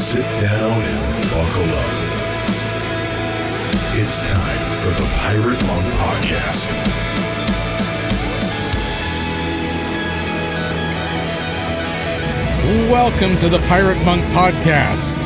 sit 0.00 0.22
down 0.40 0.80
and 0.80 1.24
buckle 1.24 1.74
up. 1.74 2.10
It's 3.98 4.20
time 4.22 4.76
for 4.78 4.88
the 4.98 5.06
Pirate 5.18 5.62
Monk 5.66 5.84
Podcast. 5.92 6.70
Welcome 12.90 13.36
to 13.36 13.50
the 13.50 13.58
Pirate 13.68 14.02
Monk 14.02 14.24
Podcast. 14.32 15.22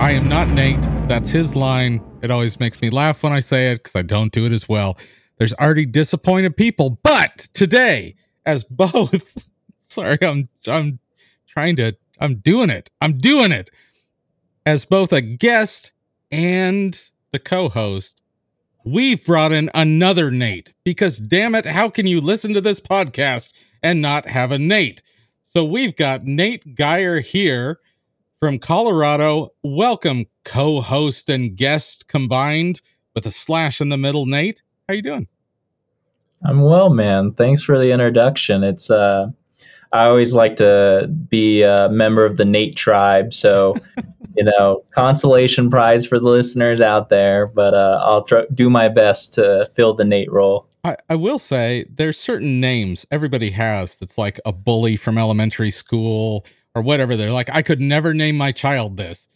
I 0.00 0.12
am 0.12 0.26
not 0.26 0.48
Nate. 0.52 0.80
That's 1.06 1.30
his 1.30 1.54
line. 1.54 2.02
It 2.22 2.30
always 2.30 2.58
makes 2.58 2.80
me 2.80 2.88
laugh 2.88 3.22
when 3.22 3.34
I 3.34 3.40
say 3.40 3.72
it 3.72 3.76
because 3.76 3.94
I 3.94 4.02
don't 4.02 4.32
do 4.32 4.46
it 4.46 4.52
as 4.52 4.66
well. 4.66 4.96
There's 5.36 5.52
already 5.52 5.84
disappointed 5.84 6.56
people, 6.56 6.98
but 7.02 7.36
today, 7.52 8.16
as 8.46 8.64
both, 8.64 9.50
sorry, 9.80 10.16
I'm 10.22 10.48
I'm 10.66 10.98
trying 11.46 11.76
to, 11.76 11.94
I'm 12.18 12.36
doing 12.36 12.70
it. 12.70 12.88
I'm 13.02 13.18
doing 13.18 13.52
it 13.52 13.68
as 14.68 14.84
both 14.84 15.14
a 15.14 15.22
guest 15.22 15.92
and 16.30 17.08
the 17.32 17.38
co-host. 17.38 18.20
We've 18.84 19.24
brought 19.24 19.50
in 19.50 19.70
another 19.72 20.30
Nate 20.30 20.74
because 20.84 21.16
damn 21.16 21.54
it, 21.54 21.64
how 21.64 21.88
can 21.88 22.06
you 22.06 22.20
listen 22.20 22.52
to 22.52 22.60
this 22.60 22.78
podcast 22.78 23.54
and 23.82 24.02
not 24.02 24.26
have 24.26 24.52
a 24.52 24.58
Nate? 24.58 25.00
So 25.42 25.64
we've 25.64 25.96
got 25.96 26.24
Nate 26.24 26.74
Geyer 26.74 27.20
here 27.20 27.80
from 28.38 28.58
Colorado. 28.58 29.54
Welcome, 29.62 30.26
co-host 30.44 31.30
and 31.30 31.56
guest 31.56 32.06
combined 32.06 32.82
with 33.14 33.24
a 33.24 33.30
slash 33.30 33.80
in 33.80 33.88
the 33.88 33.96
middle. 33.96 34.26
Nate, 34.26 34.60
how 34.86 34.92
you 34.92 35.00
doing? 35.00 35.28
I'm 36.44 36.60
well, 36.60 36.90
man. 36.90 37.32
Thanks 37.32 37.62
for 37.64 37.78
the 37.78 37.90
introduction. 37.90 38.62
It's 38.64 38.90
uh 38.90 39.28
I 39.94 40.04
always 40.04 40.34
like 40.34 40.56
to 40.56 41.10
be 41.30 41.62
a 41.62 41.88
member 41.88 42.26
of 42.26 42.36
the 42.36 42.44
Nate 42.44 42.76
tribe, 42.76 43.32
so 43.32 43.74
you 44.38 44.44
know, 44.44 44.84
consolation 44.92 45.68
prize 45.68 46.06
for 46.06 46.20
the 46.20 46.28
listeners 46.28 46.80
out 46.80 47.08
there, 47.08 47.48
but 47.48 47.74
uh, 47.74 48.00
I'll 48.02 48.22
try, 48.22 48.44
do 48.54 48.70
my 48.70 48.88
best 48.88 49.34
to 49.34 49.68
fill 49.74 49.94
the 49.94 50.04
Nate 50.04 50.30
role. 50.30 50.68
I, 50.84 50.94
I 51.10 51.16
will 51.16 51.40
say 51.40 51.86
there's 51.90 52.20
certain 52.20 52.60
names 52.60 53.04
everybody 53.10 53.50
has 53.50 53.96
that's 53.96 54.16
like 54.16 54.38
a 54.46 54.52
bully 54.52 54.94
from 54.94 55.18
elementary 55.18 55.72
school 55.72 56.46
or 56.72 56.82
whatever. 56.82 57.16
They're 57.16 57.32
like, 57.32 57.50
I 57.50 57.62
could 57.62 57.80
never 57.80 58.14
name 58.14 58.36
my 58.36 58.52
child 58.52 58.96
this. 58.96 59.26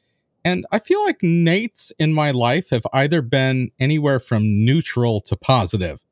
And 0.45 0.67
I 0.71 0.79
feel 0.79 1.05
like 1.05 1.19
Nates 1.19 1.91
in 1.99 2.15
my 2.15 2.31
life 2.31 2.71
have 2.71 2.87
either 2.93 3.23
been 3.23 3.73
anywhere 3.81 4.21
from 4.21 4.65
neutral 4.65 5.21
to 5.23 5.37
positive. 5.37 6.05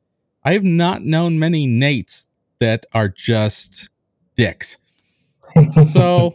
I 0.45 0.55
have 0.55 0.65
not 0.65 1.03
known 1.03 1.39
many 1.39 1.69
Nates 1.69 2.29
that 2.59 2.87
are 2.93 3.09
just 3.09 3.89
dicks. 4.35 4.79
So 5.85 6.35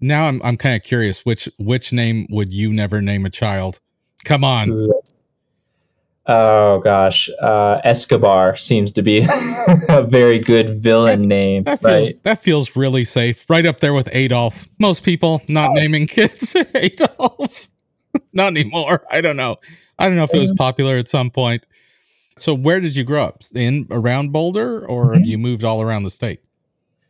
now 0.00 0.26
I'm 0.26 0.40
I'm 0.42 0.56
kind 0.56 0.76
of 0.76 0.82
curious 0.82 1.24
which 1.24 1.48
which 1.58 1.92
name 1.92 2.26
would 2.30 2.52
you 2.52 2.72
never 2.72 3.00
name 3.00 3.26
a 3.26 3.30
child? 3.30 3.80
Come 4.24 4.44
on. 4.44 4.90
Oh 6.30 6.80
gosh, 6.80 7.30
uh, 7.40 7.80
Escobar 7.84 8.54
seems 8.54 8.92
to 8.92 9.02
be 9.02 9.26
a 9.88 10.02
very 10.02 10.38
good 10.38 10.68
villain 10.68 11.22
that, 11.22 11.26
name. 11.26 11.62
That 11.64 11.80
feels 11.80 12.04
right? 12.04 12.22
that 12.24 12.38
feels 12.38 12.76
really 12.76 13.04
safe, 13.04 13.48
right 13.48 13.64
up 13.64 13.80
there 13.80 13.94
with 13.94 14.08
Adolf. 14.12 14.68
Most 14.78 15.04
people 15.04 15.40
not 15.48 15.70
naming 15.72 16.06
kids 16.06 16.54
Adolf, 16.74 17.68
not 18.34 18.48
anymore. 18.48 19.02
I 19.10 19.22
don't 19.22 19.38
know. 19.38 19.56
I 19.98 20.06
don't 20.06 20.16
know 20.16 20.24
if 20.24 20.34
it 20.34 20.38
was 20.38 20.52
popular 20.52 20.98
at 20.98 21.08
some 21.08 21.30
point. 21.30 21.66
So, 22.36 22.54
where 22.54 22.78
did 22.78 22.94
you 22.94 23.04
grow 23.04 23.24
up? 23.24 23.42
In 23.54 23.86
around 23.90 24.30
Boulder, 24.30 24.86
or 24.86 25.06
mm-hmm. 25.06 25.14
have 25.14 25.26
you 25.26 25.38
moved 25.38 25.64
all 25.64 25.80
around 25.80 26.02
the 26.02 26.10
state? 26.10 26.40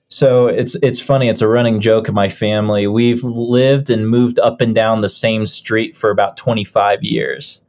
So 0.09 0.47
it's 0.47 0.75
it's 0.83 1.01
funny. 1.01 1.29
It's 1.29 1.43
a 1.43 1.49
running 1.49 1.81
joke 1.81 2.09
in 2.09 2.15
my 2.15 2.29
family. 2.29 2.87
We've 2.87 3.23
lived 3.23 3.91
and 3.91 4.09
moved 4.09 4.39
up 4.39 4.61
and 4.61 4.75
down 4.75 5.01
the 5.01 5.09
same 5.09 5.45
street 5.45 5.95
for 5.95 6.11
about 6.11 6.37
twenty 6.37 6.65
five 6.65 7.03
years. 7.03 7.63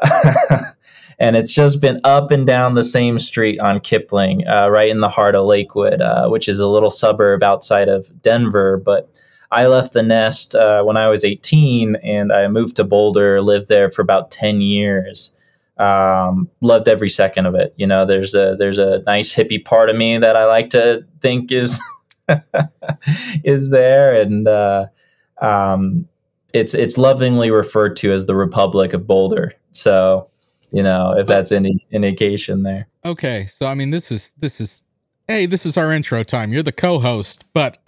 and 1.18 1.36
it's 1.36 1.52
just 1.52 1.80
been 1.80 2.00
up 2.02 2.32
and 2.32 2.46
down 2.46 2.74
the 2.74 2.82
same 2.82 3.20
street 3.20 3.60
on 3.60 3.78
Kipling, 3.78 4.46
uh, 4.48 4.68
right 4.68 4.90
in 4.90 5.00
the 5.00 5.08
heart 5.08 5.36
of 5.36 5.46
Lakewood, 5.46 6.00
uh, 6.00 6.28
which 6.28 6.48
is 6.48 6.58
a 6.58 6.66
little 6.66 6.90
suburb 6.90 7.44
outside 7.44 7.88
of 7.88 8.10
Denver. 8.22 8.76
But 8.76 9.08
I 9.52 9.68
left 9.68 9.92
the 9.92 10.02
nest 10.02 10.56
uh, 10.56 10.82
when 10.82 10.96
I 10.96 11.08
was 11.08 11.24
18 11.24 11.96
and 12.02 12.32
I 12.32 12.48
moved 12.48 12.74
to 12.76 12.84
Boulder, 12.84 13.40
lived 13.40 13.68
there 13.68 13.88
for 13.88 14.02
about 14.02 14.32
10 14.32 14.60
years. 14.60 15.32
Um, 15.76 16.48
loved 16.62 16.88
every 16.88 17.08
second 17.08 17.46
of 17.46 17.54
it. 17.54 17.74
You 17.76 17.86
know, 17.86 18.06
there's 18.06 18.34
a 18.34 18.56
there's 18.56 18.78
a 18.78 19.02
nice 19.06 19.34
hippie 19.34 19.64
part 19.64 19.90
of 19.90 19.96
me 19.96 20.18
that 20.18 20.36
I 20.36 20.46
like 20.46 20.70
to 20.70 21.04
think 21.20 21.50
is 21.50 21.80
is 23.44 23.70
there, 23.70 24.20
and 24.20 24.46
uh, 24.46 24.86
um, 25.40 26.08
it's 26.52 26.74
it's 26.74 26.96
lovingly 26.96 27.50
referred 27.50 27.96
to 27.96 28.12
as 28.12 28.26
the 28.26 28.36
Republic 28.36 28.92
of 28.92 29.06
Boulder. 29.06 29.52
So 29.72 30.28
you 30.70 30.82
know, 30.82 31.14
if 31.16 31.26
that's 31.26 31.52
any 31.52 31.86
indication 31.92 32.64
there. 32.64 32.88
Okay, 33.04 33.44
so 33.46 33.66
I 33.66 33.74
mean, 33.74 33.90
this 33.90 34.10
is 34.10 34.32
this 34.38 34.60
is 34.60 34.82
hey, 35.28 35.46
this 35.46 35.66
is 35.66 35.76
our 35.76 35.92
intro 35.92 36.22
time. 36.22 36.52
You're 36.52 36.62
the 36.62 36.72
co-host, 36.72 37.44
but 37.52 37.78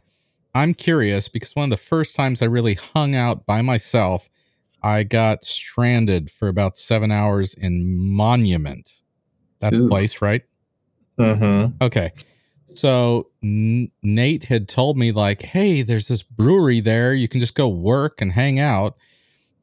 I'm 0.55 0.73
curious 0.73 1.29
because 1.29 1.55
one 1.55 1.65
of 1.65 1.71
the 1.71 1.77
first 1.77 2.15
times 2.15 2.43
I 2.43 2.47
really 2.47 2.75
hung 2.75 3.15
out 3.15 3.45
by 3.45 3.61
myself, 3.61 4.29
I 4.87 5.03
got 5.03 5.43
stranded 5.43 6.31
for 6.31 6.47
about 6.47 6.77
seven 6.77 7.11
hours 7.11 7.55
in 7.55 8.15
Monument. 8.15 8.93
That's 9.59 9.81
Ooh. 9.81 9.87
a 9.87 9.89
place, 9.89 10.23
right? 10.23 10.43
Mm-hmm. 11.19 11.83
Okay. 11.83 12.13
So 12.67 13.31
N- 13.43 13.91
Nate 14.05 14.45
had 14.45 14.69
told 14.69 14.97
me 14.97 15.11
like, 15.11 15.43
"Hey, 15.43 15.83
there's 15.83 16.07
this 16.07 16.23
brewery 16.23 16.79
there. 16.79 17.15
You 17.15 17.27
can 17.27 17.41
just 17.41 17.57
go 17.57 17.69
work 17.69 18.21
and 18.21 18.31
hang 18.31 18.61
out." 18.61 18.97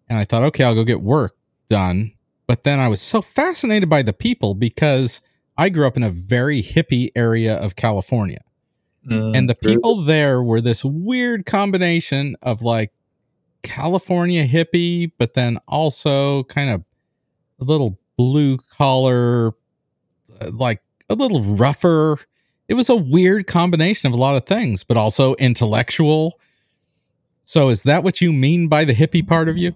And 0.10 0.20
I 0.20 0.26
thought, 0.26 0.44
"Okay, 0.44 0.66
I'll 0.66 0.76
go 0.76 0.84
get 0.84 1.02
work 1.02 1.36
done." 1.70 2.12
But 2.46 2.64
then 2.64 2.80
I 2.80 2.90
was 2.90 3.02
so 3.02 3.22
fascinated 3.22 3.90
by 3.90 4.02
the 4.02 4.12
people 4.12 4.56
because 4.56 5.22
I 5.58 5.70
grew 5.70 5.88
up 5.88 5.96
in 5.96 6.04
a 6.04 6.10
very 6.10 6.62
hippie 6.62 7.12
area 7.16 7.56
of 7.56 7.78
California. 7.78 8.44
Mm, 9.10 9.38
and 9.38 9.50
the 9.50 9.56
people 9.56 10.02
there 10.02 10.44
were 10.44 10.60
this 10.60 10.84
weird 10.84 11.46
combination 11.46 12.36
of 12.42 12.62
like 12.62 12.92
California 13.64 14.46
hippie, 14.46 15.12
but 15.18 15.34
then 15.34 15.58
also 15.68 16.44
kind 16.44 16.70
of 16.70 16.84
a 17.60 17.64
little 17.64 18.00
blue 18.18 18.58
collar, 18.58 19.50
uh, 20.42 20.52
like 20.52 20.82
a 21.10 21.16
little 21.16 21.42
rougher. 21.42 22.18
It 22.68 22.76
was 22.76 22.90
a 22.90 22.96
weird 22.96 23.48
combination 23.48 24.08
of 24.08 24.14
a 24.14 24.22
lot 24.22 24.36
of 24.36 24.46
things, 24.46 24.84
but 24.84 24.98
also 24.98 25.36
intellectual. 25.36 26.40
So, 27.44 27.70
is 27.70 27.84
that 27.84 28.04
what 28.04 28.22
you 28.22 28.32
mean 28.32 28.68
by 28.68 28.86
the 28.86 28.94
hippie 28.94 29.28
part 29.28 29.50
of 29.50 29.58
you? 29.58 29.72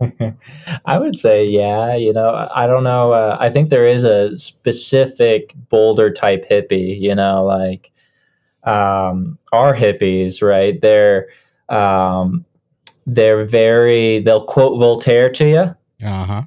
I 0.84 0.98
would 0.98 1.16
say, 1.16 1.46
yeah. 1.46 1.94
You 1.94 2.12
know, 2.12 2.48
I 2.52 2.66
don't 2.66 2.82
know. 2.84 3.12
Uh, 3.12 3.36
I 3.38 3.48
think 3.50 3.70
there 3.70 3.86
is 3.86 4.04
a 4.04 4.36
specific 4.36 5.54
Boulder 5.68 6.10
type 6.10 6.44
hippie. 6.48 7.00
You 7.00 7.14
know, 7.14 7.44
like 7.44 7.92
um, 8.64 9.38
our 9.52 9.74
hippies, 9.74 10.42
right? 10.42 10.80
They're 10.80 11.28
um, 11.68 12.44
they're 13.06 13.44
very. 13.44 14.20
They'll 14.20 14.44
quote 14.44 14.78
Voltaire 14.78 15.30
to 15.30 15.48
you. 15.48 16.06
Uh 16.06 16.24
huh. 16.24 16.42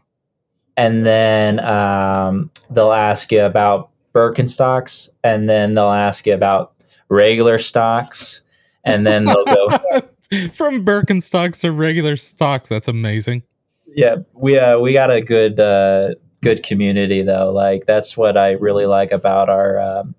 And 0.77 1.05
then 1.05 1.59
um, 1.61 2.51
they'll 2.69 2.91
ask 2.91 3.31
you 3.31 3.43
about 3.43 3.89
Birkenstocks, 4.13 5.09
and 5.23 5.49
then 5.49 5.73
they'll 5.73 5.89
ask 5.89 6.25
you 6.25 6.33
about 6.33 6.73
regular 7.09 7.57
stocks, 7.57 8.41
and 8.85 9.05
then 9.05 9.25
they'll 9.25 9.45
go 9.45 9.67
from 10.53 10.85
Birkenstocks 10.85 11.61
to 11.61 11.71
regular 11.71 12.15
stocks. 12.15 12.69
That's 12.69 12.87
amazing. 12.87 13.43
Yeah, 13.87 14.17
we 14.33 14.57
uh, 14.57 14.79
we 14.79 14.91
got 14.93 15.11
a 15.11 15.21
good 15.21 15.59
uh, 15.59 16.15
good 16.41 16.63
community 16.63 17.21
though. 17.21 17.51
Like 17.51 17.85
that's 17.85 18.17
what 18.17 18.37
I 18.37 18.51
really 18.51 18.85
like 18.85 19.11
about 19.11 19.49
our 19.49 19.79
um, 19.79 20.15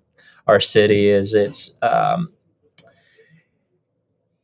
our 0.47 0.59
city 0.59 1.09
is 1.09 1.33
it's 1.33 1.77
um, 1.81 2.29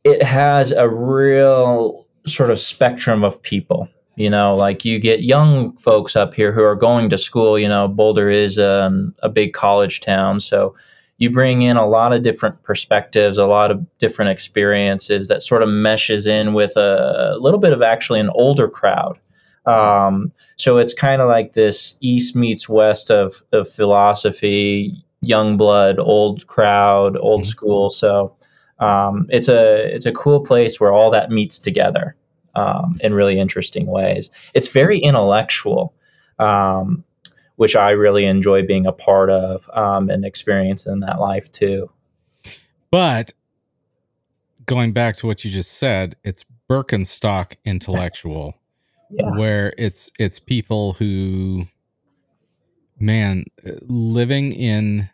it 0.04 0.22
has 0.22 0.72
a 0.72 0.88
real 0.88 2.06
sort 2.26 2.50
of 2.50 2.58
spectrum 2.58 3.24
of 3.24 3.42
people. 3.42 3.88
You 4.16 4.30
know, 4.30 4.54
like 4.54 4.84
you 4.84 5.00
get 5.00 5.24
young 5.24 5.76
folks 5.76 6.14
up 6.14 6.34
here 6.34 6.52
who 6.52 6.62
are 6.62 6.76
going 6.76 7.10
to 7.10 7.18
school. 7.18 7.58
You 7.58 7.68
know, 7.68 7.88
Boulder 7.88 8.28
is 8.28 8.60
um, 8.60 9.12
a 9.24 9.28
big 9.28 9.52
college 9.52 10.00
town, 10.00 10.38
so 10.38 10.76
you 11.18 11.30
bring 11.30 11.62
in 11.62 11.76
a 11.76 11.86
lot 11.86 12.12
of 12.12 12.22
different 12.22 12.62
perspectives, 12.62 13.38
a 13.38 13.46
lot 13.46 13.70
of 13.70 13.84
different 13.98 14.30
experiences 14.30 15.28
that 15.28 15.42
sort 15.42 15.62
of 15.62 15.68
meshes 15.68 16.26
in 16.26 16.54
with 16.54 16.76
a, 16.76 17.34
a 17.34 17.38
little 17.38 17.58
bit 17.58 17.72
of 17.72 17.82
actually 17.82 18.20
an 18.20 18.30
older 18.34 18.68
crowd. 18.68 19.18
Um, 19.66 20.32
so 20.56 20.78
it's 20.78 20.92
kind 20.92 21.22
of 21.22 21.28
like 21.28 21.52
this 21.52 21.96
east 22.00 22.36
meets 22.36 22.68
west 22.68 23.10
of, 23.10 23.42
of 23.52 23.68
philosophy, 23.68 24.92
young 25.22 25.56
blood, 25.56 25.98
old 25.98 26.46
crowd, 26.46 27.16
old 27.16 27.42
mm-hmm. 27.42 27.48
school. 27.48 27.90
So 27.90 28.36
um, 28.78 29.26
it's 29.30 29.48
a 29.48 29.94
it's 29.94 30.06
a 30.06 30.12
cool 30.12 30.40
place 30.40 30.80
where 30.80 30.92
all 30.92 31.10
that 31.10 31.30
meets 31.30 31.58
together 31.58 32.16
um, 32.54 32.98
in 33.02 33.14
really 33.14 33.38
interesting 33.38 33.86
ways. 33.86 34.30
It's 34.54 34.68
very 34.68 34.98
intellectual. 34.98 35.94
Um, 36.38 37.04
which 37.56 37.76
I 37.76 37.90
really 37.90 38.24
enjoy 38.24 38.66
being 38.66 38.84
a 38.84 38.92
part 38.92 39.30
of 39.30 39.70
um, 39.74 40.10
and 40.10 40.24
experiencing 40.24 40.98
that 41.00 41.20
life 41.20 41.48
too. 41.52 41.88
But 42.90 43.32
going 44.66 44.92
back 44.92 45.14
to 45.18 45.28
what 45.28 45.44
you 45.44 45.52
just 45.52 45.78
said, 45.78 46.16
it's 46.24 46.44
Birkenstock 46.68 47.54
intellectual, 47.64 48.58
Yeah. 49.10 49.30
where 49.36 49.72
it's 49.78 50.10
it's 50.18 50.40
people 50.40 50.94
who, 50.94 51.66
man, 52.98 53.44
living 53.82 54.50
in 54.52 55.08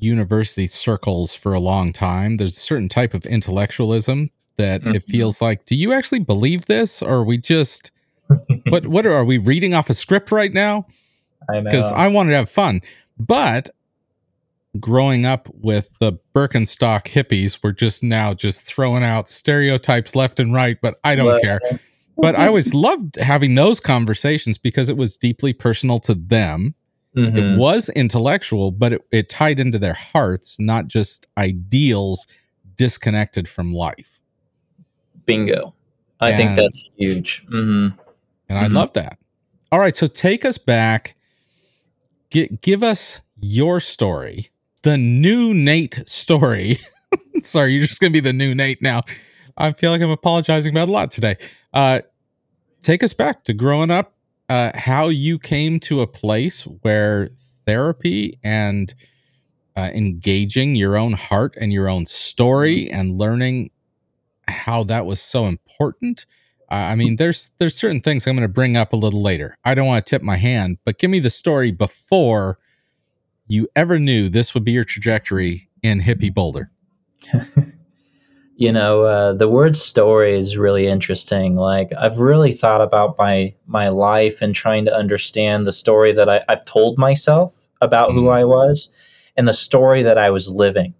university 0.00 0.66
circles 0.66 1.34
for 1.34 1.54
a 1.54 1.60
long 1.60 1.92
time. 1.92 2.36
There's 2.36 2.56
a 2.56 2.60
certain 2.60 2.88
type 2.88 3.14
of 3.14 3.24
intellectualism 3.26 4.30
that 4.56 4.86
it 4.86 4.94
Mhm. 4.96 5.02
feels 5.02 5.42
like. 5.42 5.64
Do 5.66 5.74
you 5.76 5.92
actually 5.92 6.20
believe 6.20 6.66
this, 6.66 7.02
or 7.02 7.16
are 7.16 7.24
we 7.24 7.38
just 7.38 7.90
what? 8.68 8.86
What 8.86 9.06
are, 9.06 9.12
are 9.12 9.24
we 9.24 9.38
reading 9.38 9.74
off 9.74 9.88
a 9.90 9.94
script 9.94 10.32
right 10.32 10.52
now? 10.52 10.86
I 11.48 11.60
because 11.60 11.92
I 11.92 12.08
wanted 12.08 12.30
to 12.30 12.36
have 12.36 12.50
fun. 12.50 12.80
But 13.18 13.70
growing 14.80 15.24
up 15.24 15.48
with 15.54 15.90
the 16.00 16.14
Birkenstock 16.34 17.04
hippies, 17.04 17.60
we're 17.62 17.72
just 17.72 18.02
now 18.02 18.34
just 18.34 18.62
throwing 18.62 19.02
out 19.02 19.28
stereotypes 19.28 20.14
left 20.14 20.38
and 20.40 20.52
right, 20.52 20.76
but 20.82 20.94
I 21.04 21.16
don't 21.16 21.26
Well- 21.26 21.40
care. 21.40 21.60
But 22.18 22.34
I 22.38 22.46
always 22.46 22.72
loved 22.74 23.16
having 23.16 23.54
those 23.54 23.78
conversations 23.80 24.58
because 24.58 24.88
it 24.88 24.96
was 24.96 25.16
deeply 25.16 25.52
personal 25.52 25.98
to 26.00 26.14
them. 26.14 26.74
Mhm. 27.16 27.34
It 27.36 27.56
was 27.58 27.88
intellectual, 27.90 28.70
but 28.70 28.92
it, 28.92 29.02
it 29.10 29.28
tied 29.30 29.58
into 29.58 29.78
their 29.78 29.94
hearts, 29.94 30.58
not 30.60 30.86
just 30.88 31.26
ideals 31.38 32.26
disconnected 32.76 33.48
from 33.48 33.72
life. 33.72 34.20
bingo. 35.24 35.74
I 36.20 36.32
think 36.36 36.56
that's 36.56 36.90
huge. 36.96 37.44
hmm 37.48 37.88
And 38.48 38.58
I 38.58 38.68
Mhm. 38.68 38.74
love 38.74 38.92
that. 38.92 39.18
All 39.72 39.78
right, 39.80 39.96
so 39.96 40.06
take 40.06 40.44
us 40.44 40.56
back. 40.58 41.16
Gi- 42.30 42.58
give 42.62 42.82
us 42.84 43.20
your 43.40 43.80
story, 43.80 44.50
the 44.82 44.96
new 44.96 45.52
Nate 45.52 46.02
story. 46.06 46.78
Sorry, 47.42 47.72
you're 47.74 47.86
just 47.86 48.00
going 48.00 48.12
to 48.12 48.16
be 48.16 48.20
the 48.24 48.32
new 48.32 48.54
Nate 48.54 48.80
now. 48.82 49.02
I 49.56 49.72
feel 49.72 49.90
like 49.90 50.00
I'm 50.02 50.10
apologizing 50.10 50.72
about 50.72 50.88
a 50.88 50.92
lot 50.92 51.10
today. 51.10 51.36
Uh, 51.74 52.00
take 52.82 53.02
us 53.02 53.12
back 53.12 53.42
to 53.44 53.52
growing 53.54 53.90
up, 53.90 54.14
uh, 54.48 54.70
how 54.74 55.08
you 55.08 55.38
came 55.38 55.80
to 55.80 56.00
a 56.00 56.06
place 56.06 56.62
where 56.82 57.28
therapy 57.66 58.38
and 58.44 58.94
uh, 59.76 59.90
engaging 59.94 60.74
your 60.74 60.96
own 60.96 61.12
heart 61.12 61.54
and 61.60 61.72
your 61.72 61.88
own 61.88 62.06
story 62.06 62.90
and 62.90 63.18
learning 63.18 63.70
how 64.48 64.84
that 64.84 65.04
was 65.04 65.20
so 65.20 65.46
important. 65.46 66.26
Uh, 66.70 66.74
I 66.74 66.94
mean, 66.94 67.16
there's 67.16 67.52
there's 67.58 67.76
certain 67.76 68.00
things 68.00 68.26
I'm 68.26 68.36
going 68.36 68.42
to 68.42 68.52
bring 68.52 68.76
up 68.76 68.92
a 68.92 68.96
little 68.96 69.22
later. 69.22 69.56
I 69.64 69.74
don't 69.74 69.86
want 69.86 70.04
to 70.04 70.10
tip 70.10 70.22
my 70.22 70.36
hand, 70.36 70.78
but 70.84 70.98
give 70.98 71.10
me 71.10 71.20
the 71.20 71.30
story 71.30 71.70
before 71.70 72.58
you 73.48 73.68
ever 73.76 73.98
knew 73.98 74.28
this 74.28 74.54
would 74.54 74.64
be 74.64 74.72
your 74.72 74.84
trajectory 74.84 75.68
in 75.82 76.00
hippie 76.00 76.32
Boulder. 76.32 76.70
You 78.58 78.72
know, 78.72 79.04
uh, 79.04 79.32
the 79.34 79.50
word 79.50 79.76
story 79.76 80.32
is 80.32 80.56
really 80.56 80.86
interesting. 80.86 81.56
Like 81.56 81.92
I've 81.98 82.18
really 82.18 82.52
thought 82.52 82.80
about 82.80 83.16
my 83.18 83.54
my 83.66 83.88
life 83.88 84.40
and 84.40 84.54
trying 84.54 84.86
to 84.86 84.94
understand 84.96 85.66
the 85.66 85.72
story 85.72 86.12
that 86.12 86.28
I, 86.28 86.40
I've 86.48 86.64
told 86.64 86.98
myself 86.98 87.66
about 87.82 88.12
who 88.12 88.24
Mm. 88.24 88.32
I 88.32 88.44
was 88.44 88.88
and 89.36 89.46
the 89.46 89.52
story 89.52 90.02
that 90.02 90.16
I 90.16 90.30
was 90.30 90.50
living. 90.50 90.94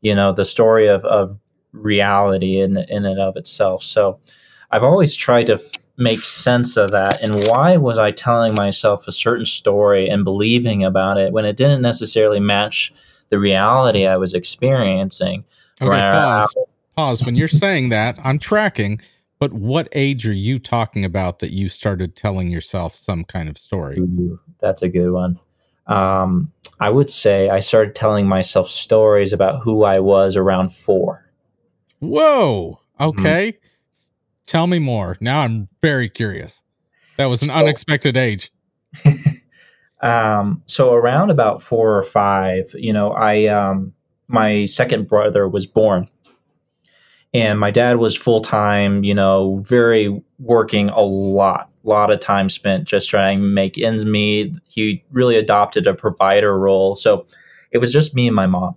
You 0.00 0.14
know, 0.14 0.32
the 0.32 0.46
story 0.46 0.86
of, 0.86 1.04
of 1.04 1.38
reality 1.72 2.58
in 2.60 2.78
in 2.78 3.04
and 3.04 3.20
of 3.20 3.36
itself. 3.36 3.82
So 3.82 4.18
I've 4.70 4.82
always 4.84 5.14
tried 5.14 5.46
to 5.48 5.54
f- 5.54 5.70
make 5.98 6.20
sense 6.20 6.78
of 6.78 6.92
that. 6.92 7.20
And 7.20 7.34
why 7.44 7.76
was 7.76 7.98
I 7.98 8.10
telling 8.10 8.54
myself 8.54 9.06
a 9.06 9.12
certain 9.12 9.44
story 9.44 10.08
and 10.08 10.24
believing 10.24 10.82
about 10.82 11.18
it 11.18 11.32
when 11.34 11.44
it 11.44 11.56
didn't 11.56 11.82
necessarily 11.82 12.40
match 12.40 12.90
the 13.28 13.38
reality 13.38 14.06
I 14.06 14.16
was 14.16 14.32
experiencing? 14.32 15.44
Okay, 15.82 15.90
pause. 15.90 16.54
Pause. 16.96 17.26
When 17.26 17.36
you're 17.36 17.48
saying 17.48 17.88
that, 17.90 18.18
I'm 18.22 18.38
tracking. 18.38 19.00
But 19.38 19.52
what 19.52 19.88
age 19.92 20.26
are 20.28 20.32
you 20.32 20.58
talking 20.58 21.04
about 21.04 21.40
that 21.40 21.50
you 21.50 21.68
started 21.68 22.14
telling 22.14 22.50
yourself 22.50 22.94
some 22.94 23.24
kind 23.24 23.48
of 23.48 23.58
story? 23.58 23.98
Ooh, 23.98 24.38
that's 24.58 24.82
a 24.82 24.88
good 24.88 25.10
one. 25.10 25.38
Um, 25.88 26.52
I 26.78 26.90
would 26.90 27.10
say 27.10 27.48
I 27.48 27.58
started 27.58 27.94
telling 27.96 28.28
myself 28.28 28.68
stories 28.68 29.32
about 29.32 29.62
who 29.62 29.82
I 29.82 29.98
was 29.98 30.36
around 30.36 30.70
four. 30.70 31.28
Whoa. 31.98 32.78
Mm-hmm. 33.00 33.20
Okay. 33.20 33.54
Tell 34.46 34.66
me 34.68 34.78
more. 34.78 35.16
Now 35.20 35.40
I'm 35.40 35.68
very 35.80 36.08
curious. 36.08 36.62
That 37.16 37.26
was 37.26 37.42
an 37.42 37.48
So- 37.48 37.54
unexpected 37.54 38.16
age. 38.16 38.52
Um, 40.02 40.62
so 40.66 40.94
around 40.94 41.30
about 41.30 41.62
four 41.62 41.96
or 41.96 42.02
five, 42.02 42.74
you 42.74 42.92
know, 42.92 43.12
I 43.12 43.46
um, 43.46 43.92
my 44.26 44.64
second 44.64 45.06
brother 45.06 45.46
was 45.48 45.64
born, 45.64 46.08
and 47.34 47.58
my 47.58 47.70
dad 47.70 47.96
was 47.96 48.16
full 48.16 48.40
time. 48.40 49.04
You 49.04 49.14
know, 49.14 49.58
very 49.64 50.22
working 50.38 50.88
a 50.90 51.00
lot, 51.00 51.70
lot 51.84 52.10
of 52.10 52.20
time 52.20 52.48
spent 52.48 52.84
just 52.84 53.08
trying 53.08 53.40
to 53.40 53.46
make 53.46 53.78
ends 53.78 54.04
meet. 54.04 54.56
He 54.66 55.04
really 55.10 55.36
adopted 55.36 55.86
a 55.86 55.94
provider 55.94 56.58
role, 56.58 56.94
so 56.94 57.26
it 57.70 57.78
was 57.78 57.92
just 57.92 58.14
me 58.14 58.26
and 58.26 58.36
my 58.36 58.46
mom. 58.46 58.76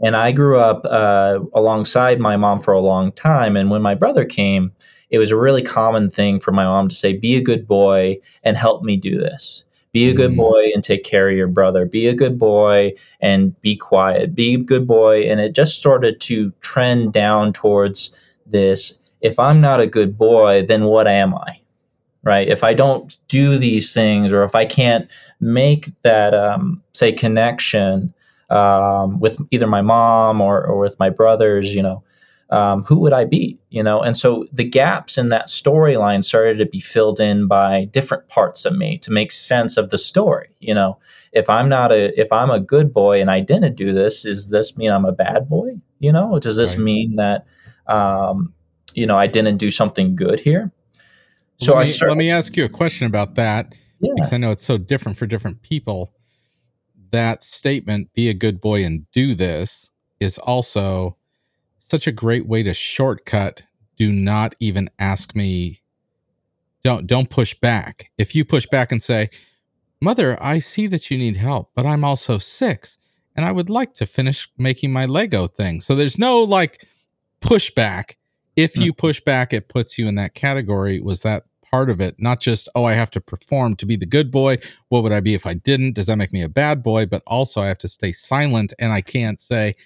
And 0.00 0.16
I 0.16 0.32
grew 0.32 0.58
up 0.58 0.84
uh, 0.84 1.40
alongside 1.54 2.20
my 2.20 2.36
mom 2.36 2.60
for 2.60 2.74
a 2.74 2.80
long 2.80 3.12
time. 3.12 3.56
And 3.56 3.70
when 3.70 3.80
my 3.80 3.94
brother 3.94 4.24
came, 4.24 4.72
it 5.08 5.18
was 5.18 5.30
a 5.30 5.36
really 5.36 5.62
common 5.62 6.08
thing 6.08 6.40
for 6.40 6.50
my 6.52 6.64
mom 6.64 6.88
to 6.88 6.94
say, 6.94 7.16
"Be 7.16 7.36
a 7.36 7.42
good 7.42 7.66
boy 7.66 8.18
and 8.42 8.56
help 8.56 8.82
me 8.82 8.96
do 8.96 9.18
this." 9.18 9.63
Be 9.94 10.10
a 10.10 10.14
good 10.14 10.32
Mm. 10.32 10.36
boy 10.36 10.64
and 10.74 10.82
take 10.82 11.04
care 11.04 11.30
of 11.30 11.36
your 11.36 11.46
brother. 11.46 11.86
Be 11.86 12.08
a 12.08 12.14
good 12.14 12.38
boy 12.38 12.92
and 13.20 13.58
be 13.60 13.76
quiet. 13.76 14.34
Be 14.34 14.54
a 14.54 14.58
good 14.58 14.86
boy. 14.86 15.22
And 15.22 15.40
it 15.40 15.54
just 15.54 15.76
started 15.76 16.20
to 16.22 16.52
trend 16.60 17.12
down 17.12 17.52
towards 17.52 18.14
this 18.44 18.98
if 19.24 19.38
I'm 19.38 19.60
not 19.62 19.80
a 19.80 19.86
good 19.86 20.18
boy, 20.18 20.66
then 20.68 20.84
what 20.84 21.06
am 21.06 21.34
I? 21.34 21.60
Right? 22.22 22.46
If 22.46 22.62
I 22.62 22.74
don't 22.74 23.16
do 23.28 23.56
these 23.56 23.94
things 23.94 24.34
or 24.34 24.44
if 24.44 24.54
I 24.54 24.66
can't 24.66 25.10
make 25.40 25.86
that, 26.02 26.34
um, 26.34 26.82
say, 26.92 27.10
connection 27.10 28.12
um, 28.50 29.20
with 29.20 29.38
either 29.50 29.66
my 29.66 29.80
mom 29.80 30.42
or, 30.42 30.62
or 30.66 30.78
with 30.78 30.98
my 30.98 31.08
brothers, 31.08 31.74
you 31.74 31.82
know, 31.82 32.02
um, 32.54 32.84
who 32.84 33.00
would 33.00 33.12
I 33.12 33.24
be? 33.24 33.58
You 33.70 33.82
know, 33.82 34.00
and 34.00 34.16
so 34.16 34.46
the 34.52 34.62
gaps 34.62 35.18
in 35.18 35.28
that 35.30 35.48
storyline 35.48 36.22
started 36.22 36.58
to 36.58 36.66
be 36.66 36.78
filled 36.78 37.18
in 37.18 37.48
by 37.48 37.86
different 37.86 38.28
parts 38.28 38.64
of 38.64 38.76
me 38.76 38.96
to 38.98 39.10
make 39.10 39.32
sense 39.32 39.76
of 39.76 39.90
the 39.90 39.98
story. 39.98 40.50
You 40.60 40.72
know, 40.72 40.98
if 41.32 41.50
I'm 41.50 41.68
not 41.68 41.90
a 41.90 42.18
if 42.18 42.32
I'm 42.32 42.50
a 42.50 42.60
good 42.60 42.94
boy 42.94 43.20
and 43.20 43.28
I 43.28 43.40
didn't 43.40 43.74
do 43.74 43.92
this, 43.92 44.22
does 44.22 44.50
this 44.50 44.76
mean 44.76 44.92
I'm 44.92 45.04
a 45.04 45.12
bad 45.12 45.48
boy? 45.48 45.80
You 45.98 46.12
know, 46.12 46.38
does 46.38 46.56
this 46.56 46.76
Right. 46.76 46.84
mean 46.84 47.16
that 47.16 47.44
um, 47.88 48.54
you 48.94 49.06
know 49.06 49.18
I 49.18 49.26
didn't 49.26 49.56
do 49.56 49.70
something 49.70 50.14
good 50.14 50.38
here? 50.38 50.70
So 51.58 51.74
let 51.74 51.88
I 51.88 51.90
me, 51.90 52.08
let 52.08 52.16
me 52.16 52.30
ask 52.30 52.56
you 52.56 52.64
a 52.64 52.68
question 52.68 53.08
about 53.08 53.34
that 53.34 53.74
yeah, 53.98 54.12
because 54.14 54.32
I 54.32 54.36
know 54.36 54.52
it's 54.52 54.64
so 54.64 54.78
different 54.78 55.18
for 55.18 55.26
different 55.26 55.62
people. 55.62 56.12
That 57.10 57.42
statement, 57.42 58.12
be 58.12 58.28
a 58.28 58.34
good 58.34 58.60
boy 58.60 58.84
and 58.84 59.10
do 59.10 59.34
this, 59.34 59.90
is 60.20 60.38
also 60.38 61.16
such 61.94 62.08
a 62.08 62.12
great 62.12 62.48
way 62.48 62.60
to 62.60 62.74
shortcut. 62.74 63.62
Do 63.96 64.10
not 64.10 64.56
even 64.58 64.90
ask 64.98 65.36
me. 65.36 65.80
Don't 66.82 67.06
don't 67.06 67.30
push 67.30 67.54
back. 67.54 68.10
If 68.18 68.34
you 68.34 68.44
push 68.44 68.66
back 68.66 68.90
and 68.90 69.00
say, 69.00 69.30
Mother, 70.00 70.36
I 70.42 70.58
see 70.58 70.88
that 70.88 71.08
you 71.08 71.16
need 71.16 71.36
help, 71.36 71.70
but 71.76 71.86
I'm 71.86 72.02
also 72.02 72.38
six 72.38 72.98
and 73.36 73.46
I 73.46 73.52
would 73.52 73.70
like 73.70 73.94
to 73.94 74.06
finish 74.06 74.48
making 74.58 74.92
my 74.92 75.06
Lego 75.06 75.46
thing. 75.46 75.80
So 75.80 75.94
there's 75.94 76.18
no 76.18 76.42
like 76.42 76.84
pushback. 77.40 78.16
If 78.56 78.74
hmm. 78.74 78.82
you 78.82 78.92
push 78.92 79.20
back, 79.20 79.52
it 79.52 79.68
puts 79.68 79.96
you 79.96 80.08
in 80.08 80.16
that 80.16 80.34
category. 80.34 81.00
Was 81.00 81.22
that 81.22 81.44
part 81.70 81.90
of 81.90 82.00
it? 82.00 82.16
Not 82.18 82.40
just, 82.40 82.68
oh, 82.74 82.84
I 82.84 82.94
have 82.94 83.10
to 83.12 83.20
perform 83.20 83.76
to 83.76 83.86
be 83.86 83.94
the 83.94 84.04
good 84.04 84.32
boy. 84.32 84.56
What 84.88 85.04
would 85.04 85.12
I 85.12 85.20
be 85.20 85.34
if 85.34 85.46
I 85.46 85.54
didn't? 85.54 85.94
Does 85.94 86.06
that 86.06 86.18
make 86.18 86.32
me 86.32 86.42
a 86.42 86.48
bad 86.48 86.82
boy? 86.82 87.06
But 87.06 87.22
also, 87.24 87.60
I 87.60 87.68
have 87.68 87.78
to 87.78 87.88
stay 87.88 88.10
silent 88.10 88.72
and 88.80 88.92
I 88.92 89.00
can't 89.00 89.40
say, 89.40 89.76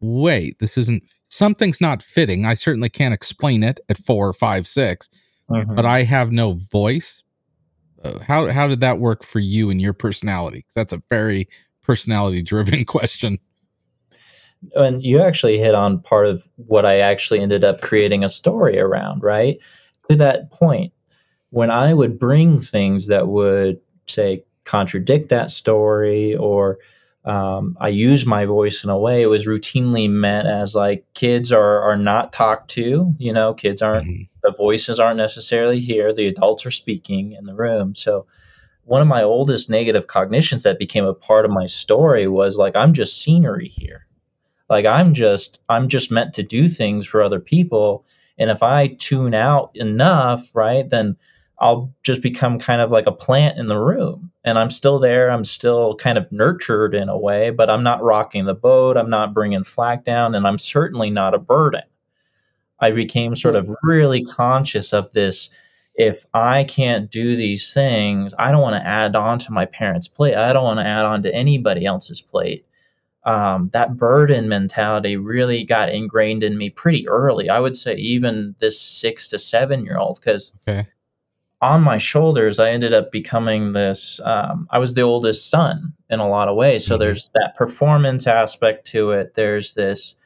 wait, 0.00 0.58
this 0.58 0.76
isn't 0.78 1.02
something's 1.24 1.80
not 1.80 2.02
fitting. 2.02 2.44
I 2.44 2.54
certainly 2.54 2.88
can't 2.88 3.14
explain 3.14 3.62
it 3.62 3.80
at 3.88 3.98
four, 3.98 4.32
five, 4.32 4.66
six, 4.66 5.08
Mhm. 5.50 5.74
but 5.76 5.84
I 5.86 6.02
have 6.02 6.30
no 6.32 6.54
voice. 6.54 7.22
Uh, 8.04 8.18
how 8.20 8.46
how 8.48 8.68
did 8.68 8.80
that 8.80 8.98
work 8.98 9.24
for 9.24 9.38
you 9.38 9.70
and 9.70 9.80
your 9.80 9.92
personality? 9.94 10.64
that's 10.74 10.92
a 10.92 11.02
very 11.08 11.48
personality 11.82 12.42
driven 12.42 12.84
question. 12.96 13.38
and 14.74 15.02
you 15.04 15.20
actually 15.20 15.58
hit 15.58 15.74
on 15.74 16.00
part 16.00 16.26
of 16.26 16.48
what 16.56 16.84
I 16.86 16.98
actually 16.98 17.40
ended 17.40 17.62
up 17.62 17.80
creating 17.82 18.24
a 18.24 18.28
story 18.28 18.78
around, 18.78 19.22
right? 19.22 19.58
To 20.10 20.16
that 20.16 20.50
point, 20.50 20.92
when 21.50 21.70
I 21.70 21.94
would 21.94 22.18
bring 22.18 22.58
things 22.58 23.06
that 23.08 23.28
would 23.28 23.78
say 24.08 24.44
contradict 24.64 25.28
that 25.28 25.50
story 25.50 26.34
or 26.36 26.78
um, 27.26 27.76
I 27.80 27.88
use 27.88 28.24
my 28.24 28.44
voice 28.44 28.84
in 28.84 28.90
a 28.90 28.98
way. 28.98 29.22
It 29.22 29.26
was 29.26 29.46
routinely 29.46 30.08
meant 30.08 30.46
as 30.46 30.74
like 30.74 31.04
kids 31.14 31.52
are 31.52 31.82
are 31.82 31.96
not 31.96 32.32
talked 32.32 32.70
to, 32.72 33.14
you 33.18 33.32
know, 33.32 33.52
kids 33.54 33.82
aren't 33.82 34.06
Mhm. 34.06 34.28
the 34.42 34.52
voices 34.56 35.00
aren't 35.00 35.16
necessarily 35.16 35.80
here, 35.80 36.12
the 36.12 36.28
adults 36.28 36.64
are 36.64 36.70
speaking 36.70 37.32
in 37.32 37.44
the 37.44 37.54
room. 37.54 37.94
So 37.96 38.26
one 38.84 39.02
of 39.02 39.08
my 39.08 39.22
oldest 39.22 39.68
negative 39.68 40.06
cognitions 40.06 40.62
that 40.62 40.78
became 40.78 41.04
a 41.04 41.14
part 41.14 41.44
of 41.44 41.50
my 41.50 41.66
story 41.66 42.28
was 42.28 42.56
like 42.58 42.76
I'm 42.76 42.92
just 42.92 43.20
scenery 43.20 43.68
here. 43.68 44.06
Like 44.70 44.86
i'm 44.86 45.14
just 45.14 45.60
i'm 45.68 45.88
just 45.88 46.10
meant 46.10 46.32
to 46.34 46.42
do 46.42 46.68
things 46.68 47.06
for 47.06 47.22
other 47.22 47.40
people. 47.40 48.04
And 48.38 48.50
if 48.50 48.62
I 48.62 48.88
tune 48.88 49.32
out 49.34 49.70
enough, 49.74 50.50
right, 50.54 50.88
then 50.88 51.16
I'll 51.58 51.94
just 52.02 52.22
become 52.22 52.58
kind 52.58 52.80
of 52.80 52.90
like 52.90 53.06
a 53.06 53.12
plant 53.12 53.58
in 53.58 53.66
the 53.66 53.80
room. 53.80 54.30
And 54.44 54.58
I'm 54.58 54.70
still 54.70 54.98
there. 54.98 55.30
I'm 55.30 55.44
still 55.44 55.94
kind 55.94 56.18
of 56.18 56.30
nurtured 56.30 56.94
in 56.94 57.08
a 57.08 57.18
way, 57.18 57.50
but 57.50 57.70
I'm 57.70 57.82
not 57.82 58.02
rocking 58.02 58.44
the 58.44 58.54
boat. 58.54 58.96
I'm 58.96 59.10
not 59.10 59.32
bringing 59.32 59.64
flack 59.64 60.04
down, 60.04 60.34
and 60.34 60.46
I'm 60.46 60.58
certainly 60.58 61.10
not 61.10 61.34
a 61.34 61.38
burden. 61.38 61.82
I 62.78 62.90
became 62.90 63.34
sort 63.34 63.56
of 63.56 63.74
really 63.82 64.22
conscious 64.22 64.92
of 64.92 65.12
this. 65.12 65.48
If 65.94 66.26
I 66.34 66.64
can't 66.64 67.10
do 67.10 67.36
these 67.36 67.72
things, 67.72 68.34
I 68.38 68.50
don't 68.50 68.60
want 68.60 68.76
to 68.76 68.86
add 68.86 69.16
on 69.16 69.38
to 69.40 69.52
my 69.52 69.64
parents' 69.64 70.08
plate. 70.08 70.34
I 70.34 70.52
don't 70.52 70.64
want 70.64 70.80
to 70.80 70.86
add 70.86 71.06
on 71.06 71.22
to 71.22 71.34
anybody 71.34 71.86
else's 71.86 72.20
plate. 72.20 72.66
Um, 73.24 73.70
that 73.72 73.96
burden 73.96 74.46
mentality 74.46 75.16
really 75.16 75.64
got 75.64 75.88
ingrained 75.88 76.44
in 76.44 76.58
me 76.58 76.68
pretty 76.68 77.08
early. 77.08 77.48
I 77.48 77.60
would 77.60 77.76
say 77.76 77.94
even 77.94 78.54
this 78.58 78.80
six 78.80 79.30
to 79.30 79.38
seven 79.38 79.84
year 79.84 79.96
old, 79.96 80.20
because 80.20 80.52
Okay. 80.68 80.86
On 81.62 81.82
my 81.82 81.98
shoulders, 81.98 82.58
I 82.58 82.70
ended 82.70 82.92
up 82.92 83.10
becoming 83.10 83.72
this. 83.72 84.20
Um, 84.22 84.68
I 84.70 84.78
was 84.78 84.94
the 84.94 85.02
oldest 85.02 85.48
son 85.50 85.94
in 86.10 86.20
a 86.20 86.28
lot 86.28 86.48
of 86.48 86.56
ways. 86.56 86.84
So 86.86 86.96
Mhm. 86.96 86.98
there's 87.00 87.30
that 87.34 87.54
performance 87.54 88.26
aspect 88.26 88.86
to 88.88 89.12
it. 89.12 89.34
There's 89.34 89.74
this 89.74 90.16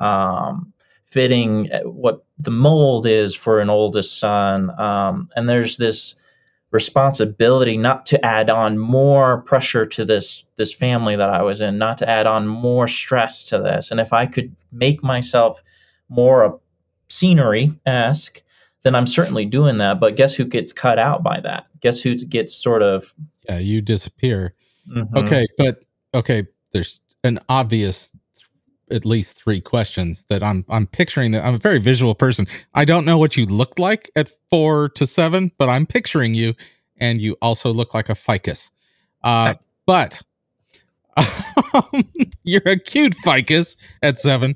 um, 0.00 0.72
fitting 1.04 1.70
uh, 1.72 1.80
what 1.80 2.24
the 2.38 2.50
mold 2.52 3.04
is 3.06 3.34
for 3.34 3.58
an 3.60 3.68
oldest 3.68 4.18
son. 4.20 4.70
Um, 4.80 5.28
and 5.34 5.48
there's 5.48 5.76
this 5.76 6.14
responsibility 6.70 7.76
not 7.78 8.04
to 8.06 8.24
add 8.24 8.50
on 8.50 8.78
more 8.78 9.40
pressure 9.42 9.86
to 9.86 10.04
this 10.04 10.44
this 10.56 10.72
family 10.74 11.16
that 11.16 11.30
I 11.30 11.42
was 11.42 11.60
in, 11.60 11.78
not 11.78 11.98
to 11.98 12.08
add 12.08 12.26
on 12.26 12.46
more 12.46 12.86
stress 12.86 13.44
to 13.46 13.58
this. 13.58 13.90
And 13.90 14.00
if 14.00 14.12
I 14.12 14.26
could 14.26 14.54
make 14.70 15.02
myself 15.02 15.62
more 16.08 16.44
a 16.44 16.52
scenery 17.08 17.72
esque, 17.86 18.42
then 18.82 18.94
I'm 18.94 19.06
certainly 19.06 19.44
doing 19.44 19.78
that. 19.78 20.00
But 20.00 20.16
guess 20.16 20.34
who 20.36 20.44
gets 20.44 20.72
cut 20.72 20.98
out 20.98 21.22
by 21.22 21.40
that? 21.40 21.66
Guess 21.80 22.02
who 22.02 22.14
gets 22.14 22.54
sort 22.54 22.82
of 22.82 23.14
Yeah, 23.48 23.58
you 23.58 23.80
disappear. 23.82 24.54
mhm. 24.88 25.14
Okay, 25.16 25.46
but 25.56 25.82
okay, 26.14 26.46
there's 26.72 27.00
an 27.24 27.38
obvious 27.48 28.14
at 28.90 29.04
least 29.04 29.42
three 29.42 29.60
questions 29.60 30.24
that 30.30 30.42
I'm 30.42 30.64
I'm 30.70 30.86
picturing 30.86 31.32
that 31.32 31.44
I'm 31.44 31.54
a 31.54 31.58
very 31.58 31.78
visual 31.78 32.14
person. 32.14 32.46
I 32.74 32.84
don't 32.86 33.04
know 33.04 33.18
what 33.18 33.36
you 33.36 33.44
looked 33.44 33.78
like 33.78 34.10
at 34.16 34.30
4 34.50 34.88
to 34.90 35.06
7, 35.06 35.52
but 35.58 35.68
I'm 35.68 35.84
picturing 35.86 36.32
you 36.34 36.54
and 36.96 37.20
you 37.20 37.36
also 37.42 37.70
look 37.70 37.92
like 37.92 38.08
a 38.08 38.14
ficus. 38.14 38.70
Uh 39.22 39.54
but 39.86 40.22
you're 42.44 42.62
a 42.64 42.78
cute 42.78 43.14
ficus 43.16 43.76
at 44.02 44.18
7. 44.20 44.54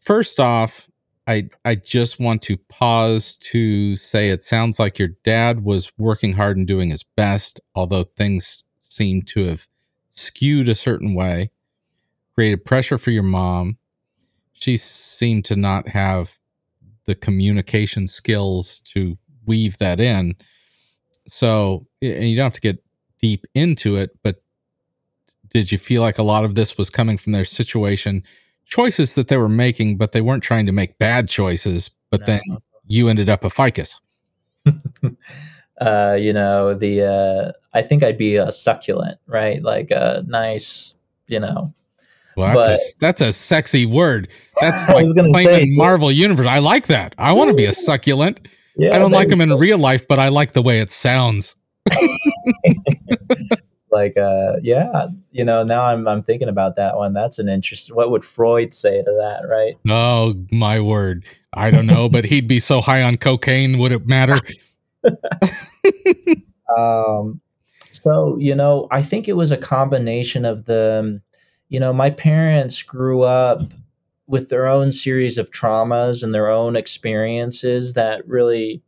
First 0.00 0.40
off, 0.40 0.88
I 1.26 1.48
I 1.64 1.76
just 1.76 2.18
want 2.18 2.42
to 2.42 2.56
pause 2.56 3.36
to 3.36 3.96
say 3.96 4.30
it 4.30 4.42
sounds 4.42 4.78
like 4.78 4.98
your 4.98 5.10
dad 5.24 5.64
was 5.64 5.92
working 5.96 6.32
hard 6.32 6.56
and 6.56 6.66
doing 6.66 6.90
his 6.90 7.04
best, 7.04 7.60
although 7.74 8.02
things 8.02 8.64
seem 8.78 9.22
to 9.22 9.46
have 9.46 9.66
skewed 10.08 10.68
a 10.68 10.74
certain 10.74 11.14
way. 11.14 11.50
Created 12.34 12.64
pressure 12.64 12.98
for 12.98 13.10
your 13.10 13.22
mom. 13.22 13.78
She 14.52 14.76
seemed 14.76 15.44
to 15.46 15.56
not 15.56 15.88
have 15.88 16.38
the 17.04 17.14
communication 17.14 18.06
skills 18.06 18.80
to 18.80 19.18
weave 19.46 19.78
that 19.78 20.00
in. 20.00 20.34
So, 21.26 21.86
and 22.00 22.24
you 22.24 22.36
don't 22.36 22.44
have 22.44 22.54
to 22.54 22.60
get 22.60 22.82
deep 23.20 23.44
into 23.54 23.96
it, 23.96 24.10
but 24.22 24.42
did 25.48 25.70
you 25.70 25.78
feel 25.78 26.00
like 26.02 26.18
a 26.18 26.22
lot 26.22 26.44
of 26.44 26.54
this 26.54 26.78
was 26.78 26.90
coming 26.90 27.16
from 27.16 27.32
their 27.32 27.44
situation 27.44 28.22
choices 28.64 29.14
that 29.14 29.28
they 29.28 29.36
were 29.36 29.48
making, 29.48 29.96
but 29.96 30.12
they 30.12 30.20
weren't 30.20 30.42
trying 30.42 30.66
to 30.66 30.72
make 30.72 30.98
bad 30.98 31.28
choices. 31.28 31.90
But 32.10 32.20
No. 32.20 32.26
then 32.26 32.40
you 32.86 33.08
ended 33.08 33.28
up 33.28 33.44
a 33.44 33.50
ficus. 33.50 34.00
uh, 35.80 36.16
you 36.18 36.32
know, 36.32 36.74
the 36.74 37.02
uh, 37.02 37.52
I 37.76 37.82
think 37.82 38.02
I'd 38.02 38.18
be 38.18 38.36
a 38.36 38.50
succulent, 38.52 39.18
right? 39.26 39.62
Like 39.62 39.90
a 39.90 40.22
nice, 40.26 40.96
you 41.28 41.40
know. 41.40 41.72
Well, 42.36 42.54
that's, 42.54 42.66
But- 42.66 42.70
a, 42.70 42.98
that's 43.00 43.20
a 43.20 43.32
sexy 43.32 43.86
word. 43.86 44.28
That's 44.60 44.88
like 44.90 45.06
playing 45.14 45.32
say, 45.48 45.62
in 45.62 45.76
Marvel 45.76 46.10
Universe. 46.10 46.46
I 46.46 46.60
like 46.60 46.86
that. 46.86 47.14
I 47.18 47.32
want 47.32 47.50
to 47.50 47.56
be 47.56 47.64
a 47.66 47.72
succulent. 47.72 48.46
Yeah, 48.76 48.94
I 48.94 48.98
don't 48.98 49.12
like 49.12 49.28
them 49.28 49.42
in 49.42 49.52
real 49.52 49.76
life, 49.76 50.08
but 50.08 50.18
I 50.18 50.28
like 50.28 50.52
the 50.52 50.62
way 50.62 50.80
it 50.80 50.90
sounds. 50.90 51.56
like 53.92 54.16
uh 54.16 54.54
yeah 54.62 55.06
you 55.30 55.44
know 55.44 55.62
now 55.62 55.84
i'm 55.84 56.08
i'm 56.08 56.22
thinking 56.22 56.48
about 56.48 56.76
that 56.76 56.96
one 56.96 57.12
that's 57.12 57.38
an 57.38 57.48
interest 57.48 57.94
what 57.94 58.10
would 58.10 58.24
freud 58.24 58.72
say 58.72 59.02
to 59.02 59.12
that 59.12 59.46
right 59.48 59.76
Oh 59.88 60.34
my 60.50 60.80
word! 60.80 61.24
I 61.52 61.70
don't 61.70 61.86
know, 61.86 62.08
but 62.08 62.24
he'd 62.24 62.48
be 62.48 62.58
so 62.58 62.80
high 62.80 63.02
on 63.02 63.16
cocaine. 63.16 63.78
Would 63.78 63.92
it 63.92 64.06
matter? 64.06 64.38
um 66.76 67.40
so 67.90 68.36
you 68.38 68.54
know 68.54 68.86
i 68.90 69.02
think 69.02 69.28
it 69.28 69.36
was 69.36 69.50
a 69.50 69.56
combination 69.56 70.44
of 70.44 70.64
the 70.66 71.20
you 71.68 71.80
know 71.80 71.92
my 71.92 72.08
parents 72.08 72.82
grew 72.82 73.22
up 73.22 73.72
with 74.28 74.48
their 74.48 74.66
own 74.66 74.92
series 74.92 75.38
of 75.38 75.50
traumas 75.50 76.22
and 76.22 76.32
their 76.32 76.48
own 76.48 76.76
experiences 76.76 77.94
that 77.94 78.26
really 78.28 78.80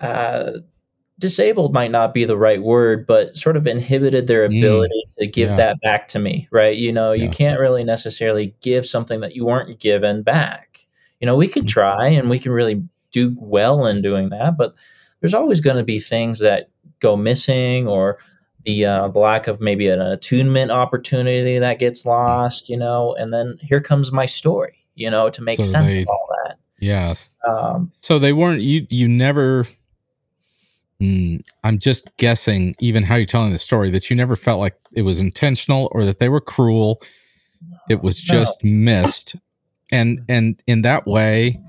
uh 0.00 0.52
disabled 1.18 1.72
might 1.72 1.90
not 1.92 2.12
be 2.12 2.24
the 2.24 2.36
right 2.36 2.62
word 2.62 3.06
but 3.06 3.36
sort 3.36 3.56
of 3.56 3.66
inhibited 3.66 4.26
their 4.26 4.48
Mm, 4.48 4.58
ability 4.58 5.02
to 5.18 5.26
give 5.26 5.50
yeah. 5.50 5.56
that 5.56 5.80
back 5.80 6.08
to 6.08 6.18
me 6.18 6.48
right 6.50 6.76
you 6.76 6.92
know 6.92 7.12
you 7.12 7.28
can't 7.28 7.60
really 7.60 7.84
necessarily 7.84 8.54
give 8.60 8.84
something 8.84 9.20
that 9.20 9.34
you 9.36 9.44
weren't 9.44 9.78
given 9.78 10.22
back 10.22 10.86
you 11.20 11.26
know 11.26 11.36
we 11.36 11.46
can 11.46 11.64
Mhm. 11.64 11.68
try 11.68 12.08
and 12.08 12.28
we 12.28 12.38
can 12.40 12.50
really 12.52 12.82
do 13.12 13.36
well 13.38 13.86
in 13.86 14.02
doing 14.02 14.30
that 14.30 14.56
but 14.58 14.74
there's 15.20 15.34
always 15.34 15.60
going 15.60 15.76
to 15.76 15.84
be 15.84 16.00
things 16.00 16.40
that 16.40 16.68
go 17.00 17.16
missing 17.16 17.86
or 17.86 18.18
the, 18.64 18.84
uh, 18.84 19.08
the 19.08 19.18
lack 19.18 19.46
of 19.46 19.60
maybe 19.60 19.88
an 19.88 20.00
attunement 20.00 20.70
opportunity 20.72 21.58
that 21.58 21.78
gets 21.78 22.04
lost 22.04 22.68
you 22.68 22.76
know 22.76 23.14
and 23.18 23.32
then 23.32 23.56
here 23.60 23.80
comes 23.80 24.10
my 24.10 24.26
story 24.26 24.78
you 24.96 25.08
know 25.08 25.30
to 25.30 25.42
make 25.42 25.58
So 25.60 25.62
sense 25.62 25.92
they- 25.92 26.02
of 26.02 26.08
all 26.08 26.26
that 26.44 26.56
Yes. 26.80 27.32
um, 27.48 27.92
So 27.94 28.18
they 28.18 28.32
weren't 28.34 28.60
you. 28.60 28.86
You 28.90 29.08
never. 29.08 29.66
Hmm, 31.00 31.36
I'm 31.64 31.78
just 31.78 32.16
guessing, 32.18 32.74
even 32.80 33.02
how 33.02 33.16
you're 33.16 33.26
telling 33.26 33.52
the 33.52 33.58
story, 33.58 33.90
that 33.90 34.10
you 34.10 34.16
never 34.16 34.36
felt 34.36 34.60
like 34.60 34.76
it 34.92 35.02
was 35.02 35.20
intentional 35.20 35.88
or 35.92 36.04
that 36.04 36.18
they 36.20 36.28
were 36.28 36.40
cruel. 36.40 37.02
It 37.88 38.02
was 38.02 38.26
No. 38.28 38.34
just 38.34 38.64
missed, 38.64 39.36
and 39.92 40.20
and 40.28 40.62
in 40.66 40.82
that 40.82 41.06
way, 41.06 41.60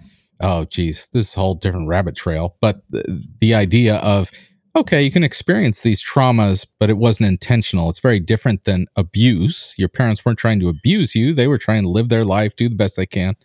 oh 0.42 0.66
geez, 0.66 1.10
this 1.14 1.30
is 1.30 1.36
a 1.36 1.40
whole 1.40 1.56
different 1.56 1.88
rabbit 1.88 2.16
trail. 2.16 2.56
But 2.62 2.82
the, 2.90 3.24
the 3.40 3.56
idea 3.56 3.96
of 3.98 4.32
okay, 4.76 5.02
you 5.02 5.12
can 5.12 5.24
experience 5.24 5.82
these 5.82 6.04
traumas, 6.04 6.68
but 6.80 6.90
it 6.90 6.98
wasn't 6.98 7.28
intentional. 7.30 7.90
It's 7.90 8.00
very 8.00 8.20
different 8.20 8.66
than 8.66 8.88
abuse. 8.96 9.74
Your 9.78 9.90
parents 9.90 10.26
weren't 10.26 10.38
trying 10.40 10.60
to 10.60 10.70
abuse 10.70 11.16
you; 11.16 11.34
they 11.34 11.48
were 11.48 11.58
trying 11.58 11.84
to 11.84 11.90
live 11.90 12.10
their 12.10 12.26
life, 12.26 12.56
do 12.56 12.70
the 12.70 12.76
best 12.76 12.96
they 12.98 13.06
can 13.06 13.36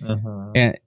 mhm. 0.00 0.50
and 0.54 0.78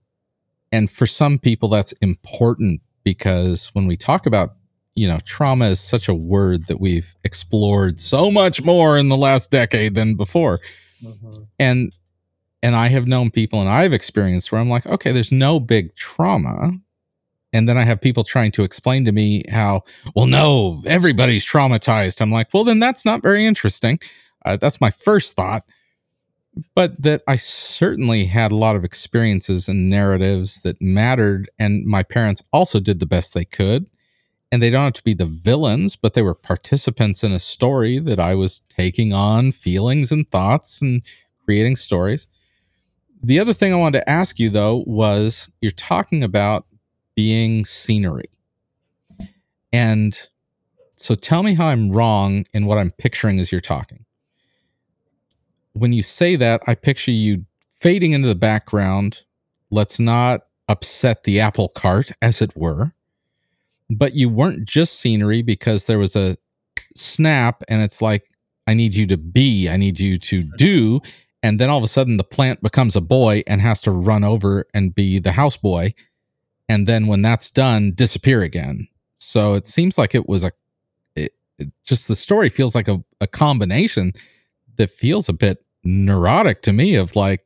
and 0.72 0.90
for 0.90 1.06
some 1.06 1.38
people 1.38 1.68
that's 1.68 1.92
important 1.92 2.80
because 3.12 3.70
when 3.74 3.86
we 3.86 3.96
talk 3.96 4.26
about 4.26 4.54
you 4.94 5.08
know 5.08 5.18
trauma 5.24 5.66
is 5.68 5.80
such 5.80 6.08
a 6.08 6.14
word 6.14 6.66
that 6.66 6.80
we've 6.80 7.14
explored 7.24 7.98
so 8.00 8.30
much 8.30 8.62
more 8.64 8.98
in 8.98 9.08
the 9.08 9.16
last 9.16 9.50
decade 9.50 9.94
than 9.94 10.14
before. 10.14 10.58
Mhm. 11.02 11.46
and 11.60 11.92
and 12.64 12.74
i 12.74 12.88
have 12.88 13.06
known 13.06 13.30
people 13.30 13.60
and 13.60 13.68
i've 13.68 13.92
experienced 13.92 14.50
where 14.50 14.60
i'm 14.60 14.68
like 14.68 14.84
okay 14.86 15.12
there's 15.12 15.30
no 15.32 15.60
big 15.60 15.94
trauma. 15.94 16.72
And 17.54 17.66
then 17.68 17.78
i 17.78 17.84
have 17.84 18.00
people 18.00 18.24
trying 18.24 18.50
to 18.52 18.62
explain 18.64 19.04
to 19.06 19.12
me 19.12 19.44
how 19.48 19.82
well 20.14 20.26
no 20.26 20.82
everybody's 20.86 21.46
traumatized. 21.46 22.20
I'm 22.20 22.32
like 22.32 22.48
well 22.52 22.64
then 22.64 22.80
that's 22.80 23.04
not 23.04 23.22
very 23.22 23.46
interesting. 23.46 23.98
Uh, 24.44 24.56
that's 24.56 24.80
my 24.80 24.90
first 24.90 25.34
thought 25.36 25.62
but 26.74 27.00
that 27.02 27.22
I 27.26 27.36
certainly 27.36 28.24
had 28.26 28.52
a 28.52 28.56
lot 28.56 28.76
of 28.76 28.84
experiences 28.84 29.68
and 29.68 29.90
narratives 29.90 30.62
that 30.62 30.80
mattered. 30.80 31.50
And 31.58 31.84
my 31.84 32.02
parents 32.02 32.42
also 32.52 32.80
did 32.80 33.00
the 33.00 33.06
best 33.06 33.34
they 33.34 33.44
could. 33.44 33.88
And 34.50 34.62
they 34.62 34.70
don't 34.70 34.84
have 34.84 34.92
to 34.94 35.04
be 35.04 35.14
the 35.14 35.26
villains, 35.26 35.94
but 35.94 36.14
they 36.14 36.22
were 36.22 36.34
participants 36.34 37.22
in 37.22 37.32
a 37.32 37.38
story 37.38 37.98
that 37.98 38.18
I 38.18 38.34
was 38.34 38.60
taking 38.70 39.12
on 39.12 39.52
feelings 39.52 40.10
and 40.10 40.28
thoughts 40.30 40.80
and 40.80 41.02
creating 41.44 41.76
stories. 41.76 42.26
The 43.22 43.38
other 43.38 43.52
thing 43.52 43.72
I 43.72 43.76
wanted 43.76 43.98
to 43.98 44.08
ask 44.08 44.38
you, 44.38 44.48
though, 44.48 44.84
was 44.86 45.50
you're 45.60 45.70
talking 45.72 46.22
about 46.22 46.64
being 47.14 47.64
scenery. 47.64 48.30
And 49.70 50.18
so 50.96 51.14
tell 51.14 51.42
me 51.42 51.54
how 51.54 51.66
I'm 51.66 51.90
wrong 51.90 52.46
in 52.54 52.64
what 52.64 52.78
I'm 52.78 52.92
picturing 52.92 53.38
as 53.40 53.52
you're 53.52 53.60
talking 53.60 54.06
when 55.80 55.92
you 55.92 56.02
say 56.02 56.36
that, 56.36 56.62
I 56.66 56.74
picture 56.74 57.10
you 57.10 57.44
fading 57.80 58.12
into 58.12 58.28
the 58.28 58.34
background. 58.34 59.24
Let's 59.70 59.98
not 60.00 60.42
upset 60.68 61.24
the 61.24 61.40
apple 61.40 61.68
cart, 61.68 62.12
as 62.20 62.42
it 62.42 62.56
were. 62.56 62.92
But 63.90 64.14
you 64.14 64.28
weren't 64.28 64.68
just 64.68 65.00
scenery 65.00 65.42
because 65.42 65.86
there 65.86 65.98
was 65.98 66.14
a 66.14 66.36
snap, 66.94 67.62
and 67.68 67.82
it's 67.82 68.02
like, 68.02 68.28
I 68.66 68.74
need 68.74 68.94
you 68.94 69.06
to 69.06 69.16
be, 69.16 69.68
I 69.68 69.76
need 69.76 69.98
you 69.98 70.18
to 70.18 70.42
do. 70.56 71.00
and 71.42 71.58
then 71.58 71.70
all 71.70 71.78
of 71.78 71.84
a 71.84 71.88
sudden 71.88 72.16
the 72.16 72.24
plant 72.24 72.62
becomes 72.62 72.96
a 72.96 73.00
boy 73.00 73.42
and 73.46 73.60
has 73.60 73.80
to 73.82 73.90
run 73.90 74.24
over 74.24 74.66
and 74.74 74.94
be 74.94 75.18
the 75.18 75.30
houseboy 75.30 75.94
and 76.68 76.86
then 76.86 77.06
when 77.06 77.22
that's 77.22 77.50
done 77.50 77.92
disappear 77.92 78.42
again 78.42 78.88
so 79.14 79.54
it 79.54 79.66
seems 79.66 79.96
like 79.98 80.14
it 80.14 80.28
was 80.28 80.44
a 80.44 80.50
it, 81.14 81.32
it 81.58 81.68
just 81.84 82.08
the 82.08 82.16
story 82.16 82.48
feels 82.48 82.74
like 82.74 82.88
a, 82.88 83.02
a 83.20 83.26
combination 83.26 84.12
that 84.76 84.90
feels 84.90 85.28
a 85.28 85.32
bit 85.32 85.64
neurotic 85.84 86.62
to 86.62 86.72
me 86.72 86.94
of 86.94 87.16
like 87.16 87.44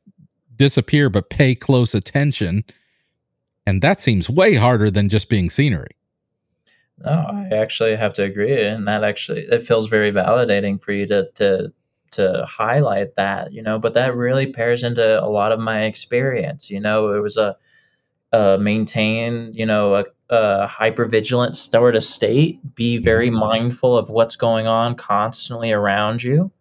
disappear 0.57 1.11
but 1.11 1.31
pay 1.31 1.55
close 1.55 1.95
attention 1.95 2.65
and 3.67 3.83
that 3.83 4.01
seems 4.01 4.29
way 4.29 4.55
harder 4.55 4.91
than 4.91 5.09
just 5.09 5.29
being 5.29 5.51
scenery 5.51 5.97
no 6.99 7.27
i 7.33 7.49
actually 7.55 7.97
have 7.97 8.13
to 8.13 8.23
agree 8.23 8.63
and 8.63 8.87
that 8.87 9.05
actually 9.05 9.41
it 9.43 9.63
feels 9.63 9.89
very 9.89 10.13
validating 10.13 10.83
for 10.83 10.93
you 10.93 11.07
to 11.07 11.31
to 11.35 11.73
to 12.13 12.45
highlight 12.47 13.17
that, 13.17 13.53
you 13.53 13.63
know, 13.63 13.79
but 13.79 13.95
that 13.95 14.15
really 14.15 14.47
pairs 14.47 14.83
into 14.83 15.23
a 15.23 15.27
lot 15.27 15.51
of 15.51 15.59
my 15.61 15.85
experience. 15.85 16.71
You 16.71 16.81
know, 16.81 17.09
it 17.09 17.21
was 17.21 17.37
a, 17.37 17.57
a 18.33 18.59
maintain, 18.59 19.53
you 19.53 19.67
know, 19.67 19.97
a, 19.97 20.05
a 20.31 20.67
hyper 20.67 21.07
vigilant 21.07 21.57
sort 21.57 21.97
of 21.97 22.03
state, 22.03 22.75
be 22.75 22.99
very 22.99 23.29
mm-hmm. 23.29 23.41
mindful 23.41 23.97
of 23.97 24.11
what's 24.11 24.37
going 24.37 24.67
on 24.67 24.95
constantly 24.95 25.73
around 25.73 26.23
you, 26.23 26.53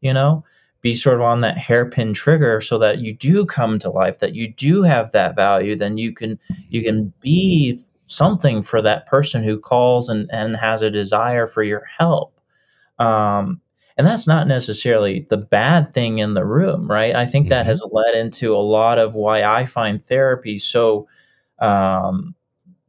you 0.00 0.12
know, 0.12 0.44
be 0.84 0.92
sort 0.92 1.16
of 1.16 1.22
on 1.22 1.40
that 1.40 1.56
hairpin 1.56 2.12
trigger 2.12 2.60
so 2.60 2.76
that 2.76 2.98
you 2.98 3.14
do 3.14 3.46
come 3.46 3.78
to 3.78 3.88
life, 3.88 4.18
that 4.18 4.34
you 4.34 4.46
do 4.46 4.82
have 4.82 5.12
that 5.12 5.34
value, 5.34 5.74
then 5.74 5.96
you 5.96 6.12
can, 6.12 6.38
you 6.68 6.82
can 6.82 7.10
be 7.20 7.80
something 8.04 8.60
for 8.60 8.82
that 8.82 9.06
person 9.06 9.42
who 9.42 9.58
calls 9.58 10.10
and, 10.10 10.28
and 10.30 10.58
has 10.58 10.82
a 10.82 10.90
desire 10.90 11.46
for 11.46 11.62
your 11.62 11.84
help. 11.98 12.38
Um, 12.98 13.62
and 13.96 14.06
that's 14.06 14.26
not 14.26 14.46
necessarily 14.46 15.26
the 15.30 15.38
bad 15.38 15.94
thing 15.94 16.18
in 16.18 16.34
the 16.34 16.44
room, 16.44 16.86
right? 16.90 17.14
I 17.14 17.24
think 17.24 17.48
that 17.48 17.62
mm-hmm. 17.62 17.68
has 17.68 17.88
led 17.90 18.14
into 18.14 18.54
a 18.54 18.58
lot 18.58 18.98
of 18.98 19.14
why 19.14 19.42
I 19.42 19.64
find 19.64 20.04
therapy 20.04 20.58
so 20.58 21.08
um, 21.60 22.34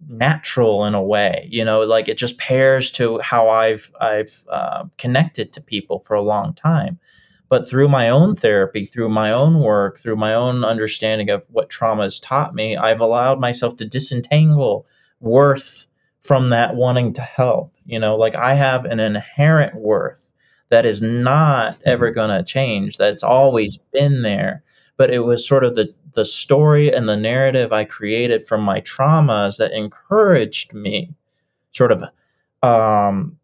natural 0.06 0.84
in 0.84 0.96
a 0.96 1.02
way. 1.02 1.48
You 1.50 1.64
know, 1.64 1.80
like 1.80 2.10
it 2.10 2.18
just 2.18 2.38
pairs 2.40 2.92
to 2.94 3.20
how 3.20 3.48
I've 3.48 3.90
I've 4.02 4.44
uh, 4.50 4.86
connected 4.98 5.54
to 5.54 5.62
people 5.62 6.00
for 6.00 6.14
a 6.14 6.22
long 6.22 6.54
time. 6.54 7.00
But 7.48 7.68
through 7.68 7.90
my 7.90 8.10
own 8.10 8.34
therapy, 8.34 8.86
through 8.86 9.10
my 9.10 9.32
own 9.32 9.60
work, 9.60 9.98
through 9.98 10.16
my 10.16 10.34
own 10.34 10.64
understanding 10.64 11.30
of 11.30 11.46
what 11.50 11.70
trauma 11.70 12.04
has 12.04 12.20
taught 12.20 12.56
me, 12.56 12.76
I've 12.76 13.02
allowed 13.02 13.40
myself 13.40 13.76
to 13.78 13.88
disentangle 13.88 14.88
worth 15.20 15.88
from 16.20 16.50
that 16.50 16.76
wanting 16.76 17.14
to 17.14 17.22
help. 17.22 17.74
You 17.86 18.00
know, 18.00 18.16
like 18.16 18.36
I 18.36 18.56
have 18.56 18.86
an 18.86 19.00
inherent 19.00 19.76
worth 19.76 20.32
that 20.70 20.86
is 20.86 21.02
not 21.02 21.78
ever 21.86 22.08
mm-hmm. 22.08 22.16
going 22.16 22.38
to 22.38 22.44
change. 22.44 22.98
That's 22.98 23.24
always 23.24 23.78
been 23.78 24.24
there. 24.24 24.64
But 24.98 25.12
it 25.12 25.20
was 25.20 25.48
sort 25.48 25.64
of 25.64 25.76
the 25.76 25.94
the 26.14 26.26
story 26.26 26.92
and 26.94 27.08
the 27.08 27.18
narrative 27.18 27.74
I 27.74 27.84
created 27.84 28.42
from 28.42 28.62
my 28.62 28.80
traumas 28.82 29.58
that 29.58 29.74
encouraged 29.74 30.74
me, 30.74 31.14
sort 31.72 31.92
of, 31.92 32.04
um, 32.64 33.38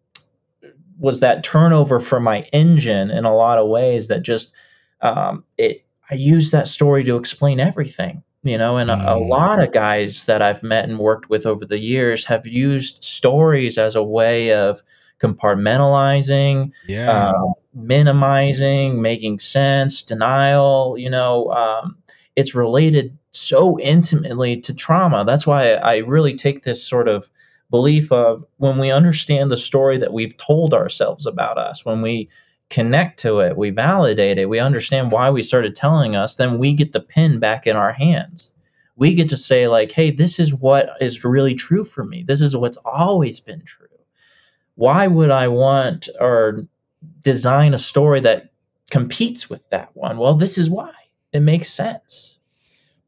was 1.01 1.19
that 1.19 1.43
turnover 1.43 1.99
for 1.99 2.19
my 2.19 2.41
engine 2.53 3.11
in 3.11 3.25
a 3.25 3.35
lot 3.35 3.57
of 3.57 3.67
ways 3.67 4.07
that 4.07 4.21
just 4.21 4.53
um, 5.01 5.43
it. 5.57 5.85
I 6.09 6.15
use 6.15 6.51
that 6.51 6.67
story 6.67 7.03
to 7.05 7.15
explain 7.15 7.59
everything 7.59 8.23
you 8.43 8.57
know 8.57 8.77
and 8.77 8.89
a, 8.89 8.95
a, 8.95 9.17
mm. 9.17 9.29
lot 9.29 9.61
of 9.61 9.71
guys 9.71 10.25
that 10.25 10.41
i've 10.41 10.63
met 10.63 10.89
and 10.89 10.97
worked 10.97 11.29
with 11.29 11.45
over 11.45 11.63
the 11.63 11.77
years 11.77 12.25
have 12.25 12.47
used 12.47 13.03
stories 13.03 13.77
as 13.77 13.95
a 13.95 14.03
way 14.03 14.51
of 14.51 14.81
compartmentalizing, 15.21 16.73
yeah. 16.87 17.11
uh, 17.11 17.51
minimizing, 17.73 19.01
making 19.01 19.39
sense, 19.39 20.01
denial. 20.03 20.95
You 20.97 21.09
know, 21.09 21.51
um, 21.51 21.97
it's 22.35 22.55
related 22.55 23.17
so 23.31 23.79
intimately 23.79 24.59
to 24.61 24.75
trauma. 24.75 25.23
That's 25.23 25.47
why 25.47 25.73
I 25.73 25.97
really 25.97 26.33
take 26.33 26.63
this 26.63 26.85
sort 26.85 27.07
of 27.07 27.29
belief 27.71 28.11
of 28.11 28.45
when 28.57 28.77
we 28.77 28.91
understand 28.91 29.49
the 29.49 29.57
story 29.57 29.97
that 29.97 30.13
we've 30.13 30.37
told 30.37 30.73
ourselves 30.73 31.25
about 31.25 31.57
us, 31.57 31.83
when 31.83 32.01
we 32.01 32.29
connect 32.69 33.19
to 33.19 33.39
it, 33.39 33.57
we 33.57 33.71
validate 33.71 34.37
it, 34.37 34.49
we 34.49 34.59
understand 34.59 35.11
why 35.11 35.31
we 35.31 35.41
started 35.41 35.73
telling 35.73 36.15
us, 36.15 36.35
then 36.35 36.59
we 36.59 36.75
get 36.75 36.91
the 36.91 37.01
pin 37.01 37.39
back 37.39 37.65
in 37.65 37.75
our 37.75 37.93
hands. 37.93 38.51
We 38.95 39.15
get 39.15 39.29
to 39.29 39.37
say, 39.37 39.67
like, 39.67 39.91
hey, 39.91 40.11
this 40.11 40.39
is 40.39 40.53
what 40.53 40.91
is 41.01 41.25
really 41.25 41.55
true 41.55 41.83
for 41.83 42.03
me. 42.03 42.21
This 42.23 42.41
is 42.41 42.55
what's 42.55 42.77
always 42.77 43.39
been 43.39 43.63
true 43.63 43.87
why 44.75 45.05
would 45.05 45.29
I 45.29 45.47
want 45.47 46.09
or 46.19 46.65
design 47.21 47.75
a 47.75 47.77
story 47.77 48.19
that 48.21 48.51
competes 48.89 49.49
with 49.49 49.69
that 49.69 49.89
one? 49.93 50.17
Well, 50.17 50.33
this 50.33 50.57
is 50.57 50.71
why. 50.71 50.91
It 51.31 51.41
makes 51.41 51.69
sense. 51.69 52.39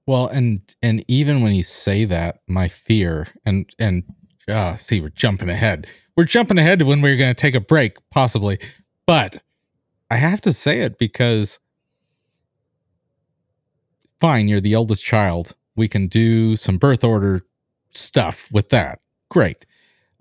Well, 0.06 0.28
and 0.28 0.62
and 0.84 1.04
even 1.08 1.42
when 1.42 1.56
you 1.56 1.64
say 1.64 2.06
that, 2.06 2.42
my 2.48 2.68
fear 2.68 3.28
and 3.44 3.68
and 3.80 4.04
uh, 4.48 4.76
see, 4.76 5.02
we're 5.02 5.10
jumping 5.10 5.50
ahead. 5.50 5.88
We're 6.16 6.26
jumping 6.26 6.60
ahead 6.60 6.80
to 6.80 6.86
when 6.86 7.02
we 7.02 7.12
we're 7.12 7.18
going 7.18 7.34
to 7.34 7.42
take 7.42 7.56
a 7.56 7.62
break, 7.62 7.98
possibly. 8.10 8.60
But 9.06 9.42
I 10.10 10.16
have 10.16 10.42
to 10.42 10.54
say 10.54 10.82
it 10.82 10.98
because, 10.98 11.60
fine, 14.20 14.48
you're 14.48 14.62
the 14.62 14.76
oldest 14.76 15.04
child. 15.04 15.56
We 15.76 15.88
can 15.88 16.08
do 16.08 16.56
some 16.56 16.78
birth 16.78 17.04
order 17.04 17.46
stuff 17.92 18.50
with 18.52 18.70
that. 18.70 19.00
Great 19.30 19.66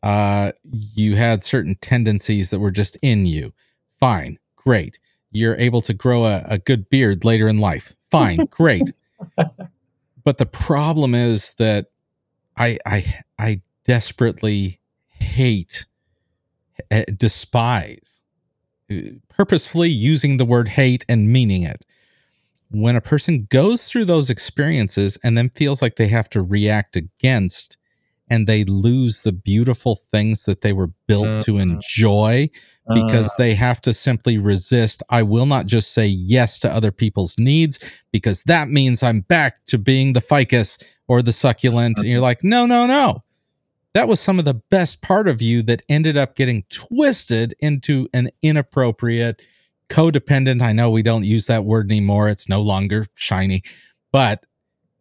uh, 0.02 0.52
you 0.72 1.16
had 1.16 1.42
certain 1.42 1.76
tendencies 1.76 2.50
that 2.50 2.58
were 2.58 2.70
just 2.70 2.96
in 3.02 3.26
you. 3.26 3.52
Fine, 4.00 4.38
great. 4.56 4.98
You're 5.30 5.56
able 5.56 5.80
to 5.82 5.94
grow 5.94 6.24
a, 6.24 6.42
a 6.48 6.58
good 6.58 6.90
beard 6.90 7.24
later 7.24 7.48
in 7.48 7.58
life. 7.58 7.94
Fine, 8.10 8.46
great. 8.50 8.90
but 10.24 10.38
the 10.38 10.46
problem 10.46 11.14
is 11.14 11.54
that 11.54 11.86
I 12.56 12.78
I 12.84 13.04
I 13.38 13.62
desperately 13.84 14.80
hate, 15.08 15.86
uh, 16.90 17.02
despise, 17.16 18.22
uh, 18.90 18.94
purposefully 19.28 19.88
using 19.88 20.36
the 20.36 20.44
word 20.44 20.68
hate 20.68 21.04
and 21.08 21.32
meaning 21.32 21.62
it. 21.62 21.84
When 22.70 22.96
a 22.96 23.02
person 23.02 23.46
goes 23.50 23.88
through 23.88 24.06
those 24.06 24.30
experiences 24.30 25.18
and 25.22 25.36
then 25.36 25.50
feels 25.50 25.82
like 25.82 25.96
they 25.96 26.08
have 26.08 26.30
to 26.30 26.42
react 26.42 26.96
against 26.96 27.76
and 28.30 28.46
they 28.46 28.64
lose 28.64 29.22
the 29.22 29.32
beautiful 29.32 29.94
things 29.94 30.44
that 30.44 30.62
they 30.62 30.72
were 30.72 30.90
built 31.06 31.26
mm-hmm. 31.26 31.42
to 31.42 31.58
enjoy 31.58 32.48
because 32.94 33.28
uh, 33.28 33.34
they 33.36 33.54
have 33.54 33.80
to 33.82 33.92
simply 33.92 34.38
resist. 34.38 35.02
I 35.10 35.22
will 35.22 35.44
not 35.44 35.66
just 35.66 35.92
say 35.92 36.06
yes 36.06 36.58
to 36.60 36.70
other 36.70 36.90
people's 36.90 37.38
needs 37.38 37.78
because 38.10 38.42
that 38.44 38.68
means 38.68 39.02
I'm 39.02 39.20
back 39.20 39.64
to 39.66 39.76
being 39.76 40.14
the 40.14 40.22
ficus 40.22 40.78
or 41.08 41.20
the 41.20 41.32
succulent. 41.32 41.98
And 41.98 42.08
you're 42.08 42.16
mm-hmm. 42.16 42.22
like, 42.22 42.42
no, 42.42 42.64
no, 42.64 42.86
no. 42.86 43.22
That 43.94 44.08
was 44.08 44.20
some 44.20 44.38
of 44.38 44.44
the 44.44 44.60
best 44.70 45.02
part 45.02 45.28
of 45.28 45.42
you 45.42 45.62
that 45.64 45.82
ended 45.88 46.16
up 46.16 46.34
getting 46.34 46.64
twisted 46.70 47.54
into 47.58 48.08
an 48.14 48.30
inappropriate, 48.40 49.42
codependent. 49.90 50.62
I 50.62 50.72
know 50.72 50.90
we 50.90 51.02
don't 51.02 51.24
use 51.24 51.46
that 51.46 51.64
word 51.64 51.90
anymore. 51.90 52.28
It's 52.28 52.48
no 52.48 52.62
longer 52.62 53.06
shiny, 53.14 53.62
but 54.10 54.44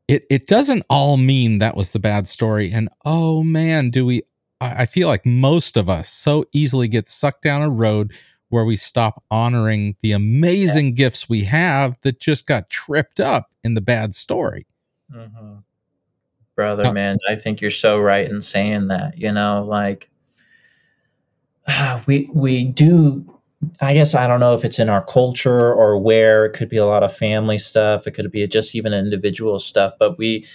it 0.07 0.25
it 0.29 0.47
doesn't 0.47 0.85
all 0.89 1.15
mean 1.15 1.59
that 1.59 1.77
was 1.77 1.91
the 1.91 1.99
bad 1.99 2.27
story. 2.27 2.69
And 2.71 2.89
oh 3.05 3.43
man, 3.43 3.89
do 3.91 4.05
we 4.05 4.23
I 4.59 4.85
feel 4.85 5.07
like 5.07 5.25
most 5.25 5.75
of 5.75 5.89
us 5.89 6.09
so 6.09 6.45
easily 6.51 6.87
get 6.87 7.07
sucked 7.07 7.41
down 7.41 7.63
a 7.63 7.69
road 7.69 8.13
where 8.49 8.65
we 8.65 8.75
stop 8.75 9.23
honoring 9.31 9.95
the 10.01 10.11
amazing 10.11 10.87
yeah. 10.87 10.93
gifts 10.93 11.29
we 11.29 11.45
have 11.45 11.97
that 12.01 12.19
just 12.19 12.45
got 12.45 12.69
tripped 12.69 13.19
up 13.19 13.47
in 13.63 13.73
the 13.73 13.81
bad 13.81 14.13
story. 14.13 14.67
Mm-hmm. 15.11 15.59
Brother, 16.61 16.87
uh, 16.87 16.93
man, 16.93 17.17
I 17.29 17.35
think 17.35 17.61
you're 17.61 17.71
so 17.71 17.99
right 17.99 18.29
in 18.29 18.41
saying 18.41 18.87
that. 18.87 19.17
You 19.17 19.31
know, 19.31 19.65
like 19.67 20.09
we 22.07 22.29
we 22.33 22.65
do 22.65 23.25
I 23.79 23.93
guess 23.93 24.15
I 24.15 24.27
don't 24.27 24.39
know 24.39 24.53
if 24.53 24.65
it's 24.65 24.79
in 24.79 24.89
our 24.89 25.03
culture 25.03 25.73
or 25.73 25.97
where. 25.97 26.45
It 26.45 26.53
could 26.53 26.69
be 26.69 26.77
a 26.77 26.85
lot 26.85 27.03
of 27.03 27.15
family 27.15 27.57
stuff. 27.57 28.07
It 28.07 28.11
could 28.11 28.31
be 28.31 28.45
just 28.47 28.75
even 28.75 28.93
individual 28.93 29.59
stuff. 29.59 29.93
But 29.99 30.17
we, 30.17 30.45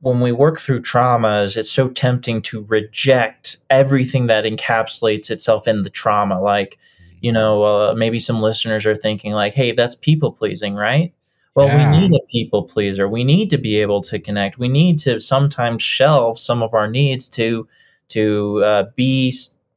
when 0.00 0.20
we 0.20 0.32
work 0.32 0.58
through 0.58 0.82
traumas, 0.82 1.56
it's 1.56 1.70
so 1.70 1.88
tempting 1.88 2.42
to 2.42 2.64
reject 2.64 3.56
everything 3.70 4.26
that 4.26 4.44
encapsulates 4.44 5.30
itself 5.30 5.66
in 5.66 5.82
the 5.82 5.90
trauma. 5.90 6.40
Like, 6.40 6.78
you 7.20 7.32
know, 7.32 7.62
uh, 7.62 7.94
maybe 7.96 8.18
some 8.18 8.42
listeners 8.42 8.84
are 8.84 8.96
thinking, 8.96 9.32
like, 9.32 9.54
hey, 9.54 9.72
that's 9.72 9.94
people 9.94 10.32
pleasing, 10.32 10.74
right? 10.74 11.14
Well, 11.54 11.68
yeah. 11.68 11.90
we 11.92 12.00
need 12.00 12.16
a 12.16 12.26
people 12.30 12.64
pleaser. 12.64 13.08
We 13.08 13.24
need 13.24 13.50
to 13.50 13.58
be 13.58 13.80
able 13.80 14.00
to 14.02 14.18
connect. 14.18 14.58
We 14.58 14.68
need 14.68 14.98
to 15.00 15.20
sometimes 15.20 15.82
shelve 15.82 16.38
some 16.38 16.62
of 16.62 16.74
our 16.74 16.88
needs 16.88 17.28
to 17.30 17.68
to 18.08 18.62
uh, 18.64 18.84
be 18.96 19.32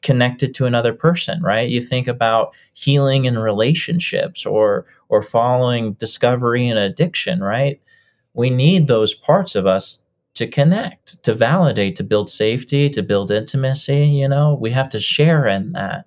connected 0.06 0.54
to 0.54 0.68
another 0.68 0.94
person 0.94 1.42
right 1.42 1.68
you 1.68 1.82
think 1.82 2.08
about 2.08 2.56
healing 2.74 3.26
in 3.26 3.40
relationships 3.40 4.46
or 4.46 4.86
or 5.10 5.20
following 5.20 5.94
discovery 5.94 6.68
and 6.68 6.78
addiction 6.78 7.42
right 7.42 7.82
we 8.36 8.52
need 8.52 8.88
those 8.88 9.16
parts 9.16 9.56
of 9.56 9.66
us 9.66 10.04
to 10.36 10.46
connect 10.46 11.24
to 11.24 11.34
validate 11.34 11.96
to 11.96 12.04
build 12.04 12.30
safety 12.30 12.88
to 12.88 13.02
build 13.02 13.32
intimacy 13.32 14.06
you 14.06 14.28
know 14.28 14.54
we 14.54 14.70
have 14.70 14.90
to 14.90 15.00
share 15.00 15.48
in 15.48 15.72
that 15.72 16.06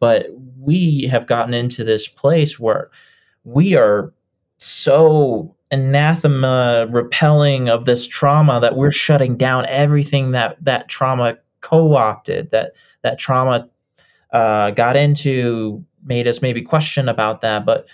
but 0.00 0.26
we 0.58 1.04
have 1.04 1.26
gotten 1.26 1.54
into 1.54 1.82
this 1.82 2.08
place 2.08 2.60
where 2.60 2.90
we 3.44 3.74
are 3.74 4.12
so 4.60 5.54
anathema 5.70 6.86
repelling 6.90 7.68
of 7.68 7.84
this 7.84 8.06
trauma 8.06 8.60
that 8.60 8.76
we're 8.76 8.90
shutting 8.90 9.36
down 9.36 9.64
everything 9.66 10.32
that 10.32 10.62
that 10.64 10.88
trauma 10.88 11.38
co-opted 11.60 12.50
that 12.50 12.74
that 13.02 13.18
trauma 13.18 13.68
uh, 14.32 14.70
got 14.72 14.96
into 14.96 15.84
made 16.04 16.26
us 16.26 16.42
maybe 16.42 16.62
question 16.62 17.08
about 17.08 17.40
that 17.40 17.64
but 17.64 17.88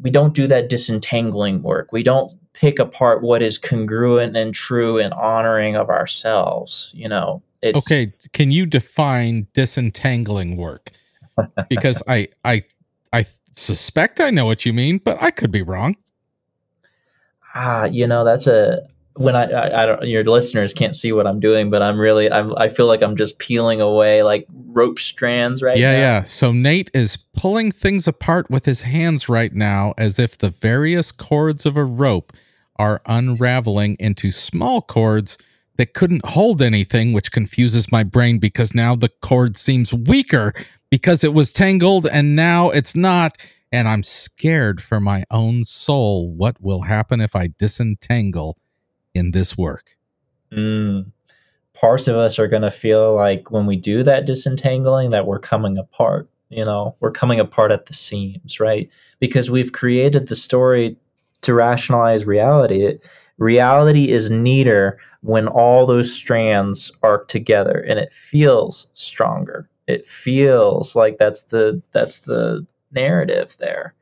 we 0.00 0.10
don't 0.10 0.34
do 0.34 0.46
that 0.46 0.68
disentangling 0.68 1.62
work. 1.62 1.92
We 1.92 2.02
don't 2.02 2.32
pick 2.54 2.78
apart 2.78 3.22
what 3.22 3.42
is 3.42 3.58
congruent 3.58 4.36
and 4.36 4.54
true 4.54 4.98
and 4.98 5.12
honoring 5.14 5.76
of 5.76 5.88
ourselves 5.88 6.92
you 6.96 7.08
know? 7.08 7.42
It's, 7.62 7.90
okay 7.90 8.12
can 8.32 8.50
you 8.50 8.66
define 8.66 9.46
disentangling 9.54 10.56
work? 10.56 10.90
Because 11.68 12.02
i 12.08 12.28
i 12.44 12.64
i 13.12 13.24
suspect 13.52 14.20
i 14.20 14.30
know 14.30 14.46
what 14.46 14.64
you 14.64 14.72
mean 14.72 14.98
but 14.98 15.20
i 15.22 15.30
could 15.30 15.50
be 15.50 15.62
wrong 15.62 15.96
ah 17.54 17.84
you 17.84 18.06
know 18.06 18.24
that's 18.24 18.46
a 18.46 18.82
when 19.16 19.36
I, 19.36 19.44
I, 19.44 19.82
I 19.82 19.86
don't 19.86 20.02
your 20.04 20.24
listeners 20.24 20.72
can't 20.72 20.94
see 20.94 21.12
what 21.12 21.26
I'm 21.26 21.40
doing, 21.40 21.70
but 21.70 21.82
I'm 21.82 21.98
really 21.98 22.32
I'm 22.32 22.56
I 22.56 22.68
feel 22.68 22.86
like 22.86 23.02
I'm 23.02 23.16
just 23.16 23.38
peeling 23.38 23.80
away 23.80 24.22
like 24.22 24.46
rope 24.50 24.98
strands 24.98 25.62
right 25.62 25.76
yeah, 25.76 25.92
now. 25.92 25.98
Yeah, 25.98 26.22
So 26.24 26.52
Nate 26.52 26.90
is 26.94 27.16
pulling 27.16 27.70
things 27.70 28.08
apart 28.08 28.50
with 28.50 28.64
his 28.64 28.82
hands 28.82 29.28
right 29.28 29.52
now 29.52 29.92
as 29.98 30.18
if 30.18 30.38
the 30.38 30.48
various 30.48 31.12
cords 31.12 31.66
of 31.66 31.76
a 31.76 31.84
rope 31.84 32.32
are 32.76 33.02
unraveling 33.06 33.96
into 34.00 34.32
small 34.32 34.80
cords 34.80 35.36
that 35.76 35.94
couldn't 35.94 36.24
hold 36.24 36.62
anything, 36.62 37.12
which 37.12 37.32
confuses 37.32 37.92
my 37.92 38.02
brain 38.02 38.38
because 38.38 38.74
now 38.74 38.94
the 38.94 39.08
cord 39.08 39.56
seems 39.56 39.92
weaker 39.92 40.52
because 40.92 41.24
it 41.24 41.32
was 41.32 41.54
tangled 41.54 42.06
and 42.06 42.36
now 42.36 42.68
it's 42.68 42.94
not. 42.94 43.38
And 43.72 43.88
I'm 43.88 44.02
scared 44.02 44.82
for 44.82 45.00
my 45.00 45.24
own 45.30 45.64
soul. 45.64 46.30
What 46.30 46.60
will 46.60 46.82
happen 46.82 47.22
if 47.22 47.34
I 47.34 47.48
disentangle 47.58 48.58
in 49.14 49.30
this 49.30 49.56
work. 49.56 49.96
Mm. 50.52 51.10
Parts 51.72 52.08
of 52.08 52.16
us 52.16 52.38
are 52.38 52.46
going 52.46 52.60
to 52.60 52.70
feel 52.70 53.14
like 53.14 53.50
when 53.50 53.64
we 53.64 53.76
do 53.76 54.02
that 54.02 54.26
disentangling, 54.26 55.08
that 55.10 55.26
we're 55.26 55.38
coming 55.38 55.78
apart. 55.78 56.28
You 56.50 56.66
know, 56.66 56.94
we're 57.00 57.10
coming 57.10 57.40
apart 57.40 57.72
at 57.72 57.86
the 57.86 57.94
seams, 57.94 58.60
right? 58.60 58.92
Because 59.18 59.50
we've 59.50 59.72
created 59.72 60.28
the 60.28 60.34
story 60.34 60.98
to 61.40 61.54
rationalize 61.54 62.26
reality. 62.26 62.82
It, 62.82 63.10
reality 63.38 64.10
is 64.10 64.30
neater 64.30 64.98
when 65.22 65.48
all 65.48 65.86
those 65.86 66.14
strands 66.14 66.92
are 67.02 67.24
together 67.24 67.82
and 67.88 67.98
it 67.98 68.12
feels 68.12 68.88
stronger. 68.92 69.70
It 69.86 70.06
feels 70.06 70.94
like 70.94 71.18
that's 71.18 71.44
the 71.44 71.82
that's 71.92 72.20
the 72.20 72.66
narrative 72.92 73.56
there 73.58 73.94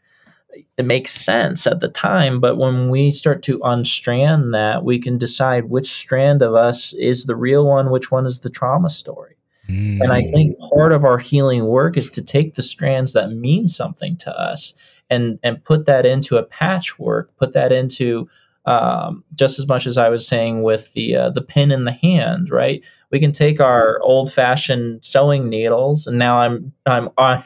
it 0.76 0.84
makes 0.84 1.12
sense 1.12 1.66
at 1.66 1.80
the 1.80 1.88
time 1.88 2.40
but 2.40 2.56
when 2.56 2.90
we 2.90 3.10
start 3.10 3.42
to 3.42 3.60
unstrand 3.62 4.52
that 4.54 4.84
we 4.84 4.98
can 4.98 5.18
decide 5.18 5.66
which 5.66 5.86
strand 5.86 6.42
of 6.42 6.54
us 6.54 6.92
is 6.94 7.26
the 7.26 7.36
real 7.36 7.66
one 7.66 7.90
which 7.90 8.10
one 8.10 8.26
is 8.26 8.40
the 8.40 8.50
trauma 8.50 8.88
story 8.88 9.36
mm. 9.68 10.00
and 10.00 10.12
i 10.12 10.20
think 10.22 10.58
part 10.72 10.92
of 10.92 11.04
our 11.04 11.18
healing 11.18 11.66
work 11.66 11.96
is 11.96 12.10
to 12.10 12.22
take 12.22 12.54
the 12.54 12.62
strands 12.62 13.12
that 13.12 13.30
mean 13.30 13.66
something 13.66 14.16
to 14.16 14.36
us 14.38 14.74
and 15.08 15.38
and 15.42 15.64
put 15.64 15.86
that 15.86 16.04
into 16.04 16.36
a 16.36 16.42
patchwork 16.42 17.34
put 17.36 17.52
that 17.52 17.72
into 17.72 18.28
um, 18.70 19.24
just 19.34 19.58
as 19.58 19.66
much 19.66 19.84
as 19.88 19.98
I 19.98 20.10
was 20.10 20.28
saying 20.28 20.62
with 20.62 20.92
the 20.92 21.16
uh, 21.16 21.30
the 21.30 21.42
pin 21.42 21.72
in 21.72 21.84
the 21.84 21.92
hand, 21.92 22.50
right? 22.50 22.84
We 23.10 23.18
can 23.18 23.32
take 23.32 23.60
our 23.60 23.98
old 24.00 24.32
fashioned 24.32 25.04
sewing 25.04 25.48
needles, 25.48 26.06
and 26.06 26.20
now 26.20 26.38
I'm 26.38 26.72
I'm 26.86 27.08
on 27.18 27.42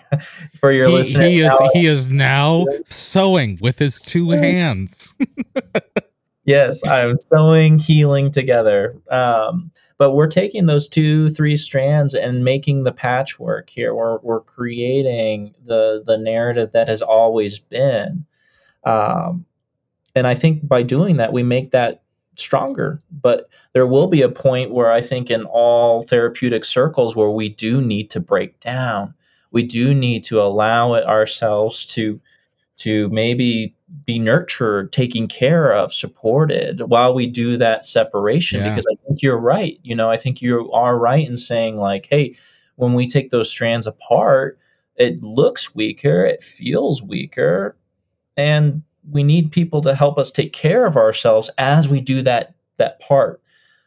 for 0.60 0.70
your 0.70 0.86
he, 0.86 0.92
listeners. 0.92 1.24
He 1.24 1.40
is 1.40 1.58
he 1.72 1.86
is 1.86 2.10
now 2.10 2.66
sewing 2.88 3.58
with 3.62 3.78
his 3.78 4.02
two 4.02 4.30
hands. 4.32 5.16
yes, 6.44 6.86
I'm 6.86 7.16
sewing, 7.16 7.78
healing 7.78 8.30
together. 8.30 9.00
Um, 9.10 9.70
but 9.96 10.10
we're 10.10 10.26
taking 10.26 10.66
those 10.66 10.90
two, 10.90 11.30
three 11.30 11.56
strands 11.56 12.14
and 12.14 12.44
making 12.44 12.82
the 12.82 12.92
patchwork 12.92 13.70
here. 13.70 13.94
We're 13.94 14.18
we're 14.18 14.42
creating 14.42 15.54
the 15.62 16.02
the 16.04 16.18
narrative 16.18 16.72
that 16.72 16.88
has 16.88 17.00
always 17.00 17.58
been. 17.58 18.26
Um, 18.84 19.46
and 20.14 20.26
I 20.26 20.34
think 20.34 20.66
by 20.66 20.82
doing 20.82 21.16
that, 21.16 21.32
we 21.32 21.42
make 21.42 21.70
that 21.72 22.02
stronger. 22.36 23.00
But 23.10 23.48
there 23.72 23.86
will 23.86 24.06
be 24.06 24.22
a 24.22 24.28
point 24.28 24.72
where 24.72 24.90
I 24.90 25.00
think 25.00 25.30
in 25.30 25.44
all 25.44 26.02
therapeutic 26.02 26.64
circles 26.64 27.14
where 27.14 27.30
we 27.30 27.48
do 27.48 27.80
need 27.80 28.10
to 28.10 28.20
break 28.20 28.60
down. 28.60 29.14
We 29.50 29.62
do 29.62 29.94
need 29.94 30.24
to 30.24 30.40
allow 30.40 30.94
it 30.94 31.06
ourselves 31.06 31.86
to 31.86 32.20
to 32.76 33.08
maybe 33.10 33.74
be 34.04 34.18
nurtured, 34.18 34.92
taken 34.92 35.28
care 35.28 35.72
of, 35.72 35.92
supported 35.92 36.80
while 36.80 37.14
we 37.14 37.26
do 37.26 37.56
that 37.56 37.84
separation. 37.84 38.60
Yeah. 38.60 38.70
Because 38.70 38.86
I 38.90 38.96
think 39.06 39.22
you're 39.22 39.38
right. 39.38 39.78
You 39.82 39.94
know, 39.94 40.10
I 40.10 40.16
think 40.16 40.42
you 40.42 40.70
are 40.72 40.98
right 40.98 41.26
in 41.26 41.36
saying 41.36 41.76
like, 41.76 42.08
hey, 42.10 42.34
when 42.76 42.94
we 42.94 43.06
take 43.06 43.30
those 43.30 43.48
strands 43.48 43.86
apart, 43.86 44.58
it 44.96 45.22
looks 45.22 45.74
weaker, 45.74 46.24
it 46.24 46.42
feels 46.42 47.02
weaker, 47.02 47.76
and 48.36 48.82
we 49.08 49.22
need 49.22 49.52
people 49.52 49.80
to 49.82 49.94
help 49.94 50.18
us 50.18 50.30
take 50.30 50.52
care 50.52 50.86
of 50.86 50.96
ourselves 50.96 51.50
as 51.58 51.88
we 51.88 52.00
do 52.00 52.22
that 52.22 52.54
that 52.76 53.00
part, 53.00 53.40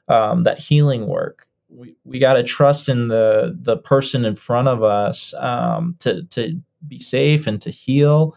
um, 0.07 0.43
that 0.43 0.59
healing 0.59 1.07
work. 1.07 1.47
We, 1.69 1.95
we 2.05 2.19
got 2.19 2.33
to 2.33 2.43
trust 2.43 2.87
in 2.87 3.07
the 3.09 3.57
the 3.59 3.77
person 3.77 4.25
in 4.25 4.35
front 4.35 4.67
of 4.67 4.83
us 4.83 5.33
um, 5.35 5.95
to 5.99 6.23
to 6.23 6.59
be 6.87 6.99
safe 6.99 7.47
and 7.47 7.59
to 7.61 7.69
heal. 7.69 8.35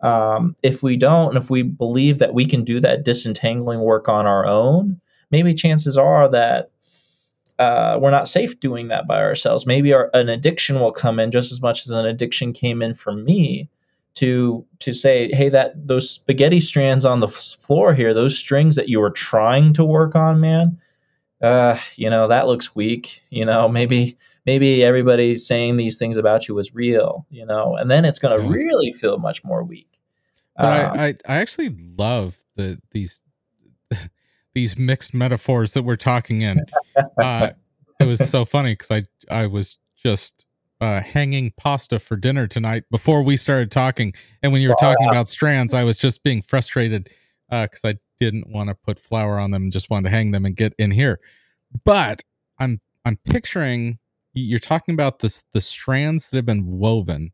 Um, 0.00 0.56
if 0.64 0.82
we 0.82 0.96
don't, 0.96 1.28
and 1.28 1.38
if 1.38 1.48
we 1.48 1.62
believe 1.62 2.18
that 2.18 2.34
we 2.34 2.44
can 2.44 2.64
do 2.64 2.80
that 2.80 3.04
disentangling 3.04 3.80
work 3.80 4.08
on 4.08 4.26
our 4.26 4.44
own, 4.44 5.00
maybe 5.30 5.54
chances 5.54 5.96
are 5.96 6.28
that 6.28 6.72
uh, 7.60 7.98
we're 8.00 8.10
not 8.10 8.26
safe 8.26 8.58
doing 8.58 8.88
that 8.88 9.06
by 9.06 9.20
ourselves. 9.20 9.64
Maybe 9.64 9.92
our, 9.92 10.10
an 10.12 10.28
addiction 10.28 10.80
will 10.80 10.90
come 10.90 11.20
in 11.20 11.30
just 11.30 11.52
as 11.52 11.62
much 11.62 11.86
as 11.86 11.90
an 11.90 12.04
addiction 12.04 12.52
came 12.52 12.82
in 12.82 12.94
for 12.94 13.12
me 13.12 13.68
to 14.14 14.66
to 14.78 14.92
say 14.92 15.30
hey 15.32 15.48
that 15.48 15.86
those 15.86 16.10
spaghetti 16.10 16.60
strands 16.60 17.04
on 17.04 17.20
the 17.20 17.28
floor 17.28 17.94
here 17.94 18.12
those 18.12 18.36
strings 18.36 18.76
that 18.76 18.88
you 18.88 19.00
were 19.00 19.10
trying 19.10 19.72
to 19.72 19.84
work 19.84 20.14
on 20.14 20.40
man 20.40 20.78
uh 21.40 21.76
you 21.96 22.10
know 22.10 22.28
that 22.28 22.46
looks 22.46 22.74
weak 22.74 23.22
you 23.30 23.44
know 23.44 23.68
maybe 23.68 24.16
maybe 24.44 24.84
everybody's 24.84 25.46
saying 25.46 25.76
these 25.76 25.98
things 25.98 26.16
about 26.16 26.48
you 26.48 26.54
was 26.54 26.74
real 26.74 27.26
you 27.30 27.46
know 27.46 27.76
and 27.76 27.90
then 27.90 28.04
it's 28.04 28.18
going 28.18 28.36
to 28.36 28.44
yeah. 28.44 28.50
really 28.50 28.92
feel 28.92 29.18
much 29.18 29.44
more 29.44 29.62
weak 29.62 30.00
but 30.56 30.64
uh, 30.64 30.92
I, 30.94 31.06
I 31.06 31.14
i 31.28 31.36
actually 31.36 31.74
love 31.96 32.42
the 32.54 32.78
these 32.90 33.22
these 34.54 34.78
mixed 34.78 35.14
metaphors 35.14 35.74
that 35.74 35.84
we're 35.84 35.96
talking 35.96 36.42
in 36.42 36.60
uh 37.18 37.50
it 37.98 38.06
was 38.06 38.28
so 38.28 38.44
funny 38.44 38.72
because 38.72 38.90
i 38.90 39.04
i 39.30 39.46
was 39.46 39.78
just 39.96 40.44
uh, 40.82 41.00
hanging 41.00 41.52
pasta 41.56 42.00
for 42.00 42.16
dinner 42.16 42.48
tonight 42.48 42.82
before 42.90 43.22
we 43.22 43.36
started 43.36 43.70
talking. 43.70 44.12
And 44.42 44.52
when 44.52 44.62
you 44.62 44.68
were 44.68 44.74
talking 44.80 45.08
about 45.08 45.28
strands, 45.28 45.72
I 45.72 45.84
was 45.84 45.96
just 45.96 46.24
being 46.24 46.42
frustrated 46.42 47.08
because 47.48 47.84
uh, 47.84 47.90
I 47.90 47.94
didn't 48.18 48.50
want 48.50 48.68
to 48.68 48.74
put 48.74 48.98
flour 48.98 49.38
on 49.38 49.52
them, 49.52 49.70
just 49.70 49.90
wanted 49.90 50.10
to 50.10 50.16
hang 50.16 50.32
them 50.32 50.44
and 50.44 50.56
get 50.56 50.74
in 50.80 50.90
here. 50.90 51.20
But 51.84 52.22
I'm 52.58 52.80
I'm 53.04 53.16
picturing 53.24 54.00
you're 54.34 54.58
talking 54.58 54.94
about 54.94 55.20
this 55.20 55.44
the 55.52 55.60
strands 55.60 56.30
that 56.30 56.38
have 56.38 56.46
been 56.46 56.66
woven 56.66 57.30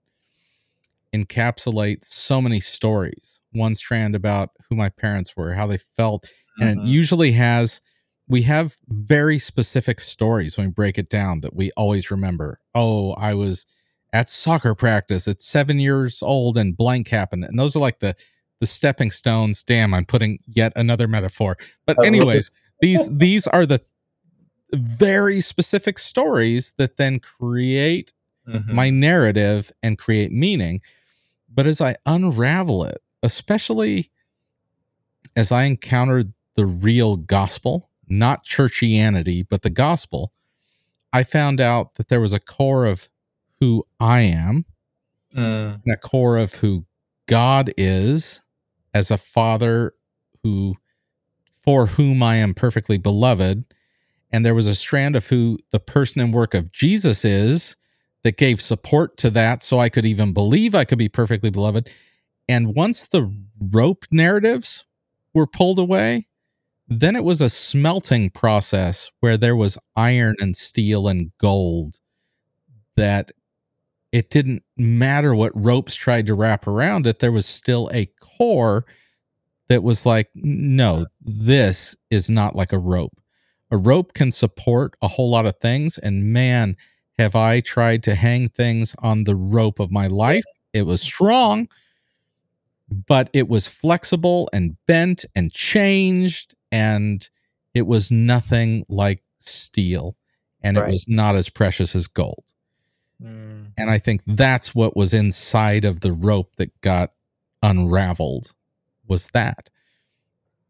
encapsulate 1.15 2.05
so 2.05 2.43
many 2.43 2.61
stories. 2.61 3.41
One 3.53 3.75
strand 3.75 4.15
about 4.15 4.51
who 4.69 4.77
my 4.77 4.91
parents 4.91 5.35
were, 5.35 5.55
how 5.55 5.67
they 5.67 5.79
felt, 5.79 6.25
mm-hmm. 6.25 6.63
and 6.63 6.71
it 6.71 6.83
mm-hmm. 6.83 6.93
usually 6.93 7.33
has 7.33 7.81
we 8.29 8.43
have 8.43 8.77
very 8.89 9.39
specific 9.39 10.01
stories 10.01 10.57
when 10.57 10.69
we 10.69 10.73
break 10.73 10.99
it 10.99 11.09
down 11.09 11.41
that 11.41 11.55
we 11.55 11.71
always 11.77 12.11
remember. 12.11 12.61
Oh, 12.75 13.13
I 13.13 13.35
was 13.35 13.67
at 14.13 14.31
soccer 14.31 14.75
practice 14.75 15.27
at 15.29 15.41
seven 15.41 15.81
years 15.81 16.23
old 16.23 16.57
and 16.57 16.77
blank 16.77 17.09
happened. 17.09 17.45
And 17.45 17.59
those 17.59 17.75
are 17.75 17.81
like 17.81 17.99
the 18.01 18.15
the 18.61 18.67
stepping 18.67 19.11
stones. 19.11 19.63
Damn, 19.63 19.95
I'm 19.95 20.05
putting 20.05 20.41
yet 20.47 20.73
another 20.77 21.09
metaphor. 21.09 21.57
But 21.87 22.05
anyways, 22.05 22.51
these 22.81 23.17
these 23.17 23.47
are 23.47 23.65
the 23.65 23.81
very 24.73 25.41
specific 25.41 25.99
stories 25.99 26.75
that 26.77 26.97
then 26.97 27.21
create 27.21 28.13
mm-hmm. 28.47 28.75
my 28.75 28.91
narrative 28.91 29.73
and 29.83 29.97
create 29.97 30.33
meaning. 30.33 30.83
But 31.53 31.67
as 31.67 31.81
I 31.81 31.97
unravel 32.05 32.85
it, 32.85 32.99
especially 33.23 34.11
as 35.35 35.51
I 35.51 35.65
encountered 35.65 36.33
the 36.57 36.67
real 36.67 37.17
gospel 37.17 37.88
not 38.11 38.45
churchianity, 38.45 39.47
but 39.49 39.63
the 39.63 39.71
gospel, 39.71 40.33
I 41.13 41.23
found 41.23 41.61
out 41.61 41.95
that 41.95 42.09
there 42.09 42.21
was 42.21 42.33
a 42.33 42.41
core 42.41 42.87
of 42.87 43.09
who 43.61 43.85
I 43.99 44.21
am, 44.21 44.65
mm. 45.35 45.81
and 45.85 45.93
a 45.93 45.97
core 45.97 46.37
of 46.37 46.55
who 46.55 46.87
God 47.27 47.73
is 47.77 48.43
as 48.95 49.11
a 49.11 49.19
father 49.19 49.95
who 50.43 50.75
for 51.51 51.87
whom 51.87 52.23
I 52.23 52.37
am 52.37 52.55
perfectly 52.55 52.97
beloved. 52.99 53.65
And 54.31 54.45
there 54.45 54.55
was 54.55 54.67
a 54.67 54.75
strand 54.75 55.17
of 55.17 55.27
who 55.29 55.59
the 55.71 55.81
person 55.81 56.21
and 56.21 56.33
work 56.33 56.55
of 56.55 56.73
Jesus 56.73 57.25
is 57.25 57.77
that 58.23 58.37
gave 58.37 58.61
support 58.61 59.17
to 59.19 59.31
that 59.31 59.63
so 59.63 59.79
I 59.79 59.89
could 59.89 60.07
even 60.07 60.33
believe 60.33 60.75
I 60.75 60.85
could 60.85 60.99
be 60.99 61.09
perfectly 61.09 61.51
beloved. 61.51 61.91
And 62.49 62.75
once 62.75 63.09
the 63.09 63.31
rope 63.61 64.05
narratives 64.11 64.87
were 65.35 65.47
pulled 65.47 65.79
away, 65.79 66.28
then 66.89 67.17
it 67.17 67.25
was 67.25 67.41
a 67.41 67.51
smelting 67.51 68.31
process 68.31 69.11
where 69.21 69.37
there 69.37 69.57
was 69.57 69.79
iron 69.97 70.37
and 70.41 70.57
steel 70.57 71.09
and 71.09 71.31
gold 71.39 71.97
that 72.97 73.31
it 74.11 74.31
didn't 74.31 74.63
matter 74.77 75.35
what 75.35 75.53
ropes 75.55 75.95
tried 75.95 76.27
to 76.27 76.35
wrap 76.35 76.67
around 76.67 77.07
it. 77.07 77.19
There 77.19 77.33
was 77.33 77.47
still 77.47 77.91
a 77.93 78.07
core 78.21 78.87
that 79.69 79.83
was 79.83 80.07
like, 80.07 80.31
no, 80.35 81.07
this 81.21 81.95
is 82.11 82.31
not 82.31 82.57
like 82.57 82.73
a 82.73 82.79
rope. 82.79 83.21
A 83.71 83.77
rope 83.77 84.15
can 84.15 84.33
support 84.33 84.97
a 85.03 85.09
whole 85.09 85.31
lot 85.31 85.45
of 85.45 85.57
things. 85.59 85.99
And 85.99 86.33
man, 86.33 86.75
have 87.19 87.37
I 87.37 87.61
tried 87.61 88.03
to 88.05 88.15
hang 88.15 88.49
things 88.49 88.95
on 89.01 89.25
the 89.25 89.37
rope 89.37 89.79
of 89.81 89.91
my 89.91 90.07
life. 90.07 90.45
It 90.73 90.83
was 90.87 91.03
strong, 91.03 91.67
but 93.07 93.29
it 93.33 93.49
was 93.49 93.67
flexible 93.67 94.49
and 94.53 94.77
bent 94.87 95.27
and 95.35 95.53
changed. 95.53 96.55
And 96.71 97.29
it 97.75 97.87
was 97.87 98.11
nothing 98.11 98.85
like 98.89 99.23
steel. 99.39 100.17
And 100.63 100.77
Right. 100.77 100.89
it 100.89 100.93
was 100.93 101.07
not 101.09 101.37
as 101.37 101.49
precious 101.49 101.95
as 101.95 102.07
gold. 102.07 102.53
Mm. 103.23 103.73
And 103.77 103.91
I 103.91 103.99
think 103.99 104.23
that's 104.27 104.75
what 104.75 104.97
was 104.97 105.13
inside 105.15 105.85
of 105.85 106.01
the 106.01 106.13
rope 106.13 106.57
that 106.57 106.81
got 106.81 107.13
unraveled 107.63 108.55
was 109.07 109.29
that. 109.31 109.71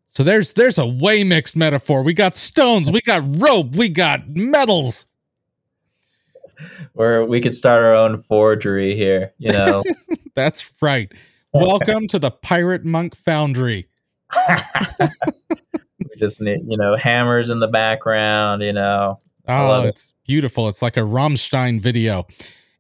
So 0.07 0.23
there's 0.23 0.53
there's 0.55 0.79
a 0.79 0.87
way 0.87 1.23
mixed 1.25 1.55
metaphor. 1.57 2.03
We 2.03 2.15
got 2.15 2.35
stones, 2.35 2.91
we 2.91 3.01
got 3.03 3.23
rope, 3.41 3.77
we 3.77 3.89
got 3.89 4.29
metals. 4.29 5.07
Where 6.95 7.25
we 7.25 7.41
could 7.41 7.55
start 7.55 7.85
our 7.85 7.95
own 7.95 8.19
forgery 8.19 8.95
here, 8.95 9.33
you 9.39 9.53
know. 9.53 9.85
That's 10.35 10.73
right. 10.83 11.13
Welcome 11.53 12.09
to 12.09 12.19
the 12.19 12.31
Pirate 12.31 12.85
Monk 12.85 13.15
Foundry. 13.15 13.87
we 15.99 16.17
just 16.17 16.41
need, 16.41 16.61
you 16.69 16.77
know, 16.77 16.97
hammers 16.97 17.51
in 17.51 17.61
the 17.61 17.69
background, 17.69 18.63
you 18.63 18.73
know. 18.73 19.19
I 19.47 19.65
Oh, 19.65 19.69
love 19.69 19.85
it. 19.87 19.89
it's 19.89 20.13
beautiful. 20.27 20.69
It's 20.69 20.83
like 20.83 20.97
a 20.97 21.01
Rammstein 21.01 21.81
video. 21.81 22.27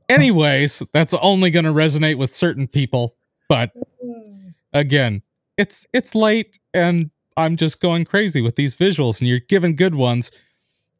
Anyways, 0.08 0.80
that's 0.92 1.14
only 1.14 1.50
going 1.50 1.64
to 1.64 1.72
resonate 1.72 2.16
with 2.16 2.32
certain 2.32 2.66
people, 2.66 3.16
but 3.48 3.72
again, 4.72 5.22
it's 5.56 5.86
it's 5.92 6.14
late 6.14 6.58
and 6.74 7.10
I'm 7.36 7.56
just 7.56 7.80
going 7.80 8.04
crazy 8.04 8.40
with 8.42 8.56
these 8.56 8.76
visuals 8.76 9.20
and 9.20 9.28
you're 9.28 9.40
giving 9.40 9.74
good 9.76 9.94
ones. 9.94 10.30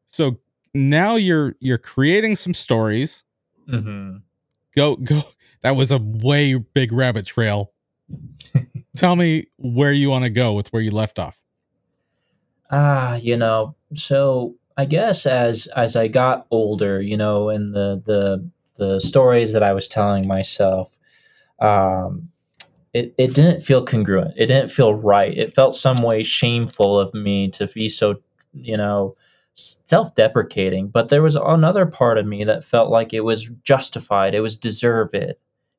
So 0.05 0.37
now 0.73 1.15
you're 1.15 1.55
you're 1.59 1.77
creating 1.77 2.35
some 2.35 2.53
stories. 2.53 3.23
hmm 3.69 4.17
Go 4.75 4.95
go 4.97 5.21
that 5.61 5.71
was 5.75 5.91
a 5.91 5.97
way 5.99 6.55
big 6.55 6.91
rabbit 6.91 7.25
trail. 7.25 7.71
Tell 8.95 9.15
me 9.15 9.47
where 9.57 9.91
you 9.91 10.09
want 10.09 10.23
to 10.25 10.29
go 10.29 10.53
with 10.53 10.71
where 10.73 10.81
you 10.81 10.91
left 10.91 11.19
off. 11.19 11.41
Ah, 12.71 13.15
you 13.17 13.35
know, 13.35 13.75
so 13.93 14.55
I 14.77 14.85
guess 14.85 15.25
as 15.25 15.67
as 15.75 15.95
I 15.95 16.07
got 16.07 16.45
older, 16.51 17.01
you 17.01 17.17
know, 17.17 17.49
and 17.49 17.73
the 17.73 18.01
the 18.05 18.49
the 18.75 18.99
stories 18.99 19.53
that 19.53 19.63
I 19.63 19.73
was 19.73 19.87
telling 19.87 20.27
myself, 20.27 20.95
um, 21.59 22.29
it 22.93 23.13
it 23.17 23.33
didn't 23.35 23.61
feel 23.61 23.85
congruent. 23.85 24.33
It 24.37 24.47
didn't 24.47 24.71
feel 24.71 24.93
right. 24.95 25.35
It 25.37 25.53
felt 25.53 25.75
some 25.75 26.03
way 26.03 26.23
shameful 26.23 26.99
of 26.99 27.13
me 27.13 27.49
to 27.51 27.67
be 27.67 27.89
so, 27.89 28.17
you 28.53 28.77
know, 28.77 29.15
self-deprecating. 29.55 30.89
But 30.89 31.09
there 31.09 31.23
was 31.23 31.35
another 31.37 31.85
part 31.87 32.17
of 32.19 32.27
me 32.27 32.43
that 32.45 32.63
felt 32.63 32.89
like 32.91 33.13
it 33.13 33.25
was 33.25 33.49
justified. 33.63 34.35
It 34.35 34.41
was 34.41 34.57
deserved, 34.57 35.15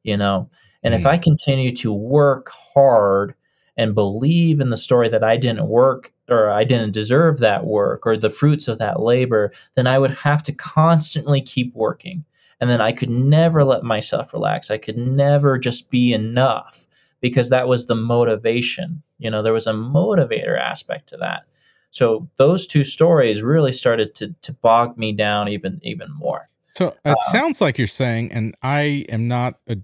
you 0.04 0.16
know. 0.16 0.50
And 0.82 0.94
if 0.94 1.02
Mm. 1.02 1.06
I 1.06 1.18
continue 1.18 1.72
to 1.76 1.92
work 1.92 2.50
hard 2.74 3.34
and 3.76 3.94
believe 3.94 4.60
in 4.60 4.70
the 4.70 4.76
story 4.76 5.08
that 5.08 5.24
I 5.24 5.36
didn't 5.36 5.68
work 5.68 6.12
or 6.32 6.50
I 6.50 6.64
didn't 6.64 6.92
deserve 6.92 7.38
that 7.38 7.66
work 7.66 8.06
or 8.06 8.16
the 8.16 8.30
fruits 8.30 8.68
of 8.68 8.78
that 8.78 9.00
labor, 9.00 9.52
then 9.74 9.86
I 9.86 9.98
would 9.98 10.10
have 10.10 10.42
to 10.44 10.52
constantly 10.52 11.40
keep 11.40 11.74
working. 11.74 12.24
And 12.60 12.68
then 12.68 12.80
I 12.80 12.92
could 12.92 13.10
never 13.10 13.64
let 13.64 13.82
myself 13.82 14.32
relax. 14.32 14.70
I 14.70 14.78
could 14.78 14.98
never 14.98 15.58
just 15.58 15.90
be 15.90 16.12
enough 16.12 16.86
because 17.20 17.50
that 17.50 17.68
was 17.68 17.86
the 17.86 17.94
motivation. 17.94 19.02
You 19.18 19.30
know, 19.30 19.42
there 19.42 19.52
was 19.52 19.66
a 19.66 19.72
motivator 19.72 20.58
aspect 20.58 21.08
to 21.08 21.16
that. 21.18 21.44
So 21.90 22.28
those 22.36 22.66
two 22.66 22.84
stories 22.84 23.42
really 23.42 23.72
started 23.72 24.14
to 24.16 24.34
to 24.42 24.52
bog 24.52 24.96
me 24.96 25.12
down 25.12 25.48
even 25.48 25.80
even 25.82 26.08
more. 26.12 26.48
So 26.68 26.88
it 26.88 26.98
uh, 27.04 27.14
sounds 27.32 27.60
like 27.60 27.78
you're 27.78 27.86
saying, 27.86 28.32
and 28.32 28.54
I 28.62 29.04
am 29.08 29.26
not 29.26 29.58
a 29.66 29.78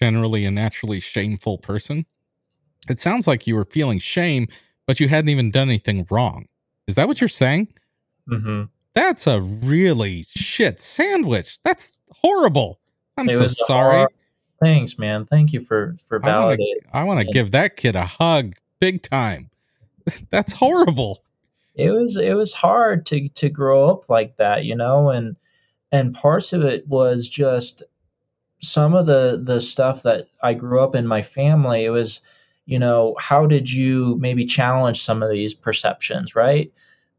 generally 0.00 0.46
a 0.46 0.50
naturally 0.50 1.00
shameful 1.00 1.58
person. 1.58 2.06
It 2.88 2.98
sounds 2.98 3.26
like 3.26 3.46
you 3.46 3.54
were 3.54 3.66
feeling 3.66 3.98
shame, 3.98 4.48
but 4.86 5.00
you 5.00 5.08
hadn't 5.08 5.28
even 5.30 5.50
done 5.50 5.68
anything 5.68 6.06
wrong. 6.10 6.46
Is 6.86 6.94
that 6.96 7.08
what 7.08 7.20
you're 7.20 7.28
saying? 7.28 7.68
Mm-hmm. 8.28 8.64
That's 8.94 9.26
a 9.26 9.40
really 9.40 10.24
shit 10.28 10.80
sandwich. 10.80 11.58
That's 11.64 11.92
horrible. 12.10 12.80
I'm 13.16 13.28
so 13.28 13.46
sorry. 13.46 13.96
hard- 13.98 14.14
Thanks, 14.62 14.98
man. 14.98 15.24
Thank 15.26 15.52
you 15.52 15.60
for 15.60 15.96
for 16.06 16.20
validating. 16.20 16.76
I 16.92 17.04
want 17.04 17.20
to 17.20 17.26
give 17.26 17.50
that 17.50 17.76
kid 17.76 17.96
a 17.96 18.04
hug 18.06 18.54
big 18.80 19.02
time. 19.02 19.50
That's 20.30 20.52
horrible. 20.52 21.22
it 21.74 21.90
was 21.90 22.16
it 22.16 22.34
was 22.34 22.54
hard 22.54 23.04
to 23.06 23.28
to 23.30 23.48
grow 23.50 23.90
up 23.90 24.08
like 24.08 24.36
that 24.36 24.64
you 24.64 24.76
know 24.76 25.10
and 25.10 25.34
and 25.90 26.14
parts 26.14 26.52
of 26.52 26.62
it 26.62 26.86
was 26.86 27.26
just 27.28 27.82
some 28.60 28.94
of 28.94 29.06
the 29.06 29.40
the 29.42 29.60
stuff 29.60 30.02
that 30.04 30.28
I 30.42 30.54
grew 30.54 30.80
up 30.80 30.94
in 30.94 31.06
my 31.06 31.20
family 31.20 31.84
it 31.84 31.90
was 31.90 32.22
you 32.66 32.78
know 32.78 33.14
how 33.18 33.46
did 33.46 33.70
you 33.72 34.16
maybe 34.18 34.44
challenge 34.44 35.00
some 35.00 35.22
of 35.22 35.30
these 35.30 35.54
perceptions 35.54 36.34
right 36.34 36.72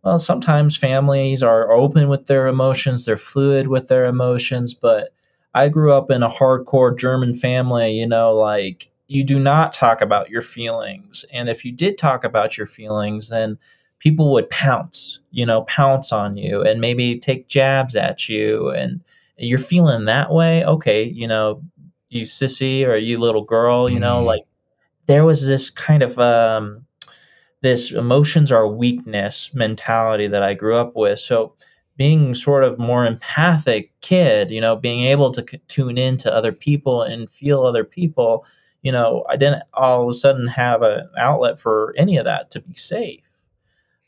well 0.04 0.20
sometimes 0.20 0.78
families 0.78 1.44
are 1.44 1.72
open 1.72 2.08
with 2.10 2.26
their 2.26 2.48
emotions 2.48 3.06
they're 3.06 3.18
fluid 3.18 3.68
with 3.68 3.88
their 3.88 4.06
emotions 4.06 4.74
but 4.74 5.10
I 5.54 5.70
grew 5.70 5.94
up 5.94 6.12
in 6.12 6.22
a 6.24 6.30
hardcore 6.30 6.98
German 6.98 7.36
family 7.36 7.92
you 7.94 8.08
know 8.08 8.34
like 8.34 8.90
you 9.08 9.24
do 9.24 9.40
not 9.40 9.72
talk 9.74 10.02
about 10.02 10.30
your 10.30 10.42
feelings 10.42 11.26
and 11.32 11.48
if 11.50 11.64
you 11.64 11.72
did 11.72 11.98
talk 11.98 12.24
about 12.24 12.58
your 12.58 12.66
feelings 12.68 13.30
then 13.30 13.58
people 14.00 14.32
would 14.34 14.50
pounce, 14.50 15.20
you 15.32 15.46
know, 15.46 15.64
pounce 15.64 16.12
on 16.12 16.36
you 16.38 16.62
and 16.62 16.82
maybe 16.82 17.18
take 17.18 17.48
jabs 17.48 17.96
at 17.96 18.28
you. 18.30 18.70
And 18.70 19.02
you're 19.38 19.58
feeling 19.58 20.06
that 20.06 20.32
way. 20.32 20.64
Okay, 20.66 21.04
you 21.06 21.28
know, 21.28 21.64
you 22.10 22.22
sissy 22.24 22.88
or 22.88 22.96
you 22.98 23.18
little 23.18 23.42
girl, 23.44 23.90
you 23.90 24.00
know, 24.00 24.22
Mhm. 24.22 24.26
like 24.26 24.44
there 25.08 25.26
was 25.26 25.48
this 25.48 25.70
kind 25.70 26.04
of 26.04 26.18
um, 26.20 26.86
this 27.62 27.92
emotions 27.92 28.52
are 28.52 28.68
weakness 28.68 29.54
mentality 29.54 30.28
that 30.28 30.44
I 30.44 30.54
grew 30.54 30.76
up 30.76 30.96
with. 30.96 31.20
So 31.20 31.56
being 31.98 32.36
sort 32.36 32.64
of 32.64 32.80
more 32.80 33.06
empathic 33.06 33.92
kid, 34.02 34.52
you 34.52 34.62
know, 34.62 34.76
being 34.76 35.02
able 35.06 35.32
to 35.32 35.46
c- 35.50 35.62
tune 35.68 35.98
into 35.98 36.34
other 36.34 36.52
people 36.52 37.02
and 37.02 37.30
feel 37.30 37.64
other 37.64 37.84
people, 37.86 38.46
you 38.84 38.92
know, 38.92 39.26
I 39.30 39.38
didn't 39.38 39.64
all 39.74 40.04
of 40.04 40.10
a 40.10 40.14
sudden 40.14 40.48
have 40.50 40.82
an 40.82 41.10
outlet 41.18 41.60
for 41.60 41.94
any 41.98 42.18
of 42.18 42.26
that 42.26 42.52
to 42.52 42.62
be 42.62 42.74
safe 42.74 43.22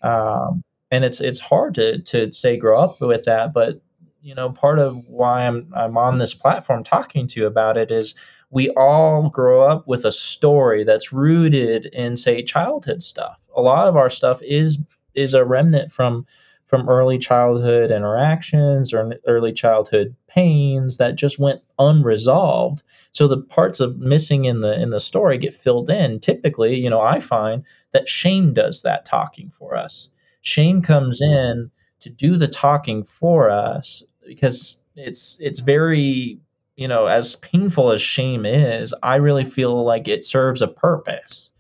um, 0.02 0.64
and 0.92 1.04
it's 1.04 1.22
it's 1.22 1.40
hard 1.40 1.76
to 1.76 2.00
to 2.00 2.32
say 2.32 2.58
grow 2.58 2.80
up 2.82 3.02
with 3.02 3.26
that 3.26 3.54
but 3.54 3.82
you 4.22 4.36
know 4.36 4.50
part 4.50 4.80
of 4.80 4.98
why 5.08 5.46
I'm 5.48 5.70
I'm 5.76 5.98
on 5.98 6.18
this 6.18 6.34
platform 6.34 6.84
talking 6.84 7.28
to 7.28 7.40
you 7.40 7.48
about 7.48 7.78
it 7.78 7.92
is 7.92 8.16
we 8.50 8.70
all 8.72 9.30
grow 9.30 9.64
up 9.64 9.88
with 9.88 10.06
a 10.06 10.12
story 10.12 10.84
that's 10.84 11.12
rooted 11.12 11.88
in 11.88 12.16
say 12.16 12.42
childhood 12.42 13.04
stuff. 13.04 13.42
A 13.56 13.62
lot 13.62 13.88
of 13.88 13.96
our 13.96 14.10
stuff 14.10 14.42
is 14.42 14.84
is 15.16 15.34
a 15.34 15.46
remnant 15.46 15.92
from 15.92 16.26
from 16.66 16.88
early 16.90 17.18
childhood 17.18 17.92
interactions 17.92 18.94
or 18.94 19.14
early 19.26 19.54
childhood 19.54 20.16
pains 20.28 20.98
that 20.98 21.16
just 21.16 21.40
went 21.40 21.62
unresolved. 21.80 22.84
So 23.12 23.26
the 23.26 23.42
parts 23.42 23.80
of 23.80 23.98
missing 23.98 24.46
in 24.46 24.62
the 24.62 24.80
in 24.80 24.90
the 24.90 25.00
story 25.00 25.38
get 25.38 25.54
filled 25.54 25.90
in. 25.90 26.20
Typically 26.20 26.76
you 26.76 26.90
know 26.90 27.02
i 27.02 27.20
find 27.20 27.66
that 27.92 28.08
shame 28.10 28.54
does 28.54 28.82
that 28.84 29.06
talking 29.06 29.50
for 29.50 29.76
us. 29.76 30.10
Shame 30.42 30.82
comes 30.82 31.22
in 31.22 31.72
to 32.00 32.10
do 32.10 32.38
the 32.38 32.48
talking 32.48 33.04
for 33.04 33.50
us 33.50 34.04
because 34.26 34.84
it's 34.96 35.40
it's 35.42 35.60
very 35.60 36.40
you 36.78 36.88
know 36.88 37.08
as 37.08 37.36
painful 37.36 37.92
as 37.92 38.02
shame 38.02 38.46
is, 38.46 38.94
I 39.04 39.18
really 39.18 39.46
feel 39.46 39.84
like 39.84 40.08
it 40.08 40.24
serves 40.24 40.62
a 40.62 40.68
purpose. 40.68 41.52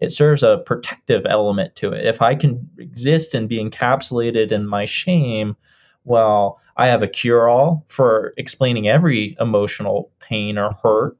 It 0.00 0.10
serves 0.10 0.42
a 0.42 0.58
protective 0.58 1.24
element 1.26 1.76
to 1.76 1.92
it. 1.92 2.04
If 2.04 2.20
I 2.20 2.34
can 2.34 2.68
exist 2.76 3.34
and 3.36 3.48
be 3.48 3.64
encapsulated 3.64 4.50
in 4.50 4.66
my 4.66 4.84
shame, 4.84 5.56
well, 6.02 6.60
I 6.76 6.88
have 6.88 7.04
a 7.04 7.08
cure 7.08 7.48
all 7.48 7.84
for 7.86 8.32
explaining 8.36 8.88
every 8.88 9.36
emotional 9.38 10.10
pain 10.18 10.58
or 10.58 10.72
hurt 10.72 11.16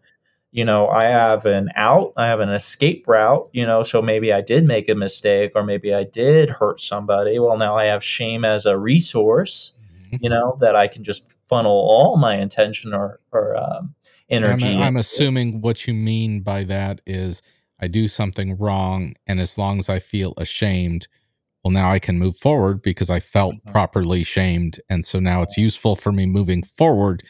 you 0.52 0.64
know 0.64 0.88
i 0.88 1.04
have 1.04 1.44
an 1.46 1.70
out 1.74 2.12
i 2.16 2.26
have 2.26 2.38
an 2.38 2.50
escape 2.50 3.08
route 3.08 3.48
you 3.52 3.66
know 3.66 3.82
so 3.82 4.00
maybe 4.00 4.32
i 4.32 4.40
did 4.40 4.64
make 4.64 4.88
a 4.88 4.94
mistake 4.94 5.50
or 5.56 5.64
maybe 5.64 5.92
i 5.92 6.04
did 6.04 6.50
hurt 6.50 6.80
somebody 6.80 7.38
well 7.38 7.56
now 7.56 7.76
i 7.76 7.84
have 7.84 8.04
shame 8.04 8.44
as 8.44 8.66
a 8.66 8.78
resource 8.78 9.72
mm-hmm. 10.04 10.16
you 10.20 10.30
know 10.30 10.56
that 10.60 10.76
i 10.76 10.86
can 10.86 11.02
just 11.02 11.26
funnel 11.48 11.72
all 11.72 12.16
my 12.16 12.36
intention 12.36 12.92
or, 12.94 13.20
or 13.32 13.56
um, 13.56 13.94
energy. 14.30 14.76
I'm, 14.76 14.82
I'm 14.82 14.96
assuming 14.96 15.60
what 15.60 15.86
you 15.86 15.94
mean 15.94 16.40
by 16.42 16.64
that 16.64 17.00
is 17.06 17.42
I 17.80 17.88
do 17.88 18.08
something 18.08 18.56
wrong, 18.58 19.14
and 19.26 19.40
as 19.40 19.58
long 19.58 19.78
as 19.78 19.88
I 19.88 19.98
feel 19.98 20.34
ashamed, 20.36 21.08
well, 21.64 21.72
now 21.72 21.90
I 21.90 21.98
can 21.98 22.18
move 22.18 22.36
forward 22.36 22.82
because 22.82 23.10
I 23.10 23.20
felt 23.20 23.54
Mhm. 23.56 23.72
properly 23.72 24.24
shamed, 24.24 24.80
and 24.88 25.04
so 25.04 25.18
now 25.20 25.42
it's 25.42 25.56
useful 25.56 25.96
for 25.96 26.12
me 26.12 26.26
moving 26.26 26.62
forward. 26.62 27.22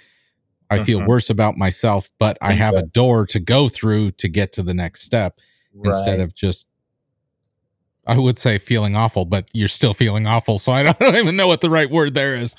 I 0.71 0.79
feel 0.85 1.01
Mhm. 1.01 1.07
worse 1.09 1.29
about 1.29 1.59
myself, 1.59 2.11
but 2.19 2.39
I 2.41 2.53
have 2.55 2.75
a 2.75 2.83
door 2.83 3.27
to 3.27 3.41
go 3.41 3.69
through 3.69 4.13
to 4.13 4.29
get 4.29 4.53
to 4.55 4.63
the 4.63 4.73
next 4.75 5.03
step 5.03 5.39
instead 5.85 6.21
of 6.21 6.35
just 6.35 6.69
I 8.07 8.19
would 8.19 8.39
say 8.39 8.59
feeling 8.59 8.97
awful, 8.97 9.25
but 9.25 9.49
you're 9.53 9.69
still 9.69 9.95
feeling 9.95 10.27
awful. 10.27 10.59
So 10.59 10.73
I 10.73 10.83
don't, 10.83 10.97
I 11.01 11.05
don't 11.13 11.21
even 11.21 11.37
know 11.37 11.47
what 11.47 11.61
the 11.61 11.71
right 11.71 11.89
word 11.91 12.15
there 12.15 12.35
is. 12.35 12.57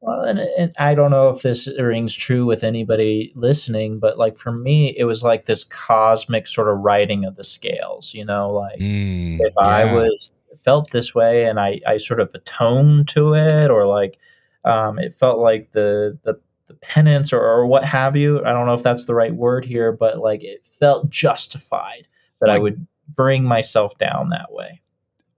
Well, 0.00 0.22
and, 0.22 0.38
and 0.38 0.72
I 0.78 0.94
don't 0.94 1.10
know 1.10 1.30
if 1.30 1.42
this 1.42 1.68
rings 1.78 2.14
true 2.14 2.46
with 2.46 2.62
anybody 2.62 3.32
listening, 3.34 3.98
but 3.98 4.18
like 4.18 4.36
for 4.36 4.52
me, 4.52 4.94
it 4.96 5.04
was 5.04 5.22
like 5.24 5.46
this 5.46 5.64
cosmic 5.64 6.46
sort 6.46 6.68
of 6.68 6.78
righting 6.78 7.24
of 7.24 7.36
the 7.36 7.44
scales. 7.44 8.14
You 8.14 8.24
know, 8.24 8.50
like 8.50 8.78
Mm, 8.78 9.38
if 9.40 9.54
I 9.58 9.84
was 9.92 10.36
felt 10.60 10.90
this 10.90 11.14
way 11.14 11.46
and 11.46 11.58
I, 11.58 11.80
I 11.86 11.96
sort 11.96 12.20
of 12.20 12.30
atoned 12.34 13.08
to 13.08 13.34
it, 13.34 13.70
or 13.70 13.86
like 13.86 14.18
um, 14.64 14.98
it 14.98 15.14
felt 15.14 15.38
like 15.38 15.72
the 15.72 16.18
the 16.22 16.38
the 16.66 16.74
penance 16.74 17.32
or, 17.32 17.40
or 17.40 17.66
what 17.66 17.84
have 17.84 18.16
you. 18.16 18.44
I 18.44 18.52
don't 18.52 18.66
know 18.66 18.74
if 18.74 18.82
that's 18.82 19.06
the 19.06 19.14
right 19.14 19.34
word 19.34 19.64
here, 19.64 19.92
but 19.92 20.18
like 20.18 20.42
it 20.42 20.66
felt 20.66 21.08
justified 21.08 22.08
that 22.40 22.50
I 22.50 22.58
would 22.58 22.86
bring 23.08 23.44
myself 23.44 23.96
down 23.98 24.28
that 24.30 24.52
way. 24.52 24.82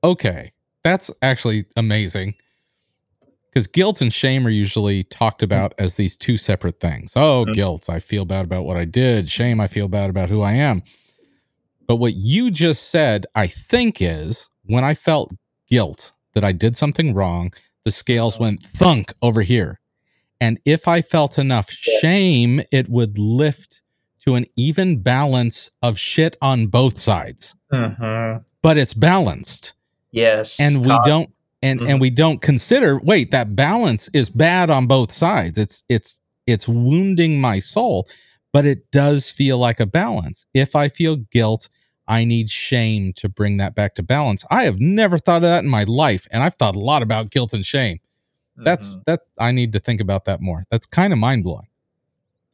okay, 0.02 0.52
that's 0.82 1.10
actually 1.22 1.64
amazing. 1.76 2.34
Because 3.48 3.66
guilt 3.66 4.00
and 4.00 4.12
shame 4.12 4.46
are 4.46 4.50
usually 4.50 5.04
talked 5.04 5.42
about 5.42 5.74
as 5.78 5.96
these 5.96 6.16
two 6.16 6.36
separate 6.36 6.80
things. 6.80 7.12
Oh, 7.16 7.44
Mhm. 7.46 7.54
guilt, 7.54 7.86
I 7.88 7.98
feel 7.98 8.24
bad 8.24 8.44
about 8.44 8.64
what 8.64 8.76
I 8.76 8.84
did. 8.84 9.30
Shame, 9.30 9.60
I 9.60 9.66
feel 9.66 9.88
bad 9.88 10.10
about 10.10 10.28
who 10.28 10.42
I 10.42 10.52
am. 10.52 10.82
But 11.86 11.96
what 11.96 12.14
you 12.14 12.50
just 12.50 12.90
said, 12.90 13.24
I 13.34 13.46
think, 13.46 14.02
is 14.02 14.50
when 14.64 14.84
I 14.84 14.94
felt 14.94 15.32
guilt 15.68 16.12
that 16.34 16.44
I 16.44 16.52
did 16.52 16.76
something 16.76 17.14
wrong, 17.14 17.52
the 17.84 17.90
scales 17.90 18.38
went 18.38 18.62
thunk 18.62 19.14
over 19.22 19.40
here. 19.42 19.80
And 20.40 20.60
if 20.64 20.86
I 20.86 21.00
felt 21.00 21.38
enough 21.38 21.70
shame, 21.70 22.60
it 22.70 22.88
would 22.88 23.18
lift 23.18 23.80
to 24.24 24.34
an 24.34 24.44
even 24.56 24.98
balance 24.98 25.70
of 25.82 25.98
shit 25.98 26.36
on 26.42 26.66
both 26.66 26.98
sides. 26.98 27.56
Mm-hmm. 27.72 28.42
But 28.62 28.76
it's 28.76 28.94
balanced 28.94 29.72
Yes, 30.10 30.58
and 30.60 30.84
we 30.86 30.98
don't 31.04 31.30
and 31.62 31.80
and 31.80 31.98
Mhm. 31.98 32.00
we 32.00 32.10
don't 32.10 32.40
consider 32.42 32.98
wait 33.00 33.30
that 33.32 33.56
balance 33.56 34.08
is 34.14 34.30
bad 34.30 34.70
on 34.70 34.86
both 34.86 35.12
sides. 35.12 35.58
It's 35.58 35.84
it's 35.88 36.20
it's 36.46 36.68
wounding 36.68 37.40
my 37.40 37.58
soul 37.60 38.08
but 38.52 38.64
it 38.64 38.90
does 38.92 39.30
feel 39.30 39.58
like 39.58 39.78
a 39.80 39.86
balance. 39.86 40.46
If 40.54 40.74
i 40.76 40.88
feel 40.88 41.16
guilt 41.16 41.68
i 42.08 42.24
need 42.24 42.48
shame 42.48 43.12
to 43.16 43.28
bring 43.28 43.58
that 43.58 43.74
back 43.74 43.94
to 43.96 44.02
balance. 44.02 44.44
I 44.50 44.64
have 44.64 44.80
never 44.80 45.18
thought 45.18 45.36
of 45.36 45.42
that 45.42 45.62
in 45.64 45.68
my 45.70 45.84
life 45.84 46.26
and 46.32 46.42
i've 46.42 46.54
thought 46.54 46.76
a 46.76 46.80
lot 46.80 47.02
about 47.02 47.30
guilt 47.30 47.52
and 47.52 47.64
shame. 47.66 47.98
That's 48.56 48.94
Mhm. 48.94 49.02
that 49.06 49.20
i 49.38 49.52
need 49.52 49.72
to 49.74 49.78
think 49.80 50.00
about 50.00 50.24
that 50.26 50.40
more. 50.40 50.64
That's 50.70 50.86
kind 50.86 51.12
of 51.12 51.18
mind-blowing. 51.18 51.66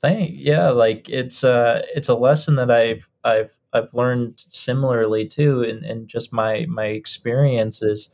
Thank 0.03 0.33
yeah, 0.35 0.69
like 0.71 1.09
it's 1.09 1.45
a 1.45 1.83
it's 1.95 2.09
a 2.09 2.14
lesson 2.14 2.57
that 2.57 2.71
I've 2.71 3.09
I've 3.25 3.57
I've 3.73 3.95
learned 3.95 4.45
similarly 4.49 5.27
too 5.27 5.62
in, 5.62 5.83
in 5.85 6.07
just 6.09 6.31
my 6.33 6.67
my 6.69 6.87
experiences 6.87 8.13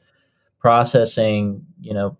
processing, 0.61 1.65
you 1.81 1.95
know, 1.95 2.17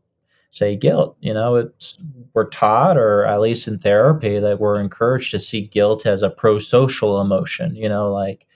say 0.51 0.77
guilt. 0.77 1.17
You 1.21 1.35
know, 1.35 1.57
it's 1.57 1.99
we're 2.35 2.49
taught 2.49 2.97
or 2.97 3.25
at 3.25 3.41
least 3.41 3.69
in 3.69 3.79
therapy 3.79 4.39
that 4.39 4.61
we're 4.61 4.81
encouraged 4.81 5.31
to 5.33 5.39
see 5.39 5.63
guilt 5.63 6.07
as 6.07 6.23
a 6.23 6.31
pro 6.31 6.59
social 6.59 7.21
emotion, 7.21 7.77
you 7.77 7.89
know, 7.89 8.13
like 8.13 8.47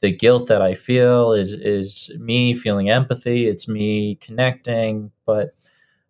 the 0.00 0.12
guilt 0.12 0.46
that 0.48 0.62
I 0.62 0.74
feel 0.74 1.32
is 1.32 1.52
is 1.52 2.12
me 2.18 2.54
feeling 2.54 2.90
empathy, 2.90 3.48
it's 3.48 3.68
me 3.68 4.16
connecting, 4.16 5.10
but 5.26 5.54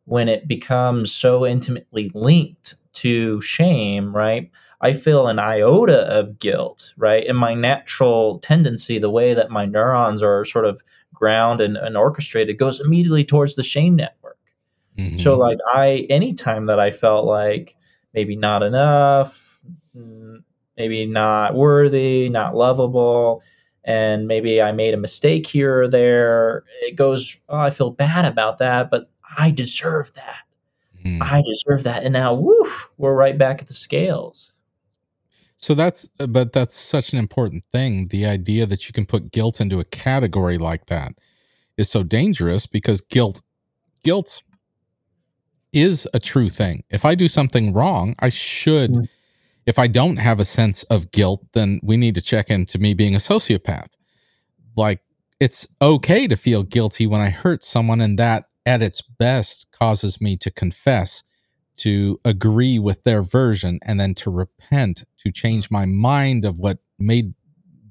when 0.05 0.29
it 0.29 0.49
becomes 0.49 1.13
so 1.13 1.47
intimately 1.47 2.11
linked 2.15 2.77
to 2.95 3.41
shame, 3.41 4.15
right? 4.15 4.51
I 4.81 4.93
feel 4.93 5.27
an 5.29 5.39
iota 5.39 6.03
of 6.13 6.39
guilt, 6.39 6.95
right? 6.97 7.27
And 7.27 7.37
my 7.37 7.55
natural 7.55 8.39
tendency, 8.39 8.99
the 8.99 9.11
way 9.11 9.35
that 9.35 9.51
my 9.51 9.67
neurons 9.67 10.23
are 10.23 10.45
sort 10.45 10.65
of 10.65 10.83
ground 11.19 11.61
and, 11.61 11.77
and 11.77 11.97
orchestrated, 11.97 12.59
goes 12.59 12.81
immediately 12.81 13.25
towards 13.25 13.57
the 13.57 13.63
shame 13.63 13.97
network. 13.97 14.39
Mhm. 14.99 15.21
So, 15.21 15.37
like, 15.39 15.59
I, 15.73 16.07
anytime 16.11 16.67
that 16.67 16.81
I 16.81 16.91
felt 16.91 17.25
like 17.25 17.77
maybe 18.15 18.37
not 18.37 18.63
enough, 18.63 19.61
mm, 19.97 20.43
maybe 20.77 21.07
not 21.07 21.55
worthy, 21.55 22.29
not 22.29 22.55
lovable, 22.57 23.43
and 23.85 24.27
maybe 24.27 24.61
I 24.61 24.73
made 24.73 24.95
a 24.95 24.99
mistake 24.99 25.47
here 25.47 25.83
or 25.83 25.89
there, 25.89 26.65
it 26.83 26.97
goes, 26.97 27.39
oh, 27.49 27.59
I 27.59 27.71
feel 27.71 27.91
bad 27.91 28.25
about 28.25 28.59
that, 28.59 28.91
but 28.91 29.11
I 29.39 29.51
deserve 29.51 30.13
that. 30.15 30.45
Mhm. 31.05 31.23
I 31.23 31.43
deserve 31.43 31.85
that. 31.85 32.03
And 32.05 32.13
now, 32.13 32.35
woof, 32.35 32.91
we're 32.99 33.15
right 33.15 33.39
back 33.39 33.61
at 33.61 33.69
the 33.69 33.75
scales. 33.75 34.53
So 35.59 35.75
that's, 35.75 36.07
but 36.29 36.53
that's 36.53 36.77
such 36.77 37.13
an 37.13 37.19
important 37.19 37.65
thing. 37.73 38.09
The 38.09 38.27
idea 38.27 38.65
that 38.67 38.87
you 38.87 38.93
can 38.93 39.07
put 39.07 39.33
guilt 39.33 39.61
into 39.61 39.81
a 39.81 39.85
category 39.85 40.57
like 40.57 40.87
that 40.87 41.19
is 41.77 41.91
so 41.91 42.03
dangerous 42.03 42.67
because 42.67 43.01
guilt, 43.01 43.43
guilt 44.03 44.43
is 45.73 46.09
a 46.15 46.19
true 46.19 46.49
thing. 46.49 46.85
If 46.91 47.05
I 47.05 47.15
do 47.15 47.29
something 47.29 47.73
wrong, 47.73 48.15
I 48.21 48.29
should. 48.29 48.93
Mm. 48.93 49.09
If 49.67 49.79
I 49.79 49.87
don't 49.87 50.17
have 50.17 50.41
a 50.41 50.45
sense 50.45 50.83
of 50.85 51.11
guilt, 51.11 51.45
then 51.53 51.81
we 51.83 51.97
need 51.97 52.15
to 52.15 52.23
check 52.23 52.49
into 52.49 52.79
me 52.79 52.95
being 52.95 53.15
a 53.15 53.19
sociopath. 53.19 53.91
Like 54.77 55.01
it's 55.41 55.75
okay 55.83 56.27
to 56.27 56.37
feel 56.37 56.63
guilty 56.63 57.07
when 57.07 57.21
I 57.21 57.31
hurt 57.31 57.63
someone, 57.63 58.01
and 58.01 58.19
that 58.19 58.47
at 58.65 58.83
its 58.83 59.03
best 59.03 59.69
causes 59.73 60.21
me 60.21 60.37
to 60.39 60.51
confess 60.51 61.23
to 61.79 62.21
agree 62.25 62.79
with 62.79 63.03
their 63.05 63.23
version 63.23 63.79
and 63.83 63.99
then 63.99 64.15
to 64.15 64.31
repent 64.31 65.05
to 65.19 65.33
change 65.33 65.71
my 65.71 65.87
mind 65.87 66.45
of 66.45 66.59
what 66.59 66.79
made 66.99 67.35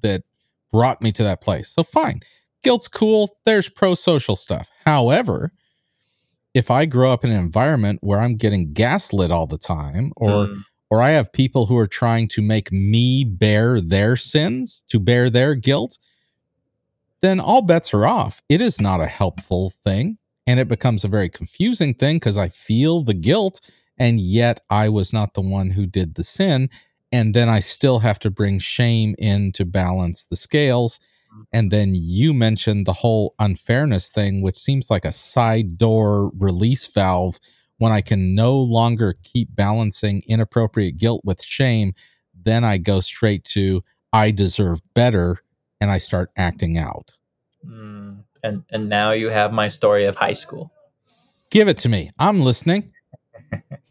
that 0.02 0.24
brought 0.72 1.02
me 1.02 1.12
to 1.14 1.24
that 1.24 1.42
place. 1.42 1.70
So 1.70 1.84
fine. 1.84 2.22
Guilt's 2.64 2.88
cool. 2.88 3.38
There's 3.46 3.70
pro 3.70 3.96
social 3.96 4.36
stuff. 4.36 4.70
However, 4.86 5.52
if 6.54 6.72
I 6.72 6.86
grow 6.86 7.12
up 7.12 7.24
in 7.24 7.32
an 7.32 7.40
environment 7.40 8.00
where 8.02 8.20
I'm 8.20 8.36
getting 8.36 8.74
gaslit 8.74 9.32
all 9.32 9.48
the 9.48 9.58
time 9.58 10.12
or 10.16 10.48
Mm. 10.48 10.64
or 10.90 11.02
I 11.02 11.12
have 11.12 11.32
people 11.34 11.66
who 11.68 11.78
are 11.78 11.88
trying 11.88 12.28
to 12.30 12.42
make 12.42 12.72
me 12.72 13.24
bear 13.26 13.80
their 13.82 14.16
sins, 14.16 14.84
to 14.90 15.00
bear 15.00 15.30
their 15.30 15.54
guilt, 15.56 16.00
then 17.22 17.40
all 17.40 17.62
bets 17.62 17.94
are 17.94 18.08
off. 18.08 18.42
It 18.50 18.62
is 18.62 18.80
not 18.80 19.02
a 19.02 19.08
helpful 19.08 19.72
thing. 19.84 20.18
And 20.46 20.62
it 20.62 20.70
becomes 20.70 21.04
a 21.04 21.10
very 21.10 21.28
confusing 21.28 21.94
thing 21.94 22.16
because 22.18 22.38
I 22.38 22.48
feel 22.48 23.04
the 23.04 23.14
guilt, 23.14 23.60
and 23.98 24.20
yet 24.20 24.62
I 24.70 24.90
was 24.90 25.14
not 25.14 25.34
the 25.34 25.42
one 25.42 25.72
who 25.72 25.86
did 25.86 26.16
the 26.16 26.24
sin. 26.24 26.70
And 27.12 27.34
then 27.34 27.48
I 27.48 27.62
still 27.62 28.00
have 28.00 28.20
to 28.20 28.30
bring 28.30 28.60
shame 28.60 29.16
in 29.18 29.54
to 29.54 29.66
balance 29.66 30.26
the 30.26 30.36
scales. 30.36 31.00
And 31.54 31.72
then 31.72 31.92
you 31.94 32.34
mentioned 32.34 32.86
the 32.86 32.94
whole 32.94 33.34
unfairness 33.40 34.10
thing, 34.10 34.42
which 34.42 34.58
seems 34.58 34.90
like 34.90 35.06
a 35.06 35.14
side 35.14 35.78
door 35.78 36.32
release 36.38 36.88
valve 36.88 37.40
when 37.78 37.92
I 37.92 38.02
can 38.02 38.36
no 38.36 38.58
longer 38.58 39.16
keep 39.24 39.56
balancing 39.56 40.24
inappropriate 40.28 40.98
guilt 40.98 41.22
with 41.24 41.44
shame, 41.44 41.94
then 42.34 42.64
I 42.64 42.78
go 42.78 43.00
straight 43.00 43.44
to 43.46 43.84
I 44.12 44.32
deserve 44.32 44.82
better 44.94 45.38
and 45.80 45.92
I 45.92 46.00
start 46.00 46.32
acting 46.38 46.78
out. 46.78 47.14
Mm. 47.66 48.24
And 48.44 48.64
and 48.72 48.90
now 48.90 49.12
you 49.12 49.30
have 49.30 49.52
my 49.52 49.68
story 49.68 50.06
of 50.06 50.16
high 50.16 50.34
school. 50.34 50.72
Give 51.50 51.68
it 51.68 51.78
to 51.80 51.90
me. 51.90 52.12
I'm 52.20 52.42
listening. 52.42 52.94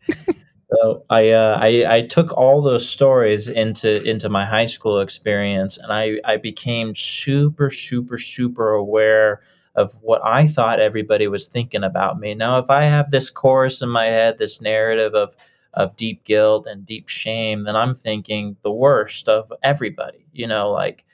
So 0.73 1.05
I, 1.09 1.31
uh, 1.31 1.59
I 1.61 1.85
I 1.89 2.03
took 2.03 2.33
all 2.37 2.61
those 2.61 2.89
stories 2.89 3.49
into 3.49 4.03
into 4.03 4.29
my 4.29 4.45
high 4.45 4.65
school 4.65 5.01
experience, 5.01 5.79
and 5.79 5.93
I 5.93 6.21
I 6.25 6.39
became 6.39 6.95
super 6.95 7.71
super 7.71 8.19
super 8.19 8.71
aware 8.73 9.41
of 9.77 9.93
what 10.03 10.23
I 10.25 10.47
thought 10.47 10.81
everybody 10.81 11.29
was 11.29 11.49
thinking 11.49 11.85
about 11.85 12.19
me. 12.19 12.35
Now, 12.35 12.59
if 12.59 12.69
I 12.71 12.85
have 12.85 13.11
this 13.11 13.31
chorus 13.31 13.81
in 13.83 13.91
my 13.91 14.07
head, 14.07 14.39
this 14.39 14.61
narrative 14.61 15.15
of 15.15 15.37
of 15.73 15.95
deep 15.95 16.25
guilt 16.25 16.67
and 16.67 16.85
deep 16.85 17.09
shame, 17.09 17.65
then 17.65 17.77
I'm 17.77 17.95
thinking 17.95 18.57
the 18.63 18.73
worst 18.73 19.29
of 19.29 19.53
everybody. 19.63 20.27
You 20.33 20.49
know, 20.49 20.73
like 20.73 21.05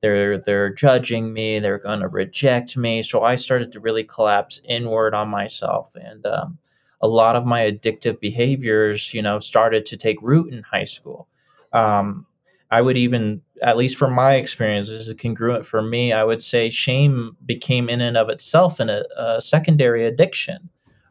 they're 0.00 0.38
they're 0.38 0.70
judging 0.72 1.32
me, 1.32 1.58
they're 1.60 1.78
going 1.78 2.00
to 2.00 2.08
reject 2.08 2.76
me. 2.76 3.02
So 3.02 3.22
I 3.22 3.36
started 3.36 3.72
to 3.72 3.80
really 3.80 4.04
collapse 4.04 4.60
inward 4.68 5.14
on 5.14 5.28
myself, 5.28 5.94
and 5.96 6.26
um, 6.26 6.58
a 7.00 7.08
lot 7.08 7.36
of 7.36 7.46
my 7.46 7.60
addictive 7.60 8.20
behaviors, 8.20 9.14
you 9.14 9.22
know, 9.22 9.38
started 9.38 9.86
to 9.86 9.96
take 9.96 10.20
root 10.22 10.52
in 10.52 10.62
high 10.62 10.84
school. 10.84 11.28
Um, 11.72 12.26
I 12.70 12.82
would 12.82 12.96
even, 12.96 13.42
at 13.62 13.76
least 13.76 13.96
from 13.96 14.12
my 14.12 14.34
experience, 14.34 14.88
this 14.88 15.08
is 15.08 15.14
congruent 15.14 15.64
for 15.64 15.80
me. 15.80 16.12
I 16.12 16.24
would 16.24 16.42
say 16.42 16.68
shame 16.68 17.36
became 17.44 17.88
in 17.88 18.00
and 18.00 18.16
of 18.16 18.28
itself 18.28 18.80
an, 18.80 18.90
a, 18.90 19.04
a 19.16 19.40
secondary 19.40 20.04
addiction, 20.04 20.68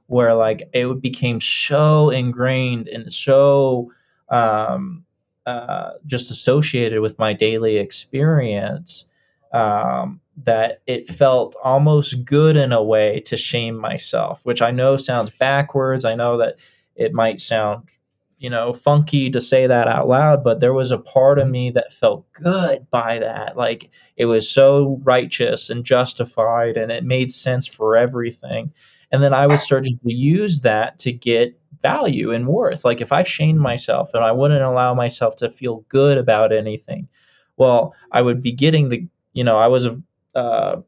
where 0.07 0.33
like 0.33 0.69
it 0.73 1.01
became 1.01 1.39
so 1.41 2.09
ingrained 2.09 2.87
and 2.87 3.11
so 3.11 3.91
um, 4.29 5.05
uh, 5.45 5.91
just 6.05 6.29
associated 6.29 7.01
with 7.01 7.17
my 7.17 7.33
daily 7.33 7.77
experience 7.77 9.05
um, 9.51 10.19
that 10.43 10.81
it 10.85 11.07
felt 11.07 11.55
almost 11.63 12.23
good 12.23 12.55
in 12.55 12.71
a 12.71 12.83
way 12.83 13.19
to 13.21 13.35
shame 13.35 13.75
myself, 13.75 14.45
which 14.45 14.61
I 14.61 14.71
know 14.71 14.95
sounds 14.95 15.31
backwards. 15.31 16.05
I 16.05 16.15
know 16.15 16.37
that 16.37 16.59
it 16.95 17.11
might 17.13 17.39
sound, 17.39 17.89
you 18.37 18.49
know, 18.49 18.71
funky 18.71 19.31
to 19.31 19.41
say 19.41 19.65
that 19.65 19.87
out 19.87 20.07
loud, 20.07 20.43
but 20.43 20.59
there 20.59 20.73
was 20.73 20.91
a 20.91 20.99
part 20.99 21.39
of 21.39 21.49
me 21.49 21.71
that 21.71 21.91
felt 21.91 22.31
good 22.33 22.87
by 22.91 23.17
that. 23.17 23.57
Like 23.57 23.89
it 24.15 24.25
was 24.25 24.49
so 24.49 25.01
righteous 25.03 25.71
and 25.71 25.83
justified 25.83 26.77
and 26.77 26.91
it 26.91 27.03
made 27.03 27.31
sense 27.31 27.65
for 27.65 27.95
everything. 27.95 28.71
And 29.11 29.23
then 29.23 29.33
I 29.33 29.47
was 29.47 29.63
starting 29.63 29.97
to 30.07 30.13
use 30.13 30.61
that 30.61 30.99
to 30.99 31.11
get 31.11 31.59
value 31.81 32.31
and 32.31 32.47
worth. 32.47 32.85
Like 32.85 33.01
if 33.01 33.11
I 33.11 33.23
shamed 33.23 33.59
myself 33.59 34.11
and 34.13 34.23
I 34.23 34.31
wouldn't 34.31 34.61
allow 34.61 34.93
myself 34.93 35.35
to 35.37 35.49
feel 35.49 35.85
good 35.89 36.17
about 36.19 36.51
anything, 36.51 37.07
well, 37.55 37.95
I 38.11 38.21
would 38.21 38.41
be 38.41 38.51
getting 38.51 38.89
the, 38.89 39.07
you 39.33 39.43
know, 39.43 39.57
I 39.57 39.67
was 39.67 39.85
a, 39.85 40.01
uh, 40.37 40.81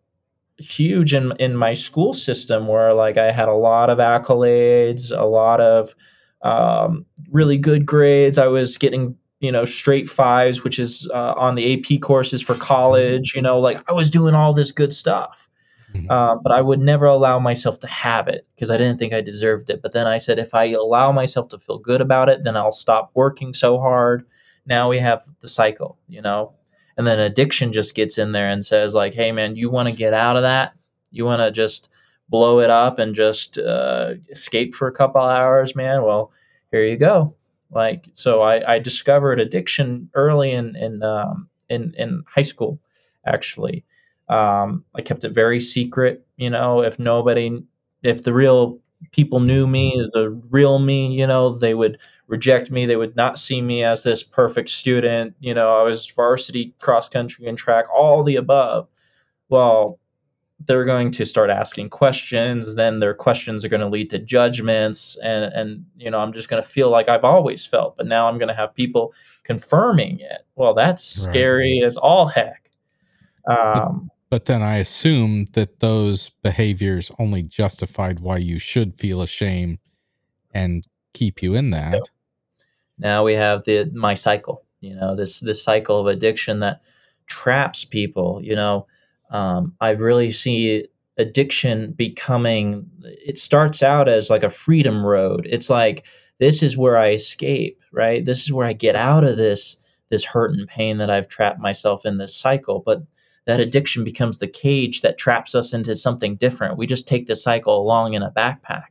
huge 0.58 1.14
in 1.14 1.34
in 1.39 1.56
my 1.56 1.74
school 1.74 2.14
system 2.14 2.68
where 2.68 2.93
like 2.93 3.18
I 3.18 3.32
had 3.32 3.50
a 3.50 3.54
lot 3.54 3.89
of 3.89 3.97
accolades, 3.97 5.12
a 5.18 5.26
lot 5.26 5.60
of 5.60 5.95
um, 6.41 7.06
really 7.32 7.58
good 7.58 7.86
grades. 7.86 8.38
I 8.38 8.47
was 8.47 8.78
getting 8.78 9.16
you 9.39 9.52
know 9.52 9.66
straight 9.66 10.08
fives, 10.08 10.64
which 10.64 10.78
is 10.78 11.10
uh, 11.14 11.34
on 11.38 11.56
the 11.56 11.74
AP 11.74 12.02
courses 12.02 12.41
for 12.41 12.56
college. 12.56 13.36
You 13.36 13.41
know, 13.41 13.60
like 13.60 13.82
I 13.89 13.93
was 13.93 14.10
doing 14.10 14.36
all 14.36 14.54
this 14.54 14.72
good 14.72 14.93
stuff. 14.93 15.50
Mm-hmm. 15.93 16.12
Uh, 16.12 16.36
but 16.36 16.52
I 16.52 16.62
would 16.62 16.80
never 16.80 17.08
allow 17.08 17.39
myself 17.39 17.80
to 17.80 17.88
have 17.88 18.28
it 18.28 18.45
because 18.54 18.70
I 18.70 18.78
didn't 18.78 19.00
think 19.00 19.12
I 19.12 19.22
deserved 19.22 19.72
it. 19.72 19.82
But 19.82 19.91
then 19.91 20.06
I 20.06 20.18
said, 20.18 20.38
if 20.38 20.54
I 20.54 20.66
allow 20.66 21.12
myself 21.12 21.47
to 21.47 21.58
feel 21.58 21.80
good 21.80 22.00
about 22.00 22.30
it, 22.30 22.43
then 22.43 22.56
I'll 22.56 22.72
stop 22.72 23.10
working 23.16 23.56
so 23.56 23.80
hard. 23.80 24.24
Now 24.68 24.88
we 24.88 25.00
have 25.00 25.24
the 25.39 25.47
cycle, 25.47 25.97
you 26.08 26.22
know? 26.22 26.54
And 27.00 27.08
then 27.08 27.18
addiction 27.18 27.72
just 27.72 27.95
gets 27.95 28.18
in 28.18 28.34
there 28.34 28.50
and 28.50 28.64
says, 28.64 28.93
like, 28.93 29.14
hey, 29.14 29.32
man, 29.32 29.56
you 29.56 29.70
want 29.70 29.88
to 29.88 29.95
get 29.95 30.14
out 30.14 30.36
of 30.36 30.41
that? 30.41 30.74
You 31.12 31.24
want 31.24 31.41
to 31.41 31.50
just 31.50 31.89
blow 32.28 32.60
it 32.60 32.70
up 32.70 33.00
and 33.00 33.16
just 33.16 33.58
uh, 33.58 34.16
escape 34.30 34.76
for 34.76 34.86
a 34.86 34.91
couple 34.91 35.22
hours, 35.22 35.78
man? 35.78 36.04
Well, 36.04 36.34
here 36.72 36.84
you 36.84 36.97
go. 36.97 37.36
Like, 37.72 38.10
so 38.12 38.41
I, 38.41 38.74
I 38.74 38.80
discovered 38.80 39.39
addiction 39.39 40.10
early 40.14 40.52
in, 40.52 40.76
in, 40.76 41.02
um, 41.02 41.47
in, 41.70 41.93
in 41.97 42.26
high 42.28 42.41
school, 42.41 42.82
actually. 43.26 43.86
Um, 44.28 44.84
I 44.93 45.02
kept 45.02 45.24
it 45.24 45.34
very 45.34 45.62
secret. 45.62 46.28
You 46.36 46.50
know, 46.50 46.82
if 46.84 47.00
nobody, 47.00 47.64
if 48.04 48.24
the 48.24 48.34
real 48.34 48.82
people 49.14 49.39
knew 49.39 49.68
me, 49.68 50.06
the 50.12 50.32
real 50.50 50.80
me, 50.80 51.14
you 51.18 51.26
know, 51.26 51.58
they 51.58 51.76
would 51.76 51.97
reject 52.30 52.72
me. 52.72 52.86
They 52.86 52.96
would 52.96 53.16
not 53.16 53.38
see 53.38 53.62
me 53.62 53.84
as 53.84 54.04
this 54.04 54.24
perfect 54.24 54.70
student. 54.70 55.36
You 55.40 55.54
know, 55.54 55.78
I 55.78 55.84
was 55.84 56.10
varsity 56.10 56.74
cross 56.80 57.10
country 57.10 57.48
and 57.48 57.58
track, 57.58 57.86
all 57.94 58.24
the 58.24 58.38
above. 58.38 58.88
Well, 59.50 60.00
they're 60.66 60.86
going 60.86 61.10
to 61.12 61.26
start 61.26 61.50
asking 61.50 61.90
questions. 61.90 62.76
Then 62.76 63.00
their 63.00 63.14
questions 63.14 63.66
are 63.66 63.70
going 63.70 63.82
to 63.82 63.88
lead 63.88 64.10
to 64.12 64.20
judgments, 64.20 65.18
and 65.24 65.52
and 65.54 65.86
you 65.98 66.12
know, 66.12 66.20
I'm 66.20 66.32
just 66.32 66.50
going 66.50 66.62
to 66.62 66.68
feel 66.68 66.90
like 66.90 67.10
I've 67.10 67.24
always 67.26 67.66
felt, 67.66 67.98
but 67.98 68.06
now 68.06 68.28
I'm 68.28 68.38
going 68.38 68.50
to 68.50 68.54
have 68.54 68.76
people 68.76 69.14
confirming 69.44 70.20
it. 70.20 70.46
Well, 70.56 70.74
that's 70.74 71.26
right. 71.26 71.32
scary 71.32 71.82
as 71.84 71.98
all 71.98 72.28
heck. 72.28 72.70
Um, 73.48 74.12
but 74.30 74.46
then 74.46 74.62
I 74.62 74.78
assume 74.78 75.46
that 75.54 75.80
those 75.80 76.30
behaviors 76.44 77.12
only 77.18 77.42
justified 77.42 78.20
why 78.20 78.38
you 78.38 78.60
should 78.60 78.96
feel 78.96 79.24
ashamed 79.24 79.80
and 80.54 80.86
keep 81.14 81.42
you 81.42 81.56
in 81.56 81.72
that. 81.72 82.10
Now 83.00 83.24
we 83.24 83.34
have 83.34 83.64
the 83.64 83.89
my 83.93 84.14
cycle, 84.14 84.64
you 84.82 84.95
know, 84.95 85.16
this 85.16 85.39
this 85.39 85.64
cycle 85.64 86.00
of 86.00 86.08
addiction 86.08 86.60
that 86.60 86.82
traps 87.26 87.86
people. 87.86 88.39
You 88.43 88.56
know, 88.56 88.88
um, 89.32 89.74
I 89.80 89.91
really 89.91 90.32
see 90.32 90.88
addiction 91.18 91.93
becoming. 91.93 92.89
It 93.04 93.38
starts 93.38 93.82
out 93.82 94.08
as 94.08 94.30
like 94.30 94.43
a 94.43 94.50
freedom 94.50 95.06
road. 95.06 95.47
It's 95.50 95.70
like 95.70 96.06
this 96.39 96.62
is 96.62 96.78
where 96.78 96.97
I 96.97 97.12
escape, 97.12 97.82
right? 97.91 98.24
This 98.24 98.43
is 98.43 98.54
where 98.54 98.68
I 98.68 98.74
get 98.74 98.95
out 98.95 99.24
of 99.24 99.38
this 99.38 99.78
this 100.10 100.26
hurt 100.26 100.52
and 100.52 100.68
pain 100.68 100.97
that 100.97 101.10
I've 101.10 101.28
trapped 101.28 101.60
myself 101.60 102.06
in 102.06 102.18
this 102.18 102.36
cycle, 102.36 102.82
but 102.84 103.04
that 103.45 103.60
addiction 103.60 104.04
becomes 104.04 104.38
the 104.38 104.47
cage 104.47 105.02
that 105.02 105.18
traps 105.18 105.56
us 105.56 105.74
into 105.74 105.95
something 105.95 106.36
different. 106.36 106.78
We 106.78 106.88
just 106.88 107.08
take 107.08 107.28
the 107.28 107.36
cycle 107.36 107.80
along 107.80 108.14
in 108.14 108.24
a 108.24 108.32
backpack. 108.32 108.88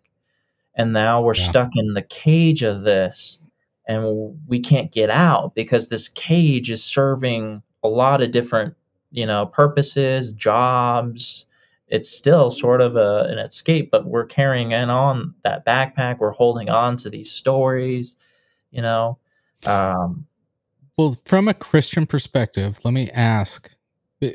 And 0.74 0.92
now 0.92 1.22
we're 1.22 1.34
yeah. 1.34 1.44
stuck 1.44 1.70
in 1.74 1.94
the 1.94 2.02
cage 2.02 2.62
of 2.62 2.82
this 2.82 3.40
and 3.88 4.38
we 4.46 4.60
can't 4.60 4.92
get 4.92 5.08
out 5.08 5.54
because 5.54 5.88
this 5.88 6.08
cage 6.10 6.70
is 6.70 6.84
serving 6.84 7.62
a 7.82 7.88
lot 7.88 8.22
of 8.22 8.30
different, 8.30 8.74
you 9.10 9.24
know, 9.24 9.46
purposes, 9.46 10.30
jobs. 10.30 11.46
It's 11.88 12.10
still 12.10 12.50
sort 12.50 12.82
of 12.82 12.96
a, 12.96 13.26
an 13.30 13.38
escape, 13.38 13.90
but 13.90 14.04
we're 14.04 14.26
carrying 14.26 14.72
in 14.72 14.90
on 14.90 15.34
that 15.42 15.64
backpack. 15.64 16.18
We're 16.18 16.32
holding 16.32 16.68
on 16.68 16.96
to 16.98 17.08
these 17.08 17.32
stories, 17.32 18.16
you 18.70 18.82
know. 18.82 19.18
Um, 19.66 20.26
well, 20.98 21.16
from 21.24 21.48
a 21.48 21.54
Christian 21.54 22.06
perspective, 22.06 22.80
let 22.84 22.92
me 22.92 23.08
ask 23.12 23.74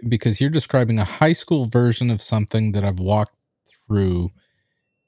because 0.08 0.42
you're 0.42 0.50
describing 0.50 0.98
a 0.98 1.04
high 1.04 1.34
school 1.34 1.66
version 1.66 2.10
of 2.10 2.22
something 2.22 2.72
that 2.72 2.84
I've 2.84 3.00
walked 3.00 3.36
through 3.66 4.32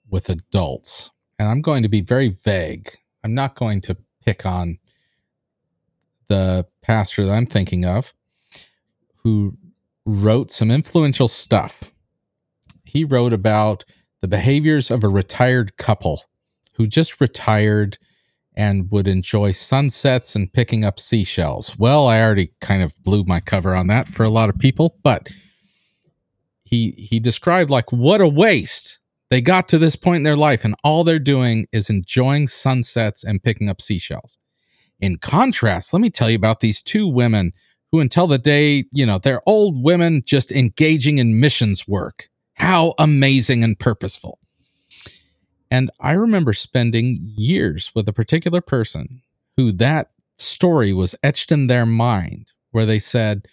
with 0.08 0.30
adults. 0.30 1.10
And 1.40 1.48
I'm 1.48 1.62
going 1.62 1.82
to 1.82 1.90
be 1.90 2.02
very 2.02 2.30
vague. 2.30 2.90
I'm 3.24 3.34
not 3.34 3.56
going 3.56 3.82
to 3.82 3.98
pick 4.26 4.46
on 4.46 4.80
the 6.28 6.66
pastor 6.82 7.26
that 7.26 7.34
I'm 7.34 7.46
thinking 7.46 7.86
of 7.86 8.14
who 9.18 9.58
wrote 10.06 10.52
some 10.52 10.72
influential 10.72 11.28
stuff. 11.28 11.92
He 12.84 13.04
wrote 13.04 13.34
about 13.34 13.86
the 14.22 14.28
behaviors 14.28 14.92
of 14.92 15.04
a 15.04 15.10
retired 15.10 15.78
couple 15.78 16.22
who 16.76 16.88
just 16.88 17.20
retired 17.20 17.98
and 18.56 18.90
would 18.92 19.08
enjoy 19.08 19.52
sunsets 19.52 20.36
and 20.36 20.52
picking 20.54 20.84
up 20.84 21.00
seashells. 21.00 21.78
Well, 21.78 22.08
I 22.08 22.22
already 22.22 22.52
kind 22.62 22.82
of 22.82 22.96
blew 23.04 23.24
my 23.26 23.40
cover 23.40 23.76
on 23.76 23.88
that 23.88 24.08
for 24.08 24.24
a 24.24 24.30
lot 24.30 24.50
of 24.50 24.58
people, 24.58 24.98
but 25.04 25.30
he 26.64 26.92
he 26.92 27.20
described 27.20 27.70
like 27.70 27.92
what 27.92 28.22
a 28.22 28.28
waste. 28.28 29.00
They 29.36 29.42
got 29.42 29.68
to 29.68 29.78
this 29.78 29.98
point 29.98 30.20
in 30.20 30.24
their 30.24 30.38
life 30.38 30.64
and 30.64 30.76
all 30.82 31.04
they're 31.04 31.20
doing 31.20 31.68
is 31.74 31.90
enjoying 31.90 32.48
sunsets 32.48 33.22
and 33.22 33.44
picking 33.44 33.68
up 33.68 33.82
seashells. 33.82 34.38
In 35.02 35.18
contrast, 35.18 35.92
let 35.92 36.02
me 36.02 36.10
tell 36.10 36.30
you 36.30 36.38
about 36.38 36.62
these 36.62 36.82
two 36.82 37.06
women 37.06 37.52
who 37.92 38.00
until 38.00 38.28
the 38.28 38.38
day, 38.38 38.86
you 38.94 39.06
know, 39.06 39.18
they're 39.18 39.42
old 39.46 39.84
women 39.84 40.24
just 40.26 40.54
engaging 40.54 41.18
in 41.18 41.38
missions 41.38 41.86
work. 41.86 42.30
How 42.54 42.94
amazing 42.98 43.62
and 43.62 43.78
purposeful. 43.78 44.40
And 45.70 45.92
I 46.00 46.14
remember 46.14 46.54
spending 46.54 47.20
years 47.36 47.92
with 47.94 48.08
a 48.08 48.14
particular 48.14 48.62
person 48.62 49.22
who 49.58 49.74
that 49.74 50.12
story 50.38 50.94
was 50.94 51.14
etched 51.22 51.52
in 51.52 51.68
their 51.68 51.86
mind, 51.86 52.54
where 52.72 52.86
they 52.86 53.00
said, 53.00 53.50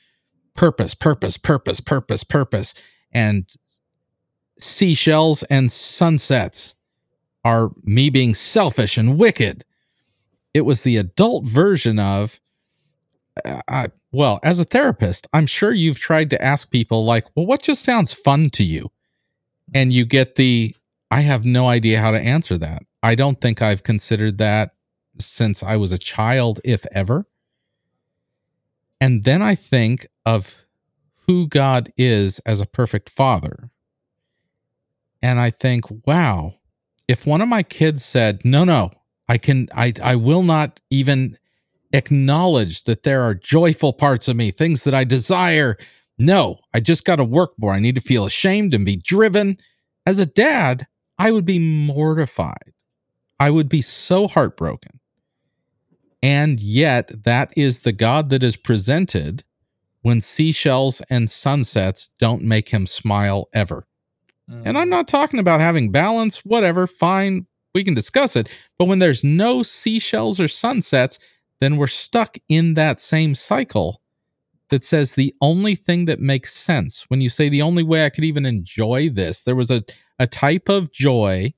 purpose, 0.54 0.94
purpose, 0.94 1.38
purpose, 1.38 1.80
purpose, 1.80 2.22
purpose. 2.22 2.72
And 3.12 3.52
seashells 4.62 5.42
and 5.44 5.70
sunsets 5.70 6.76
are 7.44 7.70
me 7.82 8.08
being 8.08 8.34
selfish 8.34 8.96
and 8.96 9.18
wicked. 9.18 9.64
It 10.54 10.62
was 10.62 10.82
the 10.82 10.96
adult 10.96 11.44
version 11.44 11.98
of, 11.98 12.40
uh, 13.44 13.88
well, 14.12 14.38
as 14.42 14.60
a 14.60 14.64
therapist, 14.64 15.26
I'm 15.32 15.46
sure 15.46 15.72
you've 15.72 15.98
tried 15.98 16.30
to 16.30 16.42
ask 16.42 16.70
people, 16.70 17.04
like, 17.04 17.26
well, 17.34 17.46
what 17.46 17.62
just 17.62 17.84
sounds 17.84 18.12
fun 18.12 18.50
to 18.50 18.62
you? 18.62 18.90
And 19.74 19.90
you 19.90 20.04
get 20.04 20.36
the, 20.36 20.76
I 21.10 21.20
have 21.22 21.44
no 21.44 21.66
idea 21.68 22.00
how 22.00 22.10
to 22.10 22.20
answer 22.20 22.58
that. 22.58 22.82
I 23.02 23.14
don't 23.14 23.40
think 23.40 23.60
I've 23.60 23.82
considered 23.82 24.38
that 24.38 24.74
since 25.18 25.62
I 25.62 25.76
was 25.76 25.92
a 25.92 25.98
child, 25.98 26.60
if 26.64 26.86
ever. 26.92 27.26
And 29.00 29.24
then 29.24 29.42
I 29.42 29.56
think 29.56 30.06
of 30.24 30.64
who 31.26 31.48
God 31.48 31.90
is 31.96 32.38
as 32.40 32.60
a 32.60 32.66
perfect 32.66 33.10
father. 33.10 33.70
And 35.22 35.38
I 35.38 35.50
think, 35.50 35.84
wow, 36.06 36.54
if 37.08 37.26
one 37.26 37.40
of 37.40 37.48
my 37.48 37.62
kids 37.62 38.04
said, 38.04 38.44
no, 38.44 38.64
no, 38.64 38.90
I 39.28 39.38
can, 39.38 39.68
I, 39.74 39.92
I 40.02 40.16
will 40.16 40.42
not 40.42 40.80
even 40.90 41.38
acknowledge 41.92 42.84
that 42.84 43.02
there 43.02 43.22
are 43.22 43.34
joyful 43.34 43.92
parts 43.92 44.28
of 44.28 44.36
me, 44.36 44.50
things 44.50 44.82
that 44.84 44.94
I 44.94 45.04
desire. 45.04 45.76
No, 46.18 46.58
I 46.74 46.80
just 46.80 47.04
got 47.04 47.16
to 47.16 47.24
work 47.24 47.52
more. 47.58 47.72
I 47.72 47.80
need 47.80 47.94
to 47.94 48.00
feel 48.00 48.26
ashamed 48.26 48.74
and 48.74 48.84
be 48.84 48.96
driven. 48.96 49.58
As 50.06 50.18
a 50.18 50.26
dad, 50.26 50.86
I 51.18 51.30
would 51.30 51.44
be 51.44 51.58
mortified. 51.58 52.72
I 53.38 53.50
would 53.50 53.68
be 53.68 53.82
so 53.82 54.28
heartbroken. 54.28 55.00
And 56.22 56.60
yet, 56.60 57.24
that 57.24 57.52
is 57.56 57.80
the 57.80 57.92
God 57.92 58.30
that 58.30 58.42
is 58.42 58.56
presented 58.56 59.44
when 60.02 60.20
seashells 60.20 61.00
and 61.10 61.30
sunsets 61.30 62.14
don't 62.18 62.42
make 62.42 62.68
him 62.68 62.86
smile 62.86 63.48
ever. 63.52 63.86
And 64.64 64.78
I'm 64.78 64.88
not 64.88 65.08
talking 65.08 65.40
about 65.40 65.60
having 65.60 65.90
balance, 65.90 66.44
whatever, 66.44 66.86
fine, 66.86 67.46
we 67.74 67.84
can 67.84 67.94
discuss 67.94 68.36
it. 68.36 68.48
But 68.78 68.86
when 68.86 68.98
there's 68.98 69.24
no 69.24 69.62
seashells 69.62 70.38
or 70.38 70.48
sunsets, 70.48 71.18
then 71.60 71.76
we're 71.76 71.86
stuck 71.86 72.36
in 72.48 72.74
that 72.74 73.00
same 73.00 73.34
cycle 73.34 74.00
that 74.70 74.84
says 74.84 75.12
the 75.12 75.34
only 75.40 75.74
thing 75.74 76.06
that 76.06 76.18
makes 76.18 76.54
sense 76.54 77.04
when 77.08 77.20
you 77.20 77.28
say 77.28 77.48
the 77.48 77.62
only 77.62 77.82
way 77.82 78.04
I 78.04 78.10
could 78.10 78.24
even 78.24 78.46
enjoy 78.46 79.10
this, 79.10 79.42
there 79.42 79.54
was 79.54 79.70
a, 79.70 79.82
a 80.18 80.26
type 80.26 80.68
of 80.68 80.90
joy 80.92 81.52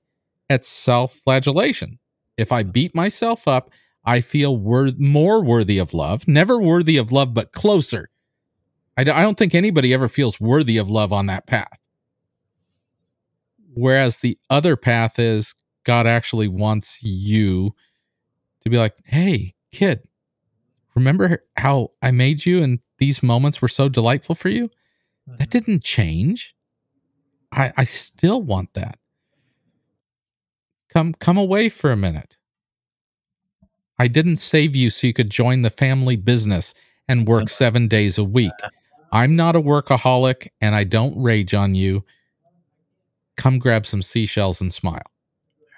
at 0.50 0.64
self 0.64 1.12
flagellation. 1.12 1.98
If 2.36 2.50
I 2.52 2.64
beat 2.64 2.94
myself 2.94 3.46
up, 3.46 3.70
I 4.04 4.20
feel 4.20 4.56
wor- 4.56 4.90
more 4.98 5.42
worthy 5.42 5.78
of 5.78 5.94
love, 5.94 6.26
never 6.28 6.60
worthy 6.60 6.96
of 6.96 7.12
love, 7.12 7.32
but 7.32 7.52
closer. 7.52 8.10
I 8.96 9.04
d- 9.04 9.10
I 9.12 9.22
don't 9.22 9.38
think 9.38 9.54
anybody 9.54 9.94
ever 9.94 10.08
feels 10.08 10.40
worthy 10.40 10.76
of 10.76 10.90
love 10.90 11.12
on 11.12 11.26
that 11.26 11.46
path. 11.46 11.78
Whereas 13.74 14.18
the 14.18 14.38
other 14.50 14.76
path 14.76 15.18
is 15.18 15.54
God 15.84 16.06
actually 16.06 16.48
wants 16.48 17.02
you 17.02 17.74
to 18.62 18.70
be 18.70 18.78
like, 18.78 18.96
hey, 19.04 19.54
kid, 19.72 20.02
remember 20.94 21.44
how 21.56 21.90
I 22.02 22.10
made 22.10 22.46
you 22.46 22.62
and 22.62 22.80
these 22.98 23.22
moments 23.22 23.60
were 23.60 23.68
so 23.68 23.88
delightful 23.88 24.34
for 24.34 24.48
you? 24.48 24.70
That 25.26 25.38
mm-hmm. 25.38 25.50
didn't 25.50 25.84
change. 25.84 26.54
I, 27.52 27.72
I 27.76 27.84
still 27.84 28.42
want 28.42 28.74
that. 28.74 28.98
Come 30.88 31.14
come 31.14 31.36
away 31.36 31.68
for 31.68 31.90
a 31.90 31.96
minute. 31.96 32.36
I 33.98 34.08
didn't 34.08 34.36
save 34.36 34.74
you 34.74 34.90
so 34.90 35.06
you 35.06 35.12
could 35.12 35.30
join 35.30 35.62
the 35.62 35.70
family 35.70 36.16
business 36.16 36.74
and 37.08 37.26
work 37.26 37.44
mm-hmm. 37.44 37.48
seven 37.48 37.88
days 37.88 38.18
a 38.18 38.24
week. 38.24 38.52
I'm 39.12 39.36
not 39.36 39.54
a 39.54 39.60
workaholic 39.60 40.48
and 40.60 40.74
I 40.74 40.84
don't 40.84 41.20
rage 41.20 41.54
on 41.54 41.74
you. 41.74 42.04
Come 43.36 43.58
grab 43.58 43.86
some 43.86 44.02
seashells 44.02 44.60
and 44.60 44.72
smile. 44.72 45.02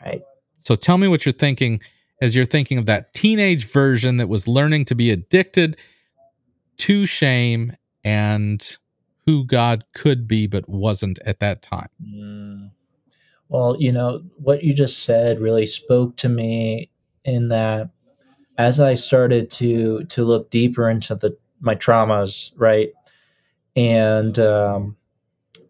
Right. 0.05 0.23
So 0.59 0.75
tell 0.75 0.99
me 0.99 1.09
what 1.09 1.25
you're 1.25 1.33
thinking 1.33 1.81
as 2.21 2.35
you're 2.35 2.45
thinking 2.45 2.79
of 2.79 2.87
that 2.87 3.13
teenage 3.13 3.71
version 3.71 4.17
that 4.17 4.29
was 4.29 4.49
learning 4.49 4.87
to 4.87 4.95
be 4.95 5.11
addicted 5.11 5.77
to 6.79 7.07
shame 7.07 7.77
and 8.05 8.77
who 9.27 9.45
God 9.45 9.85
could 9.95 10.27
be 10.27 10.47
but 10.47 10.69
wasn't 10.69 11.19
at 11.27 11.41
that 11.41 11.63
time. 11.63 11.89
Mm. 12.03 12.71
Well, 13.49 13.77
you 13.79 13.93
know, 13.93 14.23
what 14.37 14.63
you 14.63 14.75
just 14.75 15.05
said 15.05 15.41
really 15.41 15.67
spoke 15.67 16.17
to 16.19 16.29
me 16.29 16.91
in 17.25 17.49
that 17.49 17.91
as 18.59 18.81
I 18.81 18.95
started 18.95 19.51
to 19.53 20.05
to 20.05 20.25
look 20.25 20.51
deeper 20.51 20.89
into 20.89 21.15
the 21.15 21.37
my 21.61 21.75
traumas, 21.75 22.53
right? 22.57 22.91
And 23.75 24.39
um 24.39 24.97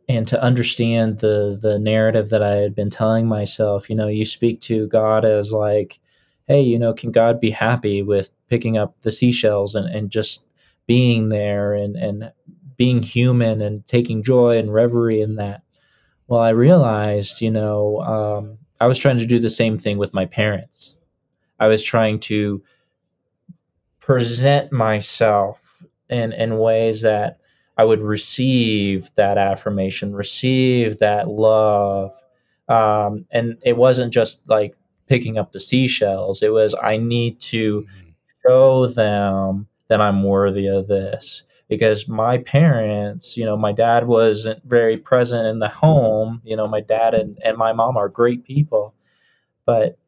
and 0.09 0.27
to 0.29 0.43
understand 0.43 1.19
the 1.19 1.59
the 1.61 1.79
narrative 1.79 2.31
that 2.31 2.43
I 2.43 2.57
had 2.57 2.75
been 2.75 2.91
telling 2.91 3.27
myself, 3.27 3.91
you 3.91 3.97
know, 3.97 4.09
you 4.09 4.25
speak 4.25 4.61
to 4.63 4.87
God 4.87 5.25
as 5.25 5.53
like, 5.53 5.99
hey, 6.47 6.61
you 6.61 6.79
know, 6.79 6.95
can 6.95 7.11
God 7.11 7.41
be 7.41 7.51
happy 7.51 8.03
with 8.03 8.31
picking 8.49 8.77
up 8.79 9.01
the 9.01 9.13
seashells 9.13 9.75
and, 9.75 9.89
and 9.89 10.11
just 10.11 10.47
being 10.87 11.29
there 11.31 11.75
and, 11.75 11.97
and 11.97 12.33
being 12.77 13.03
human 13.03 13.61
and 13.61 13.87
taking 13.87 14.23
joy 14.23 14.57
and 14.59 14.73
reverie 14.73 15.21
in 15.21 15.37
that? 15.37 15.63
Well, 16.29 16.41
I 16.41 16.51
realized, 16.51 17.41
you 17.41 17.51
know, 17.51 18.01
um, 18.03 18.59
I 18.81 18.87
was 18.87 18.99
trying 18.99 19.19
to 19.19 19.27
do 19.27 19.39
the 19.39 19.51
same 19.51 19.79
thing 19.79 19.99
with 19.99 20.15
my 20.15 20.27
parents. 20.27 20.97
I 21.59 21.69
was 21.69 21.83
trying 21.83 22.21
to 22.21 22.63
present 24.01 24.71
myself 24.71 25.83
in, 26.09 26.33
in 26.33 26.59
ways 26.59 27.03
that 27.03 27.41
I 27.77 27.85
would 27.85 28.03
receive 28.03 29.13
that 29.15 29.39
affirmation, 29.39 30.15
receive 30.15 30.99
that 30.99 31.29
love. 31.29 32.13
Um, 32.69 33.27
and 33.31 33.59
it 33.63 33.77
wasn't 33.77 34.13
just 34.13 34.49
like 34.49 34.77
picking 35.07 35.39
up 35.39 35.53
the 35.53 35.61
seashells, 35.61 36.43
it 36.43 36.53
was, 36.53 36.75
I 36.83 36.97
need 36.97 37.41
to 37.41 37.87
show 38.47 38.87
them 38.87 39.69
that 39.89 40.01
I'm 40.01 40.23
worthy 40.23 40.67
of 40.67 40.89
this. 40.89 41.45
Because 41.69 42.09
my 42.09 42.39
parents, 42.39 43.37
you 43.37 43.45
know, 43.45 43.57
my 43.57 43.73
dad 43.73 44.07
wasn't 44.07 44.63
very 44.65 44.97
present 44.97 45.49
in 45.49 45.59
the 45.59 45.69
home. 45.69 46.41
You 46.45 46.57
know, 46.57 46.69
my 46.69 46.81
dad 46.81 47.13
and, 47.13 47.39
and 47.45 47.57
my 47.57 47.73
mom 47.73 47.97
are 47.97 48.09
great 48.09 48.45
people. 48.45 48.95
But 49.65 49.99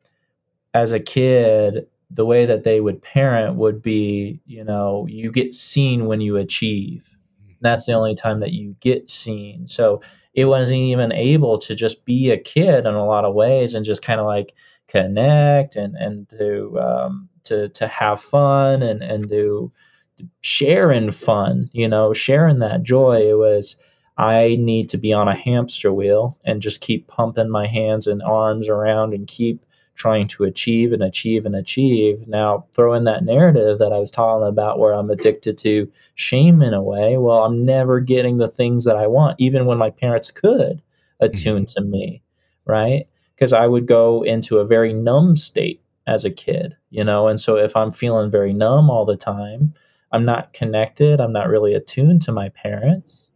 as 0.72 0.92
a 0.92 1.00
kid, 1.00 1.88
the 2.10 2.24
way 2.24 2.46
that 2.46 2.62
they 2.64 2.80
would 2.80 3.02
parent 3.02 3.56
would 3.56 3.82
be, 3.82 4.40
you 4.46 4.64
know, 4.64 5.06
you 5.08 5.32
get 5.32 5.54
seen 5.54 6.06
when 6.06 6.20
you 6.20 6.36
achieve. 6.36 7.17
That's 7.60 7.86
the 7.86 7.92
only 7.94 8.14
time 8.14 8.40
that 8.40 8.52
you 8.52 8.76
get 8.80 9.10
seen. 9.10 9.66
So 9.66 10.00
it 10.34 10.46
wasn't 10.46 10.78
even 10.78 11.12
able 11.12 11.58
to 11.58 11.74
just 11.74 12.04
be 12.04 12.30
a 12.30 12.38
kid 12.38 12.86
in 12.86 12.94
a 12.94 13.04
lot 13.06 13.24
of 13.24 13.34
ways 13.34 13.74
and 13.74 13.84
just 13.84 14.02
kind 14.02 14.20
of 14.20 14.26
like 14.26 14.54
connect 14.86 15.76
and 15.76 15.96
and 15.96 16.28
to 16.30 16.78
um, 16.80 17.28
to 17.44 17.68
to 17.70 17.88
have 17.88 18.20
fun 18.20 18.82
and 18.82 19.02
and 19.02 19.28
to, 19.28 19.72
to 20.16 20.28
share 20.42 20.90
in 20.92 21.10
fun. 21.10 21.68
You 21.72 21.88
know, 21.88 22.12
sharing 22.12 22.60
that 22.60 22.82
joy. 22.82 23.30
It 23.30 23.38
was. 23.38 23.76
I 24.20 24.56
need 24.58 24.88
to 24.88 24.98
be 24.98 25.12
on 25.12 25.28
a 25.28 25.34
hamster 25.34 25.92
wheel 25.92 26.36
and 26.44 26.60
just 26.60 26.80
keep 26.80 27.06
pumping 27.06 27.48
my 27.50 27.68
hands 27.68 28.08
and 28.08 28.20
arms 28.20 28.68
around 28.68 29.14
and 29.14 29.28
keep 29.28 29.64
trying 29.98 30.28
to 30.28 30.44
achieve 30.44 30.92
and 30.92 31.02
achieve 31.02 31.44
and 31.44 31.54
achieve. 31.54 32.26
Now, 32.26 32.66
throw 32.72 32.94
in 32.94 33.04
that 33.04 33.24
narrative 33.24 33.78
that 33.78 33.92
I 33.92 33.98
was 33.98 34.10
talking 34.10 34.46
about 34.46 34.78
where 34.78 34.94
I'm 34.94 35.10
addicted 35.10 35.58
to 35.58 35.90
shame 36.14 36.62
in 36.62 36.72
a 36.72 36.82
way. 36.82 37.18
Well, 37.18 37.44
I'm 37.44 37.64
never 37.64 38.00
getting 38.00 38.36
the 38.36 38.48
things 38.48 38.84
that 38.84 38.96
I 38.96 39.08
want, 39.08 39.36
even 39.38 39.66
when 39.66 39.76
my 39.76 39.90
parents 39.90 40.30
could 40.30 40.80
attune 41.20 41.64
mm-hmm. 41.64 41.82
to 41.82 41.86
me, 41.86 42.22
right? 42.64 43.06
Because 43.34 43.52
I 43.52 43.66
would 43.66 43.86
go 43.86 44.22
into 44.22 44.58
a 44.58 44.64
very 44.64 44.92
numb 44.92 45.34
state 45.34 45.82
as 46.06 46.24
a 46.24 46.30
kid, 46.30 46.76
you 46.90 47.02
know? 47.02 47.26
And 47.26 47.40
so 47.40 47.56
if 47.56 47.76
I'm 47.76 47.90
feeling 47.90 48.30
very 48.30 48.52
numb 48.52 48.88
all 48.88 49.04
the 49.04 49.16
time, 49.16 49.74
I'm 50.12 50.24
not 50.24 50.52
connected, 50.52 51.20
I'm 51.20 51.32
not 51.32 51.48
really 51.48 51.74
attuned 51.74 52.22
to 52.22 52.32
my 52.32 52.48
parents. 52.48 53.30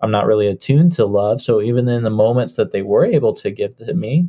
I'm 0.00 0.10
not 0.10 0.26
really 0.26 0.46
attuned 0.46 0.92
to 0.92 1.06
love. 1.06 1.40
So 1.40 1.62
even 1.62 1.88
in 1.88 2.02
the 2.02 2.10
moments 2.10 2.56
that 2.56 2.72
they 2.72 2.82
were 2.82 3.06
able 3.06 3.32
to 3.34 3.50
give 3.50 3.76
to 3.76 3.94
me, 3.94 4.28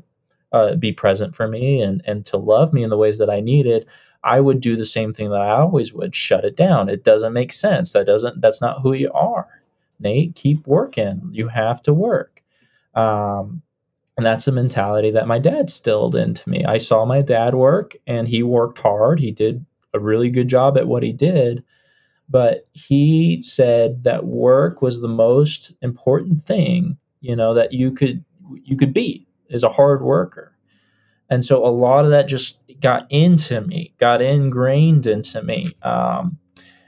uh, 0.53 0.75
be 0.75 0.93
present 0.93 1.35
for 1.35 1.47
me 1.47 1.81
and 1.81 2.01
and 2.05 2.25
to 2.27 2.37
love 2.37 2.71
me 2.71 2.83
in 2.83 2.89
the 2.89 2.97
ways 2.97 3.17
that 3.17 3.29
I 3.29 3.41
needed, 3.41 3.87
I 4.23 4.39
would 4.39 4.61
do 4.61 4.75
the 4.75 4.85
same 4.85 5.11
thing 5.11 5.31
that 5.31 5.41
I 5.41 5.49
always 5.57 5.93
would: 5.93 6.15
shut 6.15 6.45
it 6.45 6.55
down. 6.55 6.89
It 6.89 7.03
doesn't 7.03 7.33
make 7.33 7.51
sense. 7.51 7.93
That 7.93 8.05
doesn't. 8.05 8.41
That's 8.41 8.61
not 8.61 8.81
who 8.81 8.93
you 8.93 9.11
are, 9.13 9.61
Nate. 9.99 10.35
Keep 10.35 10.67
working. 10.67 11.29
You 11.31 11.49
have 11.49 11.81
to 11.83 11.93
work. 11.93 12.43
Um, 12.93 13.63
and 14.15 14.25
that's 14.25 14.45
the 14.45 14.51
mentality 14.51 15.09
that 15.09 15.27
my 15.27 15.39
dad 15.39 15.71
stilled 15.71 16.15
into 16.15 16.47
me. 16.47 16.63
I 16.63 16.77
saw 16.77 17.03
my 17.03 17.21
dad 17.21 17.55
work, 17.55 17.95
and 18.05 18.27
he 18.27 18.43
worked 18.43 18.77
hard. 18.79 19.19
He 19.19 19.31
did 19.31 19.65
a 19.93 19.99
really 19.99 20.29
good 20.29 20.47
job 20.47 20.77
at 20.77 20.87
what 20.87 21.03
he 21.03 21.11
did. 21.11 21.63
But 22.29 22.67
he 22.73 23.41
said 23.41 24.03
that 24.03 24.25
work 24.25 24.81
was 24.81 25.01
the 25.01 25.07
most 25.07 25.73
important 25.81 26.41
thing, 26.41 26.97
you 27.21 27.35
know, 27.35 27.53
that 27.53 27.73
you 27.73 27.91
could 27.91 28.23
you 28.63 28.77
could 28.77 28.93
be 28.93 29.27
is 29.53 29.63
a 29.63 29.69
hard 29.69 30.01
worker. 30.01 30.53
And 31.29 31.45
so 31.45 31.65
a 31.65 31.69
lot 31.69 32.03
of 32.03 32.11
that 32.11 32.27
just 32.27 32.59
got 32.81 33.07
into 33.09 33.61
me, 33.61 33.93
got 33.97 34.21
ingrained 34.21 35.05
into 35.07 35.41
me. 35.41 35.67
Um, 35.81 36.37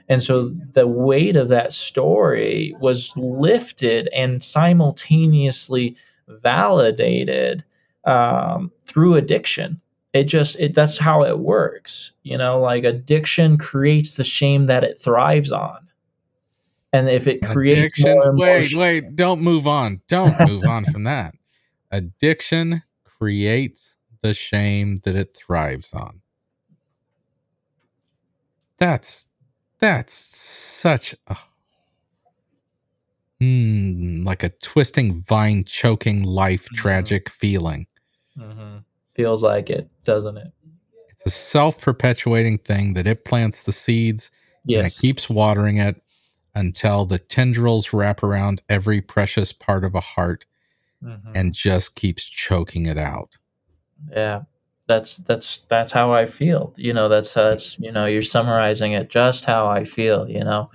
and 0.09 0.21
so 0.21 0.49
the 0.49 0.87
weight 0.87 1.35
of 1.35 1.49
that 1.49 1.71
story 1.71 2.75
was 2.79 3.15
lifted 3.15 4.09
and 4.13 4.43
simultaneously 4.43 5.95
validated 6.27 7.63
um, 8.03 8.71
through 8.83 9.15
addiction. 9.15 9.81
It 10.13 10.25
just 10.25 10.59
it 10.59 10.73
that's 10.73 10.97
how 10.97 11.23
it 11.23 11.39
works. 11.39 12.13
You 12.23 12.37
know, 12.37 12.59
like 12.59 12.83
addiction 12.83 13.57
creates 13.57 14.15
the 14.15 14.23
shame 14.23 14.67
that 14.67 14.83
it 14.83 14.97
thrives 14.97 15.51
on. 15.51 15.87
And 16.93 17.09
if 17.09 17.27
it 17.27 17.41
creates 17.41 17.99
addiction, 17.99 18.15
more 18.15 18.35
wait, 18.35 18.75
wait, 18.75 19.15
don't 19.15 19.41
move 19.41 19.67
on. 19.67 20.01
Don't 20.07 20.47
move 20.47 20.65
on 20.65 20.85
from 20.85 21.03
that 21.03 21.33
addiction 21.91 22.83
creates 23.03 23.95
the 24.21 24.33
shame 24.33 24.99
that 25.03 25.15
it 25.15 25.35
thrives 25.35 25.93
on. 25.93 26.21
That's 28.77 29.29
that's 29.79 30.13
such 30.13 31.15
a 31.27 31.37
hmm, 33.39 34.23
like 34.25 34.43
a 34.43 34.49
twisting 34.49 35.21
vine 35.21 35.63
choking 35.63 36.23
life 36.23 36.65
mm-hmm. 36.65 36.75
tragic 36.75 37.29
feeling. 37.29 37.87
Mm-hmm. 38.37 38.77
Feels 39.13 39.43
like 39.43 39.69
it, 39.69 39.89
doesn't 40.03 40.37
it? 40.37 40.51
It's 41.09 41.25
a 41.25 41.29
self 41.29 41.81
perpetuating 41.81 42.57
thing 42.59 42.95
that 42.95 43.07
it 43.07 43.23
plants 43.23 43.61
the 43.61 43.71
seeds 43.71 44.29
yes. 44.65 44.77
and 44.77 44.87
it 44.87 44.95
keeps 44.99 45.29
watering 45.29 45.77
it 45.77 46.01
until 46.53 47.05
the 47.05 47.19
tendrils 47.19 47.93
wrap 47.93 48.23
around 48.23 48.61
every 48.69 49.01
precious 49.01 49.51
part 49.51 49.83
of 49.83 49.93
a 49.93 50.01
heart 50.01 50.45
mm-hmm. 51.05 51.31
and 51.35 51.53
just 51.53 51.95
keeps 51.95 52.25
choking 52.25 52.85
it 52.85 52.97
out. 52.97 53.37
Yeah. 54.11 54.43
That's 54.87 55.17
that's 55.17 55.59
that's 55.65 55.91
how 55.91 56.11
I 56.11 56.27
feel. 56.27 56.73
You 56.77 56.93
know, 56.93 57.09
that's 57.09 57.33
that's 57.33 57.79
you 57.79 57.91
know, 57.91 58.05
you're 58.05 58.21
summarizing 58.21 58.91
it 58.91 59.09
just 59.09 59.45
how 59.45 59.67
I 59.67 59.83
feel, 59.83 60.29
you 60.29 60.43
know. 60.43 60.69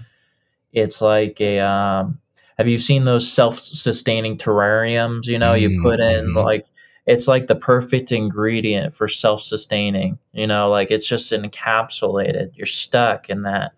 It's 0.72 1.00
like 1.00 1.40
a 1.40 1.60
um 1.60 2.18
have 2.58 2.66
you 2.68 2.78
seen 2.78 3.04
those 3.04 3.30
self-sustaining 3.30 4.36
terrariums, 4.36 5.26
you 5.26 5.38
know, 5.38 5.52
mm-hmm. 5.52 5.74
you 5.74 5.82
put 5.82 6.00
in 6.00 6.26
mm-hmm. 6.26 6.38
like 6.38 6.66
it's 7.06 7.26
like 7.26 7.46
the 7.46 7.56
perfect 7.56 8.12
ingredient 8.12 8.94
for 8.94 9.08
self-sustaining 9.08 10.18
you 10.32 10.46
know 10.46 10.68
like 10.68 10.90
it's 10.90 11.06
just 11.06 11.32
encapsulated 11.32 12.50
you're 12.54 12.66
stuck 12.66 13.28
in 13.28 13.42
that 13.42 13.72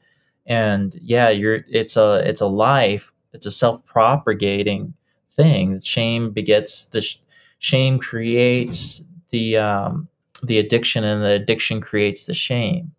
and 0.47 0.97
yeah 1.01 1.29
you're 1.29 1.65
it's 1.69 1.97
a 1.97 2.23
it's 2.29 2.41
a 2.41 2.47
life 2.47 3.13
it's 3.33 3.47
a 3.47 3.51
self-propagating 3.51 4.93
thing. 5.37 5.81
Shame 5.81 6.31
begets 6.31 6.87
the 6.87 7.01
sh- 7.01 7.19
shame 7.59 7.99
creates 7.99 9.03
the 9.31 9.57
um 9.57 10.09
the 10.43 10.59
addiction 10.59 11.05
and 11.05 11.23
the 11.23 11.31
addiction 11.33 11.81
creates 11.81 12.27
the 12.27 12.35
shame 12.35 12.93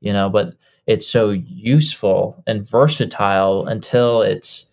you 0.00 0.12
know 0.12 0.28
but 0.28 0.54
it's 0.86 1.06
so 1.06 1.30
useful 1.30 2.42
and 2.46 2.68
versatile 2.68 3.66
until 3.66 4.20
it's 4.22 4.66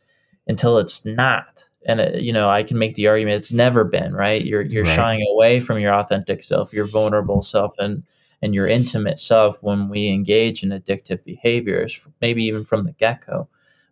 until 0.47 0.77
it's 0.79 1.05
not. 1.05 1.63
And 1.85 2.01
it, 2.01 2.21
you 2.21 2.33
know 2.33 2.49
i 2.49 2.63
can 2.63 2.77
make 2.77 2.95
the 2.95 3.07
argument 3.07 3.37
it's 3.37 3.53
never 3.53 3.83
been 3.85 4.13
right? 4.13 4.43
You're 4.43 4.63
you're 4.63 4.83
Right. 4.83 4.95
shying 4.95 5.25
away 5.31 5.59
from 5.61 5.79
your 5.79 5.93
authentic 5.93 6.43
self 6.43 6.73
your 6.73 6.85
vulnerable 6.87 7.41
self 7.41 7.77
and 7.79 8.03
and 8.41 8.53
your 8.53 8.67
intimate 8.67 9.17
self 9.19 9.61
when 9.63 9.89
we 9.89 10.09
engage 10.09 10.63
in 10.63 10.69
addictive 10.71 11.23
behaviors 11.23 12.07
maybe 12.21 12.43
even 12.43 12.65
from 12.65 12.83
the 12.83 12.91
get-go. 12.93 13.47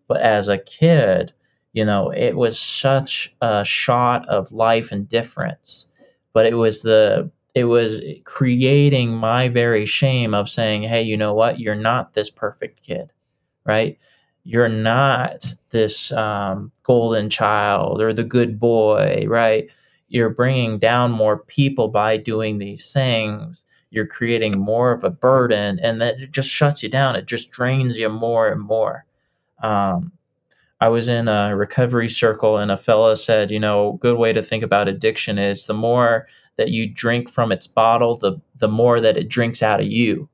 But 0.07 0.21
as 0.21 0.49
a 0.49 0.57
kid 0.57 1.33
you 1.77 1.85
know 1.85 2.11
it 2.11 2.35
was 2.37 2.59
such 2.59 3.35
a 3.41 3.63
shot 3.65 4.27
of 4.27 4.51
life 4.51 4.91
and 4.91 5.07
difference. 5.07 5.87
But 6.33 6.45
it 6.47 6.55
was 6.55 6.81
the 6.83 7.31
it 7.55 7.65
was 7.65 8.01
creating 8.25 9.15
my 9.15 9.49
very 9.49 9.85
shame 9.85 10.33
of 10.33 10.49
saying 10.49 10.83
hey 10.83 11.03
you 11.03 11.17
know 11.17 11.33
what? 11.33 11.59
You're 11.59 11.75
not 11.91 12.13
this 12.13 12.29
perfect 12.31 12.81
kid 12.85 13.11
right? 13.65 13.97
You're 14.43 14.69
not 14.69 15.55
this 15.71 16.11
um, 16.13 16.71
golden 16.83 17.29
child 17.29 18.01
or 18.01 18.13
the 18.13 18.23
good 18.23 18.59
boy 18.59 19.25
right? 19.27 19.69
You're 20.09 20.29
bringing 20.29 20.79
down 20.79 21.11
more 21.11 21.37
people 21.39 21.89
by 21.89 22.17
doing 22.17 22.57
these 22.59 22.93
things. 22.93 23.65
You're 23.91 24.07
creating 24.07 24.59
more 24.59 24.91
of 24.91 25.03
a 25.03 25.09
burden 25.11 25.79
and 25.83 26.01
that 26.01 26.19
it 26.21 26.31
just 26.31 26.49
shuts 26.49 26.83
you 26.83 26.89
down. 26.89 27.15
It 27.15 27.27
just 27.27 27.51
drains 27.51 27.97
you 27.97 28.09
more 28.09 28.49
and 28.49 28.61
more. 28.61 29.05
Um, 29.61 30.13
I 30.79 30.89
was 30.89 31.09
in 31.09 31.27
a 31.27 31.55
recovery 31.55 32.07
circle 32.07 32.57
and 32.57 32.69
a 32.71 32.77
fella 32.77 33.15
said, 33.15 33.49
you 33.51 33.59
know, 33.59 33.93
good 33.93 34.17
way 34.17 34.31
to 34.33 34.41
think 34.41 34.63
about 34.63 34.87
addiction 34.87 35.37
is 35.39 35.65
the 35.65 35.73
more 35.73 36.27
that 36.55 36.69
you 36.69 36.87
drink 36.91 37.29
from 37.29 37.51
its 37.51 37.65
bottle, 37.67 38.15
the 38.17 38.39
the 38.55 38.67
more 38.67 38.99
that 39.01 39.17
it 39.17 39.29
drinks 39.29 39.63
out 39.63 39.79
of 39.79 39.87
you. 39.87 40.29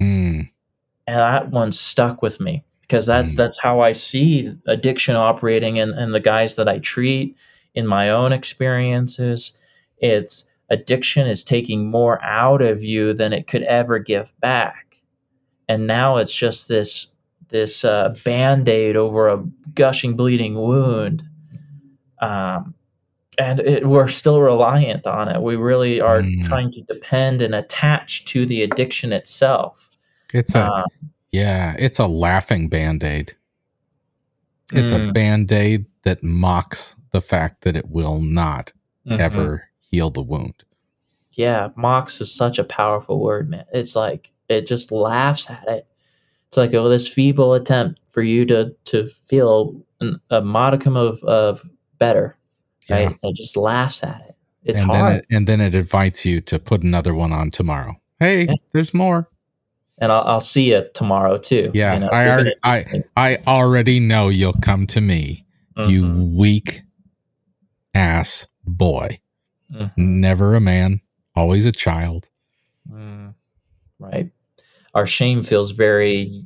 Mm, 0.00 0.50
And 1.06 1.18
that 1.18 1.50
one 1.50 1.72
stuck 1.72 2.20
with 2.20 2.40
me 2.40 2.64
because 2.82 3.06
that's 3.06 3.34
Mm. 3.34 3.36
that's 3.38 3.60
how 3.62 3.80
I 3.80 3.92
see 3.92 4.52
addiction 4.66 5.16
operating 5.16 5.76
in, 5.76 5.94
in 5.98 6.12
the 6.12 6.20
guys 6.20 6.56
that 6.56 6.68
I 6.68 6.78
treat 6.78 7.36
in 7.74 7.86
my 7.86 8.10
own 8.10 8.32
experiences. 8.32 9.56
It's 9.98 10.46
addiction 10.68 11.26
is 11.26 11.44
taking 11.44 11.90
more 11.90 12.22
out 12.22 12.60
of 12.60 12.82
you 12.82 13.12
than 13.14 13.32
it 13.32 13.46
could 13.46 13.62
ever 13.62 13.98
give 13.98 14.38
back. 14.40 15.02
And 15.68 15.86
now 15.86 16.16
it's 16.18 16.34
just 16.34 16.68
this 16.68 17.12
this 17.56 17.84
uh, 17.84 18.14
band-aid 18.24 18.94
over 18.96 19.28
a 19.28 19.38
gushing 19.74 20.14
bleeding 20.16 20.54
wound 20.54 21.22
um, 22.20 22.74
and 23.38 23.60
it, 23.60 23.86
we're 23.86 24.08
still 24.08 24.40
reliant 24.40 25.06
on 25.06 25.28
it 25.28 25.40
we 25.42 25.56
really 25.56 26.00
are 26.00 26.20
Mm. 26.22 26.44
trying 26.50 26.70
to 26.72 26.80
depend 26.82 27.40
and 27.42 27.54
attach 27.54 28.24
to 28.32 28.46
the 28.46 28.62
addiction 28.62 29.12
itself 29.12 29.90
it's 30.34 30.54
a 30.54 30.64
Uh, 30.64 30.84
yeah, 31.32 31.74
it's 31.78 31.98
a 31.98 32.06
laughing 32.06 32.68
band-aid. 32.68 33.28
It's 34.72 34.92
a 34.92 34.98
Mm. 34.98 35.12
band-aid 35.12 35.84
that 36.04 36.22
mocks 36.22 36.96
the 37.10 37.20
fact 37.20 37.62
that 37.62 37.76
it 37.76 37.88
will 37.90 38.20
not 38.20 38.72
mhm. 39.06 39.18
ever 39.20 39.68
heal 39.90 40.10
the 40.10 40.22
wound. 40.22 40.64
yeah 41.44 41.68
mocks 41.76 42.20
is 42.22 42.32
such 42.32 42.58
a 42.58 42.64
powerful 42.78 43.18
word 43.20 43.48
man 43.50 43.64
it's 43.72 43.94
like 43.94 44.32
it 44.48 44.66
just 44.66 44.90
laughs 44.90 45.50
at 45.50 45.64
it 45.68 45.84
it's 46.48 46.56
like 46.56 46.72
oh 46.74 46.88
this 46.88 47.12
feeble 47.12 47.54
attempt 47.54 48.00
for 48.08 48.22
you 48.22 48.44
to 48.46 48.74
to 48.84 49.06
feel 49.06 49.80
an, 50.00 50.20
a 50.30 50.40
modicum 50.40 50.96
of 50.96 51.22
of 51.24 51.62
better 51.98 52.36
Yeah. 52.88 52.96
right 53.08 53.18
it 53.22 53.34
just 53.36 53.56
laughs 53.56 54.02
at 54.04 54.20
it 54.28 54.36
it's 54.62 54.80
and 54.80 54.90
hard 54.90 55.06
then 55.06 55.16
it, 55.16 55.26
and 55.30 55.46
then 55.46 55.60
it 55.60 55.74
invites 55.74 56.24
you 56.26 56.40
to 56.42 56.58
put 56.58 56.82
another 56.82 57.14
one 57.14 57.32
on 57.32 57.50
tomorrow. 57.50 57.94
Hey, 58.18 58.46
Yeah. 58.46 58.54
there's 58.72 58.92
more. 58.92 59.28
and 59.98 60.10
I'll, 60.12 60.22
I'll 60.22 60.40
see 60.40 60.72
you 60.72 60.82
tomorrow 60.92 61.38
too 61.38 61.70
Yeah, 61.74 61.94
you 61.94 62.00
know, 62.00 62.08
I 62.08 62.28
already, 62.28 62.52
I 62.64 62.84
I 63.16 63.38
already 63.46 64.00
know 64.00 64.28
you'll 64.28 64.52
come 64.60 64.86
to 64.88 65.00
me, 65.00 65.44
you 65.88 66.02
Mhm, 66.02 66.34
weak 66.36 66.82
ass 67.94 68.46
boy. 68.64 69.20
mhm. 69.72 69.90
Never 69.96 70.54
a 70.54 70.60
man, 70.60 71.00
always 71.34 71.64
a 71.66 71.72
child. 71.72 72.28
Mm, 72.90 73.34
right. 73.98 74.30
Our 74.96 75.04
shame 75.04 75.42
feels 75.42 75.72
very 75.72 76.42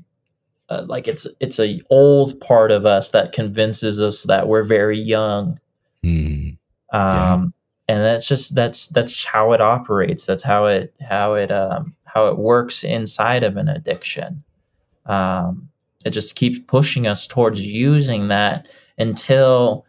uh, 0.69 0.85
like 0.89 1.07
it's 1.07 1.25
it's 1.39 1.61
a 1.61 1.81
old 1.89 2.41
part 2.41 2.73
of 2.73 2.85
us 2.85 3.13
that 3.13 3.31
convinces 3.31 4.03
us 4.03 4.25
that 4.25 4.49
we're 4.49 4.65
very 4.65 4.99
young. 4.99 5.59
Hmm. 6.03 6.51
Um, 6.93 7.55
and 7.87 8.03
that's 8.03 8.27
just 8.27 8.57
that's 8.57 8.89
that's 8.89 9.25
how 9.25 9.53
it 9.53 9.61
operates. 9.61 10.27
That's 10.27 10.43
how 10.43 10.67
it 10.67 10.93
how 11.01 11.35
it 11.35 11.53
um, 11.53 11.95
how 12.07 12.27
it 12.27 12.39
works 12.39 12.83
inside 12.83 13.45
of 13.45 13.57
an 13.57 13.69
addiction. 13.69 14.43
Um, 15.07 15.69
it 16.05 16.11
just 16.11 16.35
keeps 16.35 16.59
pushing 16.59 17.07
us 17.07 17.29
towards 17.29 17.65
using 17.65 18.27
that 18.29 18.69
until 18.99 19.87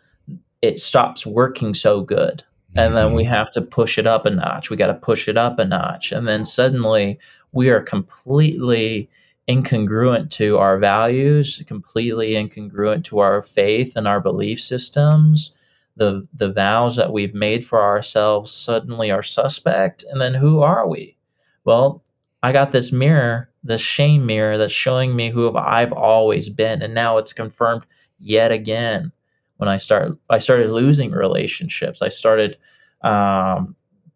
it 0.61 0.77
stops 0.77 1.25
working 1.25 1.73
so 1.73 2.01
good 2.01 2.43
and 2.75 2.95
then 2.95 3.13
we 3.13 3.23
have 3.25 3.49
to 3.51 3.61
push 3.61 3.97
it 3.97 4.07
up 4.07 4.25
a 4.25 4.29
notch. 4.29 4.69
We 4.69 4.77
got 4.77 4.87
to 4.87 4.93
push 4.93 5.27
it 5.27 5.37
up 5.37 5.59
a 5.59 5.65
notch, 5.65 6.11
and 6.11 6.27
then 6.27 6.45
suddenly 6.45 7.19
we 7.51 7.69
are 7.69 7.81
completely 7.81 9.09
incongruent 9.49 10.29
to 10.31 10.57
our 10.57 10.77
values, 10.77 11.61
completely 11.67 12.31
incongruent 12.31 13.03
to 13.05 13.19
our 13.19 13.41
faith 13.41 13.95
and 13.95 14.07
our 14.07 14.21
belief 14.21 14.59
systems. 14.61 15.51
The 15.95 16.27
the 16.33 16.51
vows 16.51 16.95
that 16.95 17.11
we've 17.11 17.33
made 17.33 17.65
for 17.65 17.81
ourselves 17.81 18.51
suddenly 18.51 19.11
are 19.11 19.21
suspect, 19.21 20.03
and 20.09 20.21
then 20.21 20.35
who 20.35 20.61
are 20.61 20.87
we? 20.87 21.17
Well, 21.65 22.03
I 22.41 22.53
got 22.53 22.71
this 22.71 22.91
mirror, 22.91 23.49
this 23.63 23.81
shame 23.81 24.25
mirror 24.25 24.57
that's 24.57 24.71
showing 24.73 25.15
me 25.15 25.29
who 25.29 25.55
I've 25.55 25.91
always 25.91 26.49
been, 26.49 26.81
and 26.81 26.93
now 26.93 27.17
it's 27.17 27.33
confirmed 27.33 27.85
yet 28.19 28.51
again 28.51 29.11
when 29.57 29.67
I 29.67 29.77
start 29.77 30.17
I 30.29 30.37
started 30.37 30.71
losing 30.71 31.11
relationships. 31.11 32.01
I 32.01 32.07
started 32.07 32.57
um, 33.03 33.75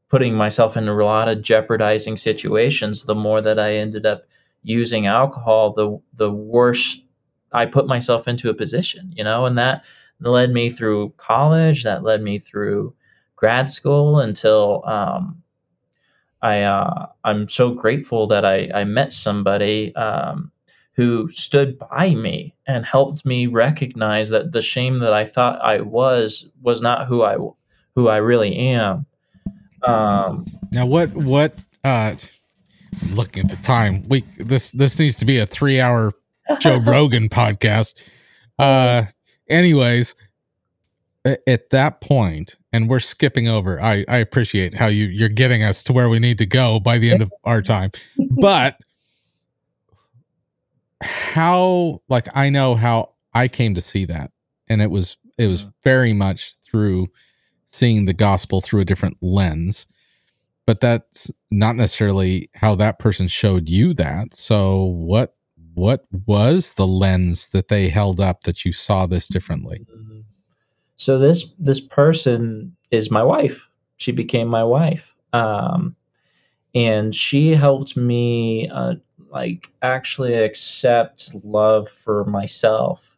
putting 0.10 0.36
myself 0.36 0.78
in 0.78 0.88
a 0.88 0.94
lot 0.94 1.28
of 1.28 1.42
jeopardizing 1.42 2.16
situations. 2.16 3.06
The 3.06 3.16
more 3.16 3.42
that 3.42 3.60
I 3.60 3.74
ended 3.74 4.06
up 4.06 4.24
using 4.64 5.06
alcohol, 5.08 5.74
the 5.74 6.00
the 6.14 6.32
worse 6.32 7.00
I 7.52 7.66
put 7.66 7.88
myself 7.88 8.28
into 8.28 8.50
a 8.50 8.54
position. 8.54 9.12
You 9.16 9.24
know, 9.24 9.46
and 9.46 9.58
that 9.58 9.86
led 10.20 10.52
me 10.52 10.70
through 10.70 11.12
college. 11.18 11.84
That 11.84 12.04
led 12.04 12.22
me 12.22 12.38
through 12.40 12.96
grad 13.36 13.70
school 13.70 14.20
until 14.20 14.84
um, 14.86 15.44
I 16.42 16.62
uh, 16.62 17.08
I'm 17.24 17.50
so 17.50 17.72
grateful 17.72 18.28
that 18.28 18.46
I 18.46 18.70
I 18.74 18.84
met 18.84 19.12
somebody. 19.12 19.96
Um, 19.96 20.52
who 20.96 21.30
stood 21.30 21.78
by 21.78 22.16
me 22.16 22.56
and 22.66 22.86
helped 22.86 23.26
me 23.26 23.48
recognize 23.48 24.30
that 24.30 24.54
the 24.54 24.62
shame 24.62 25.00
that 25.00 25.12
I 25.12 25.26
thought 25.26 25.60
I 25.62 25.82
was 25.82 26.50
was 26.62 26.82
not 26.82 27.08
who 27.08 27.22
I 27.22 27.36
who 27.96 28.08
I 28.08 28.18
really 28.18 28.56
am. 28.56 29.06
Um, 29.88 30.46
Now 30.72 30.86
what 30.86 31.10
what 31.16 31.64
uh 31.84 32.16
looking 33.14 33.44
at 33.46 33.50
the 33.50 33.62
time, 33.62 34.04
we 34.08 34.22
this 34.38 34.72
this 34.72 35.00
needs 35.00 35.16
to 35.18 35.26
be 35.26 35.38
a 35.40 35.46
3-hour 35.46 36.12
Joe 36.60 36.80
Rogan 36.86 37.30
podcast. 37.30 38.02
Uh 38.58 39.04
anyways, 39.50 40.16
at 41.26 41.70
that 41.72 42.02
point 42.02 42.56
and 42.72 42.90
we're 42.90 43.00
skipping 43.00 43.48
over. 43.48 43.82
I 43.82 44.06
I 44.08 44.18
appreciate 44.18 44.74
how 44.74 44.88
you 44.88 45.06
you're 45.06 45.30
getting 45.30 45.64
us 45.64 45.84
to 45.86 45.94
where 45.94 46.10
we 46.10 46.20
need 46.20 46.38
to 46.40 46.46
go 46.46 46.80
by 46.80 46.98
the 46.98 47.12
end 47.12 47.22
of 47.22 47.32
our 47.44 47.62
time. 47.62 47.92
But 48.42 48.78
how 51.02 52.02
like 52.10 52.28
I 52.36 52.50
know 52.50 52.76
how 52.76 53.12
I 53.34 53.48
came 53.48 53.74
to 53.76 53.82
see 53.82 54.06
that 54.06 54.32
and 54.68 54.82
it 54.82 54.90
was 54.90 55.18
it 55.38 55.48
was 55.48 55.68
very 55.84 56.14
much 56.14 56.56
through 56.64 57.08
seeing 57.76 58.06
the 58.06 58.14
gospel 58.14 58.62
through 58.62 58.82
a 58.82 58.86
different 58.86 59.18
lens 59.22 59.88
but 60.66 60.80
that's 60.80 61.32
not 61.52 61.76
necessarily 61.76 62.50
how 62.56 62.74
that 62.74 62.98
person 62.98 63.28
showed 63.28 63.70
you 63.70 63.94
that 63.94 64.34
so 64.34 64.86
what 64.86 65.36
what 65.74 66.06
was 66.26 66.76
the 66.76 66.88
lens 66.88 67.50
that 67.50 67.68
they 67.68 67.90
held 67.90 68.20
up 68.20 68.42
that 68.42 68.64
you 68.64 68.72
saw 68.72 69.06
this 69.06 69.28
differently 69.28 69.86
so 70.96 71.20
this 71.20 71.54
this 71.60 71.82
person 71.82 72.76
is 72.92 73.12
my 73.12 73.24
wife. 73.24 73.70
She 73.98 74.12
became 74.12 74.48
my 74.48 74.64
wife, 74.64 75.16
um, 75.34 75.96
and 76.74 77.14
she 77.14 77.52
helped 77.52 77.98
me 77.98 78.70
uh, 78.70 78.96
like 79.30 79.72
actually 79.82 80.34
accept 80.34 81.36
love 81.44 81.90
for 81.90 82.26
myself. 82.26 83.18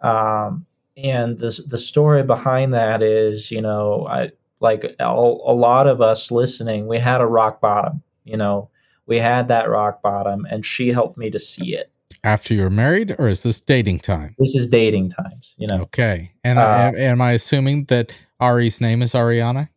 Um, 0.00 0.66
and 0.96 1.38
the 1.38 1.60
the 1.68 1.78
story 1.78 2.22
behind 2.22 2.72
that 2.74 3.02
is, 3.02 3.50
you 3.50 3.60
know, 3.62 4.06
I 4.08 4.30
like 4.60 4.84
a, 4.84 4.94
a 5.04 5.54
lot 5.54 5.86
of 5.86 6.00
us 6.00 6.30
listening, 6.30 6.86
we 6.86 6.98
had 6.98 7.20
a 7.20 7.26
rock 7.26 7.60
bottom. 7.60 8.02
You 8.24 8.36
know, 8.38 8.70
we 9.06 9.18
had 9.18 9.48
that 9.48 9.68
rock 9.68 10.00
bottom, 10.02 10.46
and 10.50 10.64
she 10.64 10.88
helped 10.88 11.18
me 11.18 11.30
to 11.30 11.38
see 11.38 11.74
it. 11.74 11.90
After 12.22 12.54
you're 12.54 12.70
married, 12.70 13.14
or 13.18 13.28
is 13.28 13.42
this 13.42 13.60
dating 13.60 13.98
time? 13.98 14.34
This 14.38 14.54
is 14.54 14.66
dating 14.66 15.10
times. 15.10 15.54
You 15.58 15.66
know, 15.68 15.82
Okay. 15.82 16.32
And 16.42 16.58
Uh, 16.58 16.62
am, 16.62 16.96
am 16.96 17.20
I 17.20 17.32
assuming 17.32 17.84
that 17.86 18.16
Ari's 18.40 18.80
name 18.80 19.02
is 19.02 19.12
Ariana? 19.12 19.68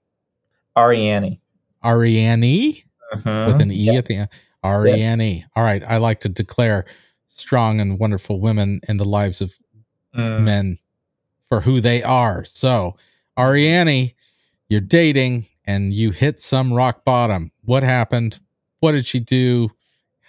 Ariane. 0.77 1.39
Ariane 1.83 2.75
with 3.25 3.59
an 3.61 3.71
E 3.71 3.75
Yeah. 3.75 3.93
at 3.93 4.05
the 4.05 4.15
end. 4.15 4.29
Ariane. 4.63 5.45
All 5.55 5.63
right. 5.63 5.83
I 5.87 5.97
like 5.97 6.19
to 6.21 6.29
declare 6.29 6.85
strong 7.27 7.81
and 7.81 7.99
wonderful 7.99 8.39
women 8.39 8.79
in 8.87 8.97
the 8.97 9.05
lives 9.05 9.41
of 9.41 9.55
Mm. 10.15 10.41
men 10.43 10.77
for 11.49 11.61
who 11.61 11.81
they 11.81 12.03
are. 12.03 12.43
So, 12.45 12.95
Ariane, 13.37 14.11
you're 14.69 14.81
dating 14.81 15.47
and 15.65 15.93
you 15.93 16.11
hit 16.11 16.39
some 16.39 16.73
rock 16.73 17.03
bottom. 17.05 17.51
What 17.63 17.83
happened? 17.83 18.39
What 18.79 18.93
did 18.93 19.05
she 19.05 19.19
do? 19.19 19.71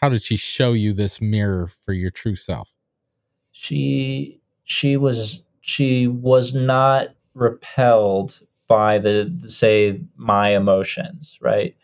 How 0.01 0.09
did 0.09 0.23
she 0.23 0.37
show 0.37 0.73
you 0.73 0.93
this 0.93 1.21
mirror 1.21 1.69
for 1.69 1.93
your 1.93 2.11
true 2.11 2.37
self? 2.37 2.75
she 3.59 4.41
she 4.63 4.97
was 4.97 5.45
she 5.63 6.07
was 6.07 6.55
not 6.55 7.09
repelled 7.35 8.41
by 8.69 8.99
the 8.99 9.35
say 9.45 10.01
my 10.17 10.51
emotions 10.51 11.39
right 11.43 11.75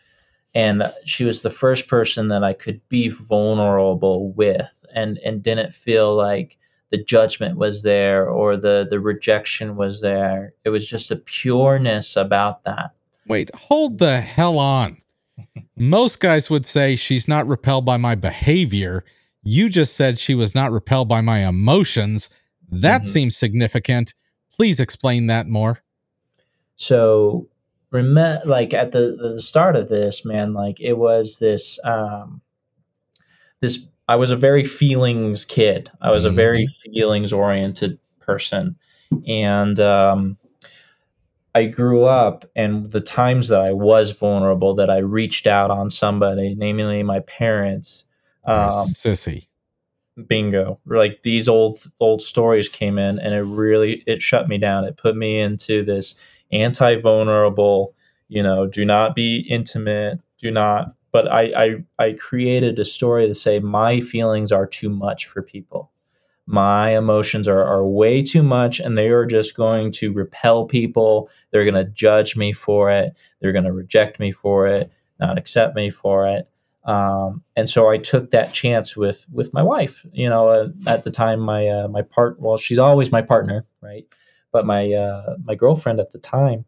and 0.53 0.83
she 1.03 1.25
was 1.25 1.41
the 1.41 1.49
first 1.49 1.89
person 1.89 2.29
that 2.29 2.45
i 2.45 2.53
could 2.53 2.79
be 2.87 3.09
vulnerable 3.09 4.31
with 4.31 4.85
and 4.93 5.17
and 5.17 5.43
didn't 5.43 5.73
feel 5.73 6.15
like 6.15 6.57
the 6.91 7.03
judgment 7.03 7.57
was 7.57 7.83
there 7.83 8.29
or 8.29 8.55
the 8.57 8.85
the 8.89 8.99
rejection 8.99 9.75
was 9.75 10.01
there 10.01 10.53
it 10.63 10.69
was 10.69 10.87
just 10.87 11.11
a 11.11 11.15
pureness 11.15 12.15
about 12.15 12.63
that 12.63 12.91
Wait, 13.27 13.49
hold 13.55 13.97
the 13.97 14.21
hell 14.21 14.59
on. 14.59 15.01
Most 15.75 16.19
guys 16.19 16.47
would 16.51 16.63
say 16.65 16.95
she's 16.95 17.27
not 17.27 17.47
repelled 17.47 17.83
by 17.83 17.97
my 17.97 18.13
behavior. 18.13 19.03
You 19.41 19.67
just 19.67 19.95
said 19.95 20.19
she 20.19 20.35
was 20.35 20.53
not 20.53 20.71
repelled 20.71 21.09
by 21.09 21.21
my 21.21 21.39
emotions. 21.47 22.29
That 22.69 23.01
Mhm. 23.01 23.05
seems 23.05 23.35
significant. 23.35 24.13
Please 24.55 24.79
explain 24.79 25.25
that 25.27 25.47
more. 25.47 25.81
so 26.75 27.47
remember 27.89 28.41
like 28.45 28.73
at 28.75 28.91
the 28.91 29.17
the 29.19 29.39
start 29.39 29.75
of 29.75 29.87
this 29.89 30.23
man 30.25 30.53
like 30.53 30.79
it 30.81 30.97
was 30.97 31.39
this 31.39 31.79
um 31.83 32.41
this 33.61 33.87
i 34.07 34.15
was 34.15 34.31
a 34.31 34.35
very 34.35 34.63
feelings 34.63 35.45
kid. 35.45 35.89
I 36.01 36.11
was 36.11 36.25
a 36.25 36.29
very 36.29 36.65
feelings 36.67 37.33
oriented 37.33 37.99
person. 38.19 38.75
And 39.27 39.79
um 39.79 40.37
i 41.53 41.65
grew 41.65 42.03
up 42.03 42.45
and 42.55 42.91
the 42.91 43.01
times 43.01 43.47
that 43.47 43.61
i 43.61 43.71
was 43.71 44.11
vulnerable 44.11 44.73
that 44.75 44.89
i 44.89 44.97
reached 44.97 45.47
out 45.47 45.71
on 45.71 45.89
somebody 45.89 46.53
namely 46.53 47.01
my 47.03 47.21
parents 47.21 48.03
um 48.45 48.69
Sissy. 48.69 49.47
bingo. 50.27 50.79
Like 50.85 51.21
these 51.21 51.47
old 51.47 51.75
old 51.99 52.21
stories 52.21 52.69
came 52.69 52.97
in 52.97 53.19
and 53.19 53.33
it 53.33 53.43
really 53.43 54.03
it 54.05 54.21
shut 54.21 54.47
me 54.47 54.57
down. 54.57 54.83
It 54.85 54.97
put 54.97 55.15
me 55.15 55.39
into 55.39 55.83
this 55.83 56.15
anti-vulnerable 56.51 57.93
you 58.27 58.41
know 58.43 58.65
do 58.67 58.85
not 58.85 59.15
be 59.15 59.39
intimate 59.49 60.19
do 60.37 60.51
not 60.51 60.94
but 61.15 61.31
I, 61.31 61.43
I 61.55 61.67
i 61.97 62.11
created 62.13 62.77
a 62.77 62.83
story 62.83 63.25
to 63.25 63.33
say 63.33 63.59
my 63.59 64.01
feelings 64.01 64.51
are 64.51 64.67
too 64.67 64.89
much 64.89 65.27
for 65.27 65.41
people 65.41 65.91
my 66.45 66.89
emotions 66.89 67.47
are, 67.47 67.63
are 67.63 67.87
way 67.87 68.21
too 68.21 68.43
much 68.43 68.81
and 68.81 68.97
they 68.97 69.07
are 69.07 69.25
just 69.25 69.55
going 69.55 69.93
to 69.93 70.11
repel 70.11 70.65
people 70.65 71.29
they're 71.51 71.63
going 71.63 71.85
to 71.85 71.89
judge 71.89 72.35
me 72.35 72.51
for 72.51 72.91
it 72.91 73.17
they're 73.39 73.53
going 73.53 73.63
to 73.71 73.71
reject 73.71 74.19
me 74.19 74.29
for 74.29 74.67
it 74.67 74.91
not 75.17 75.37
accept 75.37 75.73
me 75.73 75.89
for 75.89 76.27
it 76.27 76.49
um, 76.83 77.43
and 77.55 77.67
so 77.67 77.89
I 77.89 77.97
took 77.97 78.31
that 78.31 78.53
chance 78.53 78.95
with 78.95 79.25
with 79.31 79.51
my 79.55 79.63
wife. 79.63 80.05
You 80.13 80.29
know, 80.29 80.49
uh, 80.49 80.67
at 80.85 81.01
the 81.01 81.09
time, 81.09 81.39
my 81.39 81.67
uh, 81.67 81.87
my 81.87 82.03
part 82.03 82.39
well, 82.39 82.57
she's 82.57 82.77
always 82.77 83.11
my 83.11 83.23
partner, 83.23 83.65
right? 83.81 84.05
But 84.51 84.67
my 84.67 84.93
uh, 84.93 85.37
my 85.43 85.55
girlfriend 85.55 85.99
at 85.99 86.11
the 86.11 86.19
time, 86.19 86.65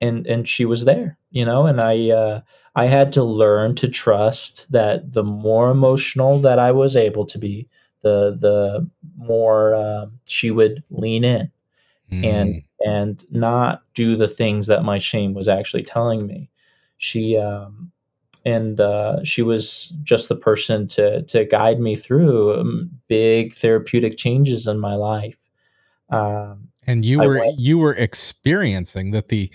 and 0.00 0.26
and 0.26 0.46
she 0.48 0.64
was 0.64 0.84
there, 0.84 1.18
you 1.30 1.44
know, 1.44 1.66
and 1.66 1.80
I 1.80 2.10
uh, 2.10 2.40
I 2.74 2.86
had 2.86 3.12
to 3.12 3.22
learn 3.22 3.74
to 3.76 3.88
trust 3.88 4.70
that 4.72 5.12
the 5.12 5.24
more 5.24 5.70
emotional 5.70 6.38
that 6.40 6.58
I 6.58 6.72
was 6.72 6.96
able 6.96 7.24
to 7.26 7.38
be, 7.38 7.68
the 8.02 8.36
the 8.38 8.88
more 9.16 9.74
uh, 9.74 10.06
she 10.28 10.50
would 10.50 10.82
lean 10.90 11.24
in 11.24 11.50
and 12.22 12.54
Mm. 12.54 12.64
and 12.84 13.24
not 13.30 13.82
do 13.94 14.16
the 14.16 14.28
things 14.28 14.66
that 14.68 14.84
my 14.84 14.98
shame 14.98 15.34
was 15.34 15.48
actually 15.48 15.82
telling 15.82 16.26
me. 16.26 16.50
She 16.98 17.36
um, 17.36 17.90
and 18.44 18.80
uh, 18.80 19.24
she 19.24 19.42
was 19.42 19.88
just 20.04 20.28
the 20.28 20.36
person 20.36 20.86
to 20.88 21.22
to 21.22 21.44
guide 21.44 21.80
me 21.80 21.96
through 21.96 22.54
um, 22.60 22.90
big 23.08 23.52
therapeutic 23.52 24.16
changes 24.16 24.66
in 24.66 24.78
my 24.78 24.94
life. 24.94 25.38
Um, 26.10 26.68
and 26.86 27.04
you 27.04 27.20
I 27.22 27.26
were 27.26 27.38
went- 27.40 27.58
you 27.58 27.78
were 27.78 27.94
experiencing 27.94 29.10
that 29.10 29.28
the 29.28 29.50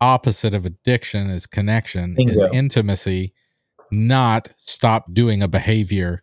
opposite 0.00 0.54
of 0.54 0.64
addiction 0.64 1.28
is 1.28 1.46
connection 1.46 2.16
is 2.18 2.44
intimacy, 2.52 3.34
not 3.90 4.54
stop 4.56 5.12
doing 5.12 5.42
a 5.42 5.48
behavior. 5.48 6.22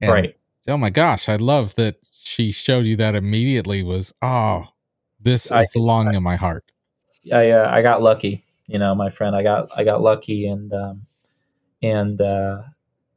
And, 0.00 0.12
right. 0.12 0.36
Oh 0.68 0.76
my 0.76 0.90
gosh, 0.90 1.28
I 1.28 1.36
love 1.36 1.74
that 1.74 1.96
she 2.12 2.52
showed 2.52 2.86
you 2.86 2.96
that 2.96 3.14
immediately 3.14 3.82
was 3.82 4.14
oh, 4.22 4.68
this 5.20 5.50
I- 5.50 5.62
is 5.62 5.70
the 5.70 5.80
longing 5.80 6.14
of 6.14 6.22
my 6.22 6.36
heart. 6.36 6.64
I 7.32 7.50
uh, 7.50 7.70
I 7.70 7.82
got 7.82 8.02
lucky, 8.02 8.44
you 8.66 8.80
know, 8.80 8.94
my 8.96 9.08
friend. 9.08 9.36
I 9.36 9.44
got 9.44 9.68
I 9.76 9.84
got 9.84 10.02
lucky, 10.02 10.46
and 10.46 10.72
um, 10.72 11.06
and 11.80 12.20
uh, 12.20 12.62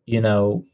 you 0.05 0.21
know, 0.21 0.65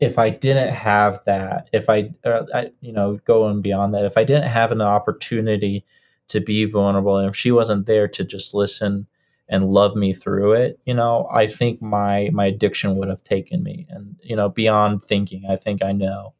if 0.00 0.18
I 0.18 0.30
didn't 0.30 0.72
have 0.72 1.22
that, 1.24 1.68
if 1.72 1.90
I, 1.90 2.10
uh, 2.24 2.44
I, 2.54 2.70
you 2.80 2.92
know, 2.92 3.18
going 3.24 3.62
beyond 3.62 3.94
that, 3.94 4.04
if 4.04 4.16
I 4.16 4.24
didn't 4.24 4.48
have 4.48 4.72
an 4.72 4.80
opportunity 4.80 5.84
to 6.28 6.40
be 6.40 6.64
vulnerable, 6.64 7.16
and 7.16 7.28
if 7.28 7.36
she 7.36 7.50
wasn't 7.52 7.86
there 7.86 8.08
to 8.08 8.24
just 8.24 8.54
listen 8.54 9.06
and 9.48 9.64
love 9.70 9.96
me 9.96 10.12
through 10.12 10.52
it, 10.52 10.78
you 10.84 10.94
know, 10.94 11.28
I 11.32 11.46
think 11.46 11.82
my 11.82 12.30
my 12.32 12.46
addiction 12.46 12.96
would 12.96 13.08
have 13.08 13.22
taken 13.22 13.62
me, 13.62 13.86
and 13.90 14.16
you 14.22 14.36
know, 14.36 14.48
beyond 14.48 15.02
thinking, 15.02 15.44
I 15.48 15.56
think 15.56 15.82
I 15.82 15.92
know. 15.92 16.34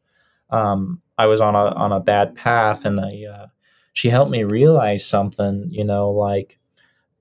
Um, 0.51 1.03
I 1.19 1.27
was 1.27 1.41
on 1.41 1.55
a 1.55 1.75
on 1.75 1.93
a 1.93 2.01
bad 2.01 2.35
path, 2.35 2.85
and 2.85 3.01
I. 3.01 3.25
Uh, 3.31 3.47
she 3.99 4.11
helped 4.11 4.31
me 4.31 4.45
realize 4.45 5.05
something, 5.05 5.67
you 5.73 5.83
know, 5.83 6.09
like 6.09 6.57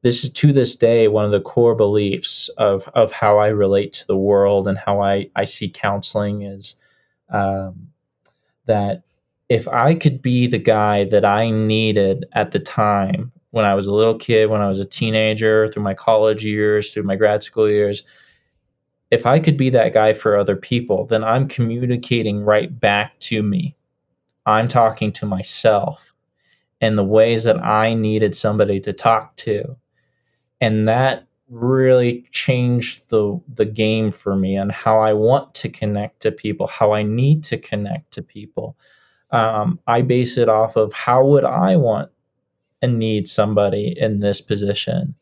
this 0.03 0.23
is 0.23 0.31
to 0.31 0.53
this 0.53 0.75
day 0.75 1.07
one 1.07 1.25
of 1.25 1.31
the 1.31 1.41
core 1.41 1.75
beliefs 1.75 2.49
of 2.57 2.87
of 2.89 3.11
how 3.11 3.39
I 3.39 3.47
relate 3.47 3.93
to 3.93 4.07
the 4.07 4.15
world 4.15 4.67
and 4.67 4.77
how 4.77 5.01
I 5.01 5.29
I 5.35 5.43
see 5.45 5.69
counseling 5.69 6.43
is 6.43 6.75
um, 7.29 7.87
that 8.65 9.03
if 9.49 9.67
I 9.67 9.95
could 9.95 10.21
be 10.21 10.47
the 10.47 10.59
guy 10.59 11.05
that 11.05 11.25
I 11.25 11.49
needed 11.49 12.25
at 12.33 12.51
the 12.51 12.59
time 12.59 13.31
when 13.51 13.65
I 13.65 13.75
was 13.75 13.87
a 13.87 13.93
little 13.93 14.15
kid, 14.15 14.49
when 14.49 14.61
I 14.61 14.67
was 14.67 14.79
a 14.79 14.85
teenager, 14.85 15.67
through 15.67 15.83
my 15.83 15.93
college 15.93 16.45
years, 16.45 16.93
through 16.93 17.03
my 17.03 17.15
grad 17.15 17.43
school 17.43 17.69
years, 17.69 18.03
if 19.09 19.25
I 19.25 19.39
could 19.39 19.55
be 19.55 19.69
that 19.69 19.93
guy 19.93 20.13
for 20.13 20.35
other 20.35 20.55
people, 20.55 21.05
then 21.05 21.23
I'm 21.23 21.47
communicating 21.47 22.43
right 22.43 22.77
back 22.77 23.17
to 23.21 23.41
me. 23.41 23.75
I'm 24.45 24.67
talking 24.67 25.11
to 25.13 25.25
myself 25.25 26.13
and 26.81 26.97
the 26.97 27.03
ways 27.03 27.45
that 27.45 27.63
I 27.63 27.93
needed 27.93 28.35
somebody 28.35 28.79
to 28.81 28.93
talk 28.93 29.35
to. 29.37 29.77
And 30.59 30.87
that 30.87 31.27
really 31.49 32.27
changed 32.31 33.03
the 33.07 33.39
the 33.53 33.65
game 33.65 34.11
for 34.11 34.35
me 34.35 34.57
and 34.57 34.71
how 34.71 34.99
I 34.99 35.13
want 35.13 35.55
to 35.55 35.69
connect 35.69 36.21
to 36.21 36.31
people, 36.31 36.67
how 36.67 36.91
I 36.91 37.03
need 37.03 37.43
to 37.45 37.57
connect 37.57 38.11
to 38.13 38.21
people. 38.21 38.75
Um, 39.31 39.79
I 39.87 40.01
base 40.01 40.37
it 40.37 40.49
off 40.49 40.75
of 40.75 40.93
how 40.93 41.25
would 41.25 41.43
I 41.43 41.75
want 41.75 42.09
and 42.81 42.99
need 42.99 43.27
somebody 43.27 43.93
in 43.97 44.19
this 44.19 44.41
position. 44.41 45.15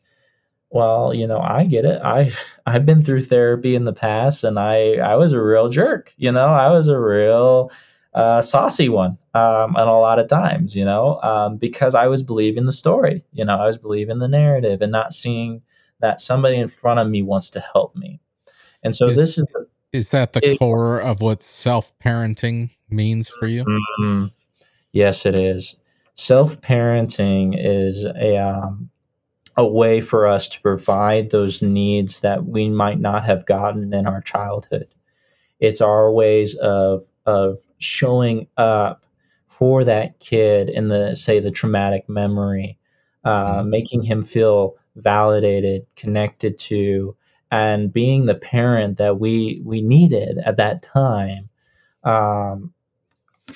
Well, 0.70 1.14
you 1.14 1.26
know, 1.26 1.40
I 1.40 1.64
get 1.64 1.84
it. 1.84 2.00
I've 2.02 2.60
I've 2.66 2.86
been 2.86 3.02
through 3.04 3.20
therapy 3.20 3.74
in 3.74 3.84
the 3.84 3.92
past, 3.92 4.44
and 4.44 4.58
I 4.58 4.96
I 4.96 5.16
was 5.16 5.32
a 5.32 5.42
real 5.42 5.68
jerk. 5.68 6.12
You 6.16 6.32
know, 6.32 6.48
I 6.48 6.70
was 6.70 6.88
a 6.88 7.00
real 7.00 7.70
uh, 8.16 8.40
saucy 8.40 8.88
one 8.88 9.18
um, 9.34 9.76
and 9.76 9.88
a 9.88 9.92
lot 9.92 10.18
of 10.18 10.26
times, 10.26 10.74
you 10.74 10.84
know, 10.84 11.20
um, 11.22 11.58
because 11.58 11.94
I 11.94 12.08
was 12.08 12.22
believing 12.22 12.64
the 12.64 12.72
story, 12.72 13.26
you 13.32 13.44
know, 13.44 13.58
I 13.58 13.66
was 13.66 13.76
believing 13.76 14.18
the 14.18 14.28
narrative 14.28 14.80
and 14.80 14.90
not 14.90 15.12
seeing 15.12 15.60
that 16.00 16.18
somebody 16.18 16.56
in 16.56 16.66
front 16.68 16.98
of 16.98 17.08
me 17.10 17.20
wants 17.20 17.50
to 17.50 17.60
help 17.60 17.94
me. 17.94 18.20
And 18.82 18.94
so 18.96 19.04
Is- 19.04 19.16
this 19.16 19.36
is 19.36 19.46
the, 19.48 19.65
Is 19.96 20.10
that 20.10 20.34
the 20.34 20.40
It- 20.44 20.58
core 20.58 21.00
of 21.00 21.22
what 21.22 21.42
self 21.42 21.92
parenting 22.04 22.68
means 22.90 23.28
for 23.28 23.46
you? 23.46 23.64
Mhm. 23.64 24.30
yes, 24.92 25.24
it 25.24 25.34
is. 25.34 25.76
Self 26.14 26.60
parenting 26.60 27.54
is 27.58 28.04
a 28.04 28.36
um, 28.36 28.90
a 29.56 29.66
way 29.66 30.02
for 30.02 30.26
us 30.26 30.48
to 30.48 30.60
provide 30.60 31.30
those 31.30 31.62
needs 31.62 32.20
that 32.20 32.44
we 32.44 32.68
might 32.68 33.00
not 33.00 33.24
have 33.24 33.46
gotten 33.46 33.94
in 33.94 34.06
our 34.06 34.20
childhood. 34.20 34.86
It's 35.60 35.80
our 35.80 36.12
ways 36.12 36.54
of 36.56 37.08
of 37.24 37.56
showing 37.78 38.46
up 38.58 39.06
for 39.48 39.82
that 39.84 40.20
kid 40.20 40.68
in 40.68 40.88
the 40.88 41.14
say 41.16 41.40
the 41.40 41.50
traumatic 41.50 42.06
memory 42.08 42.76
uh, 43.24 43.62
Mhm. 43.62 43.68
making 43.68 44.02
him 44.04 44.22
feel 44.22 44.76
validated, 44.94 45.82
connected 45.96 46.56
to, 46.58 47.16
and 47.50 47.92
being 47.92 48.26
the 48.26 48.34
parent 48.34 48.96
that 48.98 49.18
we 49.18 49.60
we 49.64 49.80
needed 49.82 50.38
at 50.38 50.56
that 50.56 50.82
time. 50.82 51.48
Um, 52.04 52.72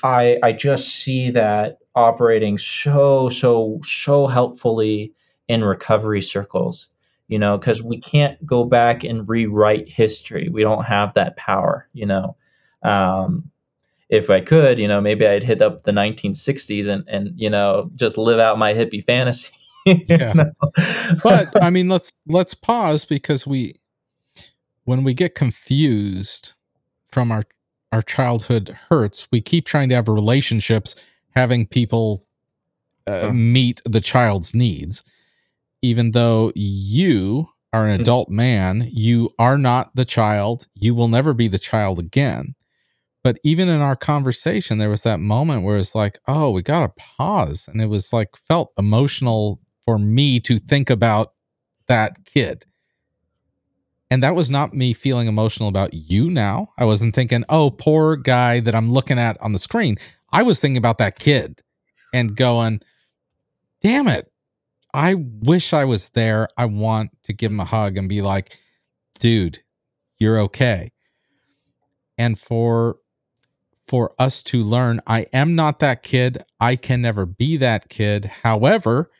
I 0.03 0.38
I 0.43 0.53
just 0.53 0.88
see 0.88 1.30
that 1.30 1.78
operating 1.95 2.59
so 2.59 3.28
so 3.28 3.80
so 3.84 4.26
helpfully 4.26 5.12
in 5.49 5.64
recovery 5.64 6.20
circles. 6.20 6.88
You 7.28 7.38
know, 7.38 7.57
because 7.57 7.80
we 7.80 8.01
can't 8.01 8.45
go 8.45 8.64
back 8.64 9.05
and 9.05 9.28
rewrite 9.28 9.88
history. 9.88 10.49
We 10.51 10.62
don't 10.62 10.86
have 10.86 11.14
that 11.14 11.36
power. 11.36 11.88
You 11.93 12.07
know, 12.07 12.36
um, 12.82 13.51
if 14.09 14.30
I 14.30 14.41
could, 14.41 14.80
you 14.80 14.88
know, 14.88 15.01
maybe 15.01 15.24
I'd 15.26 15.45
hit 15.45 15.62
up 15.62 15.84
the 15.84 15.93
1960s 15.93 16.88
and 16.88 17.05
and 17.07 17.32
you 17.36 17.51
know 17.51 17.91
just 17.95 18.18
live 18.18 18.41
out 18.41 18.59
my 18.59 18.74
hippie 18.74 19.03
fantasy. 19.05 19.55
Yeah. 20.08 20.34
but 21.22 21.48
I 21.60 21.70
mean, 21.70 21.88
let's 21.88 22.12
let's 22.26 22.54
pause 22.54 23.04
because 23.04 23.46
we, 23.46 23.74
when 24.84 25.04
we 25.04 25.14
get 25.14 25.34
confused 25.34 26.52
from 27.04 27.32
our 27.32 27.44
our 27.92 28.02
childhood 28.02 28.76
hurts, 28.88 29.26
we 29.32 29.40
keep 29.40 29.64
trying 29.66 29.88
to 29.88 29.94
have 29.96 30.08
relationships, 30.08 30.94
having 31.34 31.66
people 31.66 32.26
uh, 33.06 33.30
meet 33.32 33.80
the 33.84 34.00
child's 34.00 34.54
needs, 34.54 35.02
even 35.82 36.12
though 36.12 36.52
you 36.54 37.48
are 37.72 37.86
an 37.86 37.96
Mhm. 37.98 38.00
adult 38.02 38.28
man, 38.28 38.88
you 38.92 39.30
are 39.38 39.58
not 39.58 39.90
the 39.94 40.04
child. 40.04 40.66
You 40.74 40.94
will 40.94 41.08
never 41.08 41.34
be 41.34 41.48
the 41.48 41.58
child 41.58 41.98
again. 41.98 42.54
But 43.22 43.38
even 43.44 43.68
in 43.68 43.80
our 43.80 43.96
conversation, 43.96 44.78
there 44.78 44.90
was 44.90 45.02
that 45.02 45.20
moment 45.20 45.62
where 45.64 45.78
it's 45.78 45.94
like, 45.94 46.18
oh, 46.26 46.50
we 46.50 46.62
got 46.62 46.96
to 46.96 47.04
pause. 47.16 47.68
And 47.68 47.80
it 47.80 47.86
was 47.86 48.12
like, 48.12 48.34
felt 48.36 48.72
emotional 48.78 49.60
for 49.84 49.98
me 49.98 50.40
to 50.40 50.58
think 50.58 50.90
about 50.90 51.32
that 51.88 52.24
kid. 52.24 52.64
And 54.10 54.22
that 54.22 54.34
was 54.34 54.50
not 54.50 54.74
me 54.74 54.92
feeling 54.92 55.28
emotional 55.28 55.68
about 55.68 55.94
you 55.94 56.30
now. 56.30 56.72
I 56.76 56.84
wasn't 56.84 57.14
thinking, 57.14 57.44
oh, 57.48 57.70
poor 57.70 58.16
guy 58.16 58.60
that 58.60 58.74
I'm 58.74 58.90
looking 58.90 59.18
at 59.18 59.40
on 59.40 59.52
the 59.52 59.58
screen. 59.58 59.96
I 60.32 60.42
was 60.42 60.60
thinking 60.60 60.78
about 60.78 60.98
that 60.98 61.18
kid 61.18 61.62
and 62.12 62.34
going, 62.34 62.80
damn 63.80 64.08
it. 64.08 64.28
I 64.92 65.14
wish 65.14 65.72
I 65.72 65.84
was 65.84 66.08
there. 66.10 66.48
I 66.56 66.64
want 66.64 67.10
to 67.24 67.32
give 67.32 67.52
him 67.52 67.60
a 67.60 67.64
hug 67.64 67.96
and 67.96 68.08
be 68.08 68.22
like, 68.22 68.58
dude, 69.20 69.60
you're 70.18 70.40
okay. 70.40 70.90
And 72.18 72.38
for 72.38 72.96
for 73.86 74.12
us 74.20 74.42
to 74.44 74.62
learn, 74.62 75.00
I 75.06 75.26
am 75.32 75.56
not 75.56 75.80
that 75.80 76.04
kid. 76.04 76.44
I 76.60 76.76
can 76.76 77.02
never 77.02 77.26
be 77.26 77.56
that 77.56 77.88
kid. 77.88 78.24
However, 78.24 79.10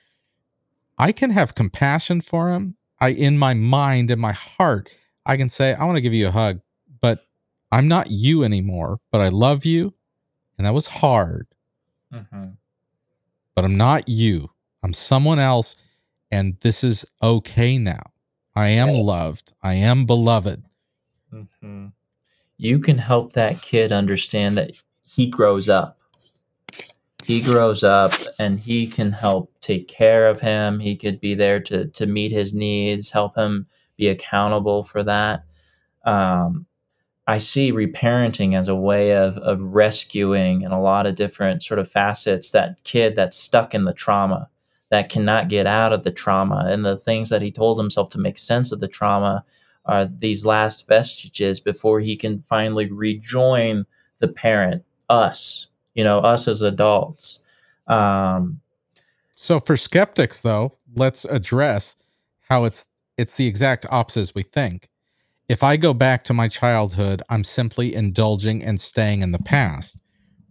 I 1.01 1.12
can 1.12 1.30
have 1.30 1.55
compassion 1.55 2.20
for 2.20 2.51
him. 2.53 2.76
I 3.01 3.09
in 3.11 3.38
my 3.38 3.55
mind 3.55 4.11
and 4.11 4.20
my 4.20 4.32
heart, 4.32 4.90
I 5.24 5.38
can 5.38 5.48
say, 5.48 5.72
I 5.72 5.84
want 5.86 5.96
to 5.96 6.03
give 6.03 6.12
you 6.12 6.28
a 6.28 6.30
hug, 6.30 6.61
but 7.01 7.24
I'm 7.72 7.88
not 7.88 8.11
you 8.11 8.44
anymore, 8.44 9.01
but 9.11 9.22
I 9.22 9.28
love 9.28 9.64
you. 9.64 9.94
And 10.59 10.66
that 10.66 10.74
was 10.74 10.86
hard, 10.88 11.46
Mhm. 12.12 12.59
but 13.57 13.64
I'm 13.64 13.78
not 13.78 14.11
you. 14.11 14.51
I'm 14.82 14.92
someone 14.92 15.38
else. 15.38 15.76
And 16.30 16.59
this 16.61 16.84
is 16.84 17.07
okay 17.22 17.78
now. 17.78 18.03
I 18.55 18.68
am 18.68 18.90
Yes. 18.90 19.05
loved. 19.05 19.53
I 19.62 19.74
am 19.74 20.05
beloved. 20.05 20.64
Mhm. 21.32 21.92
You 22.59 22.78
can 22.78 22.98
help 22.98 23.32
that 23.32 23.62
kid 23.62 23.90
understand 23.90 24.59
that 24.59 24.72
he 25.03 25.28
grows 25.28 25.66
up. 25.68 25.98
He 27.25 27.41
grows 27.43 27.85
up 27.85 28.12
and 28.39 28.59
he 28.59 28.87
can 28.87 29.12
help 29.12 29.53
take 29.61 29.89
care 29.89 30.29
of 30.29 30.41
him. 30.41 30.81
He 30.81 30.97
could 30.97 31.21
be 31.21 31.35
there 31.35 31.61
to, 31.61 31.87
to 31.87 32.07
meet 32.07 32.33
his 32.33 32.55
needs, 32.55 33.12
help 33.12 33.37
him 33.37 33.66
be 33.97 34.09
accountable 34.09 34.83
for 34.83 35.03
that. 35.03 35.45
Um, 36.05 36.66
I 37.27 37.39
see 37.39 37.71
reparenting 37.71 38.59
as 38.59 38.66
a 38.66 38.75
way 38.75 39.14
of, 39.14 39.37
of 39.39 39.61
rescuing 39.61 40.62
in 40.62 40.73
a 40.73 40.81
lot 40.81 41.07
of 41.07 41.14
different 41.14 41.62
sort 41.62 41.79
of 41.79 41.89
facets 41.89 42.51
that 42.51 42.83
kid 42.83 43.14
that's 43.14 43.37
stuck 43.37 43.75
in 43.75 43.85
the 43.85 43.93
trauma, 43.93 44.49
that 44.89 45.11
cannot 45.11 45.49
get 45.49 45.66
out 45.66 45.93
of 45.93 46.03
the 46.03 46.11
trauma, 46.11 46.64
and 46.66 46.85
the 46.85 46.97
things 46.97 47.29
that 47.29 47.43
he 47.43 47.53
told 47.53 47.79
himself 47.79 48.09
to 48.09 48.18
make 48.18 48.37
sense 48.37 48.73
of 48.73 48.81
the 48.81 48.89
trauma 48.89 49.45
are 49.85 50.07
these 50.07 50.45
last 50.45 50.89
vestiges 50.89 51.61
before 51.61 52.01
he 52.01 52.16
can 52.16 52.39
finally 52.39 52.91
rejoin 52.91 53.85
the 54.18 54.29
parent, 54.29 54.83
us, 55.09 55.68
you 56.01 56.05
know, 56.05 56.20
us 56.20 56.48
as 56.48 56.62
adults. 56.62 57.40
Um, 57.86 58.62
So 59.36 59.61
for 59.61 59.76
skeptics 59.76 60.40
though, 60.40 60.78
let's 60.96 61.26
address 61.26 61.94
how 62.48 62.64
it's 62.64 62.86
it's 63.18 63.34
the 63.34 63.46
exact 63.46 63.84
opposite 63.90 64.20
as 64.20 64.34
we 64.34 64.42
think. 64.42 64.88
If 65.46 65.62
I 65.62 65.76
go 65.76 65.92
back 65.92 66.24
to 66.24 66.32
my 66.32 66.48
childhood, 66.48 67.20
I'm 67.28 67.44
simply 67.44 67.94
indulging 67.94 68.64
and 68.64 68.80
staying 68.80 69.20
in 69.20 69.32
the 69.32 69.38
past. 69.38 69.98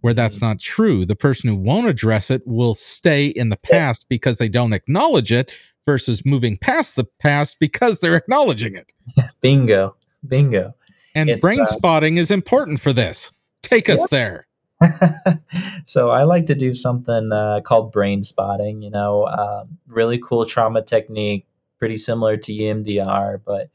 Where 0.02 0.14
that's 0.14 0.40
not 0.40 0.60
true. 0.60 1.04
The 1.04 1.16
person 1.16 1.50
who 1.50 1.56
won't 1.56 1.88
address 1.88 2.30
it 2.30 2.42
will 2.46 2.74
stay 2.74 3.26
in 3.26 3.48
the 3.48 3.56
past 3.58 4.08
because 4.08 4.38
they 4.38 4.48
don't 4.48 4.72
acknowledge 4.72 5.32
it 5.32 5.52
versus 5.84 6.24
moving 6.24 6.56
past 6.56 6.94
the 6.94 7.08
past 7.18 7.58
because 7.58 7.98
they're 7.98 8.16
acknowledging 8.16 8.76
it. 8.76 8.92
bingo, 9.40 9.96
bingo. 10.26 10.74
And 11.16 11.28
It's, 11.28 11.40
brain 11.40 11.62
uh, 11.62 11.66
spotting 11.66 12.18
is 12.18 12.30
important 12.30 12.78
for 12.78 12.92
this. 12.92 13.32
Take 13.62 13.88
us 13.88 14.06
there. 14.08 14.46
so 15.84 16.10
I 16.10 16.24
like 16.24 16.46
to 16.46 16.54
do 16.54 16.72
something 16.72 17.32
uh, 17.32 17.60
called 17.62 17.92
brain 17.92 18.22
spotting. 18.22 18.82
You 18.82 18.90
know, 18.90 19.26
um, 19.26 19.78
really 19.86 20.18
cool 20.18 20.46
trauma 20.46 20.82
technique, 20.82 21.46
pretty 21.78 21.96
similar 21.96 22.36
to 22.36 22.52
EMDR, 22.52 23.40
but 23.44 23.70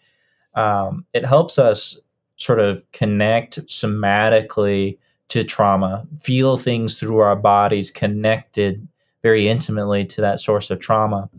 um, 0.59 1.05
it 1.13 1.25
helps 1.25 1.59
us 1.59 1.99
sort 2.37 2.59
of 2.59 2.89
connect 2.91 3.59
somatically 3.67 4.97
to 5.29 5.43
trauma, 5.43 6.05
feel 6.19 6.57
things 6.57 6.97
through 6.97 7.19
our 7.19 7.35
bodies, 7.35 7.91
connected 7.91 8.87
very 9.23 9.47
intimately 9.47 10.05
to 10.05 10.21
that 10.21 10.39
source 10.39 10.69
of 10.69 10.79
trauma. 10.79 11.29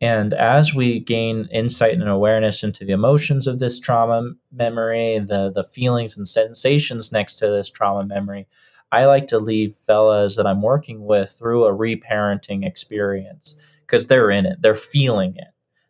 And 0.00 0.34
as 0.34 0.74
we 0.74 1.00
gain 1.00 1.48
insight 1.50 1.94
and 1.94 2.08
awareness 2.08 2.62
into 2.62 2.84
the 2.84 2.92
emotions 2.92 3.46
of 3.46 3.58
this 3.58 3.78
trauma 3.78 4.32
memory, 4.52 5.18
the 5.18 5.50
the 5.50 5.64
feelings 5.64 6.16
and 6.16 6.28
sensations 6.28 7.12
next 7.12 7.36
to 7.36 7.48
this 7.48 7.70
trauma 7.70 8.04
memory, 8.04 8.46
I 8.92 9.06
like 9.06 9.26
to 9.28 9.38
leave 9.38 9.74
fellas 9.74 10.36
that 10.36 10.46
I'm 10.46 10.62
working 10.62 11.04
with 11.04 11.30
through 11.30 11.64
a 11.64 11.74
reparenting 11.76 12.64
experience 12.64 13.56
because 13.80 14.06
they're 14.06 14.30
in 14.30 14.46
it, 14.46 14.62
they're 14.62 14.74
feeling 14.74 15.36
it, 15.36 15.48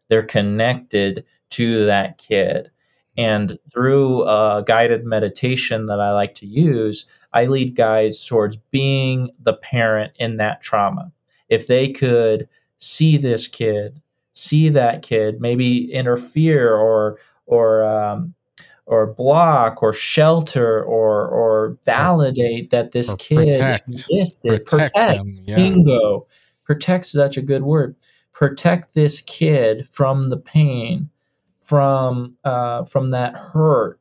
they're 0.08 0.22
connected 0.22 1.24
to 1.50 1.86
that 1.86 2.18
kid. 2.18 2.70
And 3.18 3.58
through 3.72 4.24
a 4.24 4.62
guided 4.66 5.04
meditation 5.06 5.86
that 5.86 6.00
I 6.00 6.12
like 6.12 6.34
to 6.34 6.46
use, 6.46 7.06
I 7.32 7.46
lead 7.46 7.74
guides 7.74 8.26
towards 8.26 8.56
being 8.56 9.30
the 9.40 9.54
parent 9.54 10.12
in 10.18 10.36
that 10.36 10.60
trauma. 10.60 11.12
If 11.48 11.66
they 11.66 11.88
could 11.88 12.48
see 12.76 13.16
this 13.16 13.48
kid, 13.48 14.02
see 14.32 14.68
that 14.70 15.02
kid, 15.02 15.40
maybe 15.40 15.90
interfere 15.92 16.74
or 16.74 17.18
or 17.46 17.84
um, 17.84 18.34
or 18.86 19.12
block 19.12 19.82
or 19.82 19.92
shelter 19.92 20.82
or 20.82 21.26
or 21.28 21.78
validate 21.84 22.70
that 22.70 22.92
this 22.92 23.12
or 23.12 23.16
kid 23.16 23.36
protect. 23.36 23.88
existed. 23.88 24.48
Protect 24.66 24.94
Protect, 24.94 25.18
them, 25.18 25.32
yeah. 25.44 25.56
bingo. 25.56 26.26
Protect 26.64 27.04
is 27.04 27.12
such 27.12 27.36
a 27.36 27.42
good 27.42 27.62
word. 27.62 27.96
Protect 28.32 28.94
this 28.94 29.22
kid 29.22 29.88
from 29.90 30.30
the 30.30 30.36
pain, 30.36 31.10
from 31.60 32.36
uh, 32.44 32.84
from 32.84 33.10
that 33.10 33.36
hurt. 33.36 34.00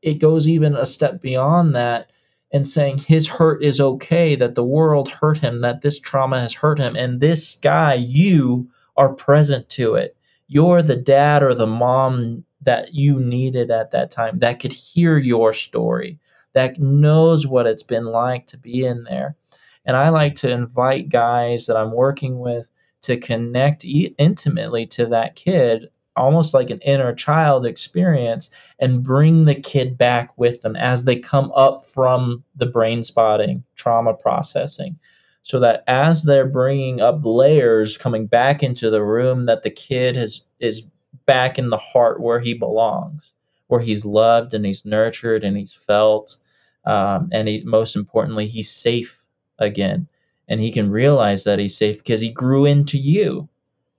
It 0.00 0.14
goes 0.14 0.48
even 0.48 0.74
a 0.74 0.86
step 0.86 1.20
beyond 1.20 1.74
that 1.74 2.10
and 2.52 2.66
saying 2.66 2.98
his 2.98 3.28
hurt 3.28 3.62
is 3.62 3.80
okay, 3.80 4.34
that 4.34 4.54
the 4.54 4.64
world 4.64 5.08
hurt 5.08 5.38
him, 5.38 5.60
that 5.60 5.80
this 5.80 5.98
trauma 5.98 6.38
has 6.38 6.54
hurt 6.54 6.78
him, 6.78 6.94
and 6.94 7.20
this 7.20 7.54
guy, 7.54 7.94
you 7.94 8.68
are 8.96 9.14
present 9.14 9.68
to 9.70 9.94
it. 9.94 10.16
You're 10.48 10.82
the 10.82 10.96
dad 10.96 11.42
or 11.42 11.54
the 11.54 11.66
mom 11.66 12.44
that 12.62 12.94
you 12.94 13.18
needed 13.18 13.70
at 13.70 13.90
that 13.90 14.10
time 14.10 14.38
that 14.38 14.60
could 14.60 14.72
hear 14.72 15.18
your 15.18 15.52
story, 15.52 16.18
that 16.52 16.78
knows 16.78 17.46
what 17.46 17.66
it's 17.66 17.82
been 17.82 18.06
like 18.06 18.46
to 18.48 18.58
be 18.58 18.84
in 18.84 19.04
there. 19.04 19.36
And 19.84 19.96
I 19.96 20.10
like 20.10 20.34
to 20.36 20.50
invite 20.50 21.08
guys 21.08 21.66
that 21.66 21.76
I'm 21.76 21.92
working 21.92 22.38
with 22.38 22.70
to 23.02 23.16
connect 23.16 23.84
e- 23.84 24.14
intimately 24.16 24.86
to 24.86 25.06
that 25.06 25.34
kid, 25.34 25.88
almost 26.14 26.54
like 26.54 26.70
an 26.70 26.80
inner 26.80 27.12
child 27.14 27.66
experience, 27.66 28.50
and 28.78 29.02
bring 29.02 29.44
the 29.44 29.56
kid 29.56 29.98
back 29.98 30.36
with 30.38 30.62
them 30.62 30.76
as 30.76 31.04
they 31.04 31.16
come 31.16 31.50
up 31.54 31.84
from 31.84 32.44
the 32.54 32.66
brain 32.66 33.02
spotting 33.02 33.64
trauma 33.74 34.14
processing 34.14 34.98
so 35.42 35.58
that 35.58 35.82
as 35.86 36.22
they're 36.22 36.46
bringing 36.46 37.00
up 37.00 37.20
layers 37.24 37.98
coming 37.98 38.26
back 38.26 38.62
into 38.62 38.90
the 38.90 39.02
room 39.02 39.44
that 39.44 39.62
the 39.62 39.70
kid 39.70 40.16
has 40.16 40.44
is 40.60 40.86
back 41.32 41.58
in 41.58 41.70
the 41.70 41.78
heart 41.78 42.20
where 42.20 42.40
he 42.40 42.54
belongs 42.54 43.32
where 43.68 43.80
he's 43.80 44.04
loved 44.04 44.52
and 44.52 44.66
he's 44.66 44.84
nurtured 44.84 45.42
and 45.44 45.56
he's 45.56 45.72
felt 45.72 46.36
um, 46.84 47.28
and 47.32 47.48
he, 47.48 47.62
most 47.64 47.96
importantly 47.96 48.46
he's 48.46 48.70
safe 48.70 49.24
again 49.58 50.08
and 50.48 50.60
he 50.60 50.70
can 50.70 50.90
realize 50.90 51.44
that 51.44 51.58
he's 51.58 51.76
safe 51.76 51.98
because 51.98 52.20
he 52.20 52.30
grew 52.30 52.64
into 52.64 52.98
you. 52.98 53.48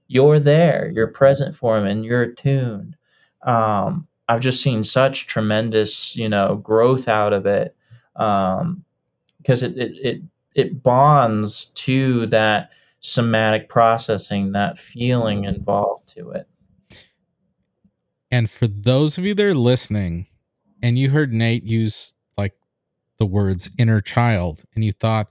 You're 0.08 0.40
there, 0.40 0.92
you're 0.94 1.08
present 1.08 1.56
for 1.56 1.78
him, 1.78 1.86
and 1.86 2.06
you're 2.06 2.22
attuned. 2.22 2.96
Um, 3.42 4.08
I've 4.30 4.42
just 4.42 4.62
seen 4.62 4.84
such 4.84 5.28
tremendous, 5.28 6.16
you 6.16 6.30
know, 6.30 6.58
growth 6.58 7.08
out 7.08 7.34
of 7.34 7.48
it 7.48 7.76
because 8.14 8.62
um, 8.62 8.86
it, 9.48 9.78
it 9.78 9.98
it 9.98 10.22
it 10.54 10.84
bonds 10.84 11.68
to 11.68 12.28
that 12.28 12.70
somatic 13.00 13.68
processing, 13.68 14.52
that 14.52 14.78
feeling 14.78 15.46
involved 15.46 16.08
to 16.10 16.30
it. 16.32 16.48
And 18.34 18.50
for 18.50 18.66
those 18.66 19.20
of 19.20 19.26
you 19.26 19.36
that 19.36 19.46
are 19.46 19.54
listening, 19.54 20.26
and 20.82 20.98
you 20.98 21.12
heard 21.12 21.32
Nate 21.32 21.64
use 21.64 22.16
like 22.36 22.56
the 23.20 23.28
words 23.28 23.70
inner 23.78 24.02
child, 24.02 24.64
and 24.74 24.84
you 24.84 24.92
thought, 24.92 25.28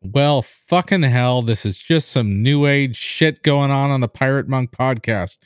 well, 0.00 0.40
fucking 0.40 1.02
hell, 1.02 1.42
this 1.42 1.66
is 1.66 1.78
just 1.78 2.08
some 2.08 2.42
new 2.42 2.64
age 2.64 2.96
shit 2.96 3.42
going 3.42 3.70
on 3.70 3.90
on 3.90 4.00
the 4.00 4.08
Pirate 4.08 4.48
Monk 4.48 4.70
podcast. 4.70 5.36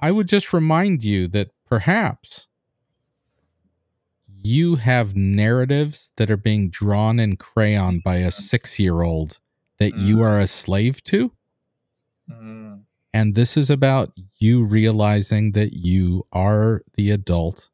I 0.00 0.12
would 0.12 0.28
just 0.28 0.52
remind 0.52 1.02
you 1.02 1.26
that 1.26 1.50
perhaps 1.68 2.46
you 4.44 4.76
have 4.76 5.16
narratives 5.16 6.12
that 6.18 6.30
are 6.30 6.36
being 6.36 6.70
drawn 6.70 7.18
in 7.18 7.36
crayon 7.36 7.98
by 7.98 8.18
a 8.18 8.30
six 8.30 8.78
year 8.78 9.02
old 9.02 9.40
that 9.78 9.94
mm. 9.94 10.06
you 10.06 10.22
are 10.22 10.38
a 10.38 10.46
slave 10.46 11.02
to. 11.02 11.32
Mm. 12.30 12.69
And 13.12 13.34
this 13.34 13.56
is 13.56 13.70
about 13.70 14.12
you 14.38 14.64
realizing 14.64 15.52
that 15.52 15.72
you 15.72 16.26
are 16.32 16.82
the 16.94 17.10
adult 17.10 17.70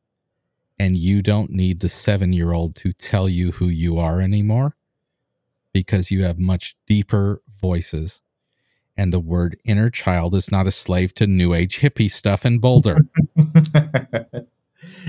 and 0.78 0.97
you 0.97 1.22
don't 1.22 1.51
need 1.51 1.80
the 1.80 1.89
seven 1.89 2.32
year 2.32 2.53
old 2.53 2.74
to 2.76 2.93
tell 2.93 3.28
you 3.28 3.53
who 3.53 3.66
you 3.66 3.99
are 3.99 4.20
anymore 4.20 4.76
because 5.72 6.11
you 6.11 6.24
have 6.24 6.39
much 6.39 6.76
deeper 6.87 7.43
voices. 7.61 8.22
And 8.97 9.12
the 9.12 9.20
word 9.20 9.59
inner 9.64 9.91
child 9.91 10.34
is 10.34 10.51
not 10.51 10.66
a 10.66 10.70
slave 10.70 11.12
to 11.14 11.26
new 11.26 11.53
age 11.53 11.80
hippie 11.80 12.11
stuff 12.11 12.47
in 12.47 12.59
Boulder. 12.59 12.99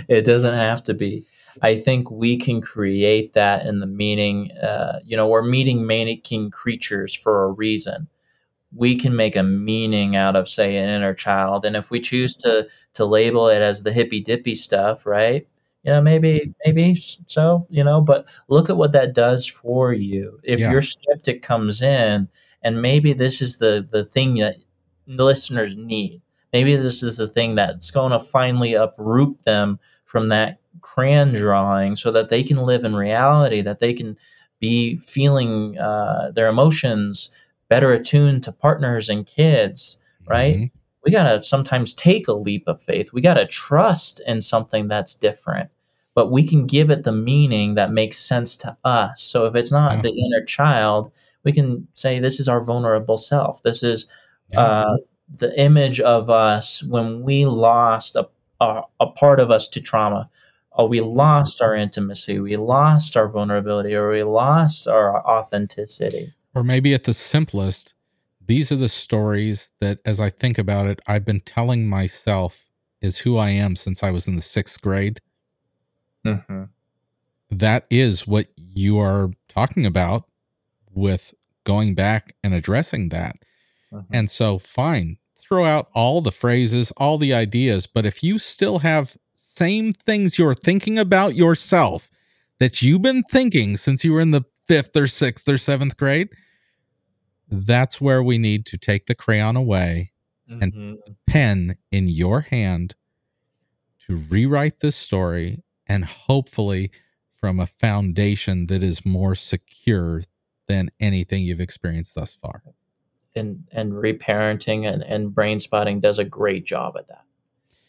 it 0.09 0.25
doesn't 0.25 0.53
have 0.53 0.83
to 0.83 0.93
be. 0.93 1.25
I 1.61 1.75
think 1.75 2.11
we 2.11 2.37
can 2.37 2.59
create 2.61 3.33
that 3.33 3.65
in 3.65 3.79
the 3.79 3.87
meaning. 3.87 4.51
Uh, 4.51 4.99
you 5.05 5.15
know, 5.15 5.27
we're 5.27 5.41
meeting 5.41 5.87
making 5.87 6.51
creatures 6.51 7.13
for 7.15 7.45
a 7.45 7.51
reason. 7.51 8.07
We 8.75 8.95
can 8.95 9.15
make 9.15 9.35
a 9.35 9.43
meaning 9.43 10.15
out 10.15 10.35
of, 10.35 10.49
say, 10.49 10.77
an 10.77 10.89
inner 10.89 11.13
child, 11.13 11.65
and 11.65 11.75
if 11.75 11.89
we 11.89 11.99
choose 11.99 12.35
to 12.37 12.67
to 12.93 13.05
label 13.05 13.47
it 13.47 13.61
as 13.61 13.83
the 13.83 13.93
hippy 13.93 14.21
dippy 14.21 14.55
stuff, 14.55 15.05
right? 15.05 15.47
you 15.87 15.93
know 15.93 16.01
maybe 16.01 16.53
maybe 16.65 16.93
so 17.27 17.65
you 17.69 17.83
know 17.83 18.01
but 18.01 18.27
look 18.49 18.69
at 18.69 18.77
what 18.77 18.91
that 18.91 19.13
does 19.13 19.47
for 19.47 19.93
you 19.93 20.39
if 20.43 20.59
yeah. 20.59 20.69
your 20.69 20.81
skeptic 20.81 21.41
comes 21.41 21.81
in 21.81 22.27
and 22.61 22.81
maybe 22.81 23.13
this 23.13 23.41
is 23.41 23.57
the 23.57 23.87
the 23.89 24.03
thing 24.03 24.35
that 24.35 24.55
the 25.07 25.23
listeners 25.23 25.75
need 25.77 26.21
maybe 26.51 26.75
this 26.75 27.01
is 27.01 27.17
the 27.17 27.27
thing 27.27 27.55
that's 27.55 27.89
going 27.89 28.11
to 28.11 28.19
finally 28.19 28.73
uproot 28.73 29.41
them 29.43 29.79
from 30.03 30.27
that 30.29 30.59
crayon 30.81 31.33
drawing 31.33 31.95
so 31.95 32.11
that 32.11 32.29
they 32.29 32.43
can 32.43 32.57
live 32.57 32.83
in 32.83 32.95
reality 32.95 33.61
that 33.61 33.79
they 33.79 33.93
can 33.93 34.17
be 34.59 34.97
feeling 34.97 35.77
uh, 35.77 36.31
their 36.33 36.47
emotions 36.47 37.31
better 37.69 37.91
attuned 37.91 38.43
to 38.43 38.51
partners 38.51 39.09
and 39.09 39.25
kids 39.25 39.99
right 40.27 40.55
mm-hmm. 40.55 40.77
we 41.05 41.11
got 41.11 41.29
to 41.29 41.43
sometimes 41.43 41.93
take 41.93 42.27
a 42.27 42.33
leap 42.33 42.63
of 42.67 42.81
faith 42.81 43.13
we 43.13 43.21
got 43.21 43.35
to 43.35 43.45
trust 43.45 44.21
in 44.25 44.41
something 44.41 44.87
that's 44.87 45.15
different 45.15 45.69
but 46.17 46.31
we 46.31 46.47
can 46.47 46.65
give 46.65 46.89
it 46.89 47.03
the 47.03 47.11
meaning 47.11 47.75
that 47.75 47.91
makes 47.91 48.17
sense 48.17 48.57
to 48.57 48.75
us. 48.83 49.21
So 49.21 49.45
if 49.45 49.53
it's 49.53 49.71
not 49.71 49.97
yeah. 49.97 50.01
the 50.01 50.09
inner 50.09 50.43
child, 50.43 51.11
we 51.43 51.51
can 51.51 51.87
say 51.93 52.17
this 52.17 52.39
is 52.39 52.49
our 52.49 52.59
vulnerable 52.59 53.17
self. 53.17 53.61
This 53.61 53.83
is 53.83 54.09
yeah. 54.49 54.59
uh, 54.59 54.97
the 55.29 55.55
image 55.61 55.99
of 55.99 56.27
us 56.31 56.81
when 56.81 57.21
we 57.21 57.45
lost 57.45 58.15
a, 58.15 58.27
a, 58.59 58.81
a 58.99 59.05
part 59.11 59.39
of 59.39 59.51
us 59.51 59.67
to 59.67 59.79
trauma. 59.79 60.27
Or 60.71 60.87
we 60.87 61.01
lost 61.01 61.61
our 61.61 61.75
intimacy, 61.75 62.39
we 62.39 62.57
lost 62.57 63.15
our 63.15 63.29
vulnerability, 63.29 63.93
or 63.93 64.09
we 64.09 64.23
lost 64.23 64.87
our 64.87 65.23
authenticity. 65.23 66.33
Or 66.57 66.63
maybe 66.63 66.95
at 66.95 67.03
the 67.03 67.13
simplest, 67.13 67.93
these 68.43 68.71
are 68.71 68.77
the 68.77 68.89
stories 68.89 69.69
that, 69.79 69.99
as 70.03 70.19
I 70.19 70.31
think 70.31 70.57
about 70.57 70.87
it, 70.87 70.99
I've 71.05 71.23
been 71.23 71.41
telling 71.41 71.87
myself 71.87 72.67
is 72.99 73.19
who 73.19 73.37
I 73.37 73.51
am 73.51 73.75
since 73.75 74.01
I 74.01 74.09
was 74.09 74.27
in 74.27 74.35
the 74.35 74.41
sixth 74.41 74.81
grade. 74.81 75.19
Mm-hmm. 76.25 76.63
That 77.51 77.85
is 77.91 78.25
what 78.25 78.47
you 78.57 78.97
are 78.97 79.29
talking 79.47 79.85
about 79.85 80.23
with 80.89 81.31
going 81.63 81.93
back 81.93 82.33
and 82.43 82.55
addressing 82.55 83.09
that. 83.09 83.35
Mm-hmm. 83.93 84.11
And 84.11 84.31
so, 84.31 84.57
fine, 84.57 85.17
throw 85.37 85.63
out 85.63 85.89
all 85.93 86.21
the 86.21 86.31
phrases, 86.31 86.91
all 86.97 87.19
the 87.19 87.35
ideas, 87.35 87.85
but 87.85 88.03
if 88.03 88.23
you 88.23 88.39
still 88.39 88.79
have 88.79 89.15
same 89.35 89.93
things 89.93 90.39
you're 90.39 90.55
thinking 90.55 90.97
about 90.97 91.35
yourself 91.35 92.09
that 92.57 92.81
you've 92.81 93.03
been 93.03 93.21
thinking 93.21 93.77
since 93.77 94.03
you 94.03 94.11
were 94.11 94.21
in 94.21 94.31
the 94.31 94.45
fifth 94.67 94.97
or 94.97 95.05
sixth 95.05 95.47
or 95.47 95.59
seventh 95.59 95.97
grade, 95.97 96.29
that's 97.49 98.01
where 98.01 98.21
we 98.21 98.37
need 98.37 98.65
to 98.67 98.77
take 98.77 99.05
the 99.05 99.15
crayon 99.15 99.55
away 99.55 100.11
mm-hmm. 100.49 100.61
and 100.61 100.97
pen 101.25 101.77
in 101.91 102.07
your 102.07 102.41
hand 102.41 102.95
to 104.07 104.15
rewrite 104.15 104.79
this 104.79 104.95
story 104.95 105.63
and 105.85 106.05
hopefully 106.05 106.91
from 107.31 107.59
a 107.59 107.67
foundation 107.67 108.67
that 108.67 108.83
is 108.83 109.05
more 109.05 109.35
secure 109.35 110.21
than 110.67 110.89
anything 110.99 111.43
you've 111.43 111.61
experienced 111.61 112.15
thus 112.15 112.33
far. 112.33 112.61
And 113.35 113.65
and 113.71 113.93
reparenting 113.93 114.91
and, 114.91 115.03
and 115.03 115.33
brain 115.33 115.59
spotting 115.59 115.99
does 115.99 116.17
a 116.17 116.25
great 116.25 116.65
job 116.65 116.97
at 116.97 117.07
that. 117.07 117.23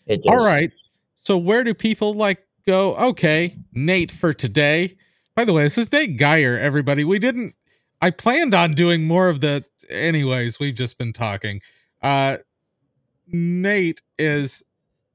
It 0.07 0.23
does. 0.23 0.43
All 0.43 0.47
right. 0.47 0.71
So 1.15 1.39
where 1.39 1.65
do 1.65 1.73
people 1.73 2.13
like 2.13 2.47
go? 2.67 2.95
Okay, 2.97 3.57
Nate 3.73 4.11
for 4.11 4.33
today. 4.33 4.97
By 5.35 5.45
the 5.45 5.53
way, 5.53 5.63
this 5.63 5.79
is 5.79 5.91
Nate 5.91 6.19
Geyer, 6.19 6.59
everybody. 6.59 7.05
We 7.05 7.19
didn't 7.19 7.55
I 8.01 8.11
planned 8.11 8.55
on 8.55 8.75
doing 8.75 9.05
more 9.05 9.29
of 9.29 9.41
the 9.41 9.65
anyways, 9.91 10.61
we've 10.61 10.75
just 10.75 10.99
been 10.99 11.13
talking. 11.13 11.61
Uh 12.03 12.39
Nate 13.27 14.01
is 14.19 14.63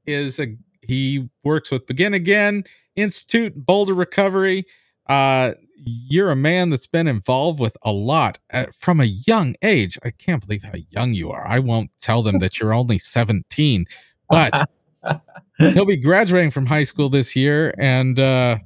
is 0.06 0.40
a 0.40 0.56
he 0.82 1.30
works 1.44 1.72
with 1.72 1.88
Begin 1.88 2.14
Again 2.14 2.64
Institute, 2.96 3.54
Boulder 3.56 3.94
Recovery. 3.94 4.64
Uh, 5.08 5.54
you're 5.86 6.32
a 6.32 6.36
man 6.36 6.70
that's 6.70 6.88
been 6.88 7.08
involved 7.08 7.60
with 7.60 7.76
a 7.84 7.92
lot 7.92 8.40
uh, 8.54 8.68
from 8.78 9.00
a 9.00 9.06
young 9.06 9.56
age. 9.62 9.98
I 10.04 10.12
can't 10.12 10.46
believe 10.46 10.64
how 10.64 10.78
young 10.90 11.14
you 11.14 11.32
are. 11.32 11.46
I 11.46 11.60
won't 11.60 11.92
tell 12.00 12.22
them 12.22 12.40
that 12.40 12.60
you're 12.60 12.74
only 12.74 12.98
17, 12.98 13.86
but 14.30 14.70
he'll 15.58 15.86
be 15.86 15.98
graduating 15.98 16.52
from 16.52 16.68
high 16.68 16.84
school 16.84 17.10
this 17.10 17.36
year. 17.36 17.74
And 17.78 18.18
uh, 18.20 18.60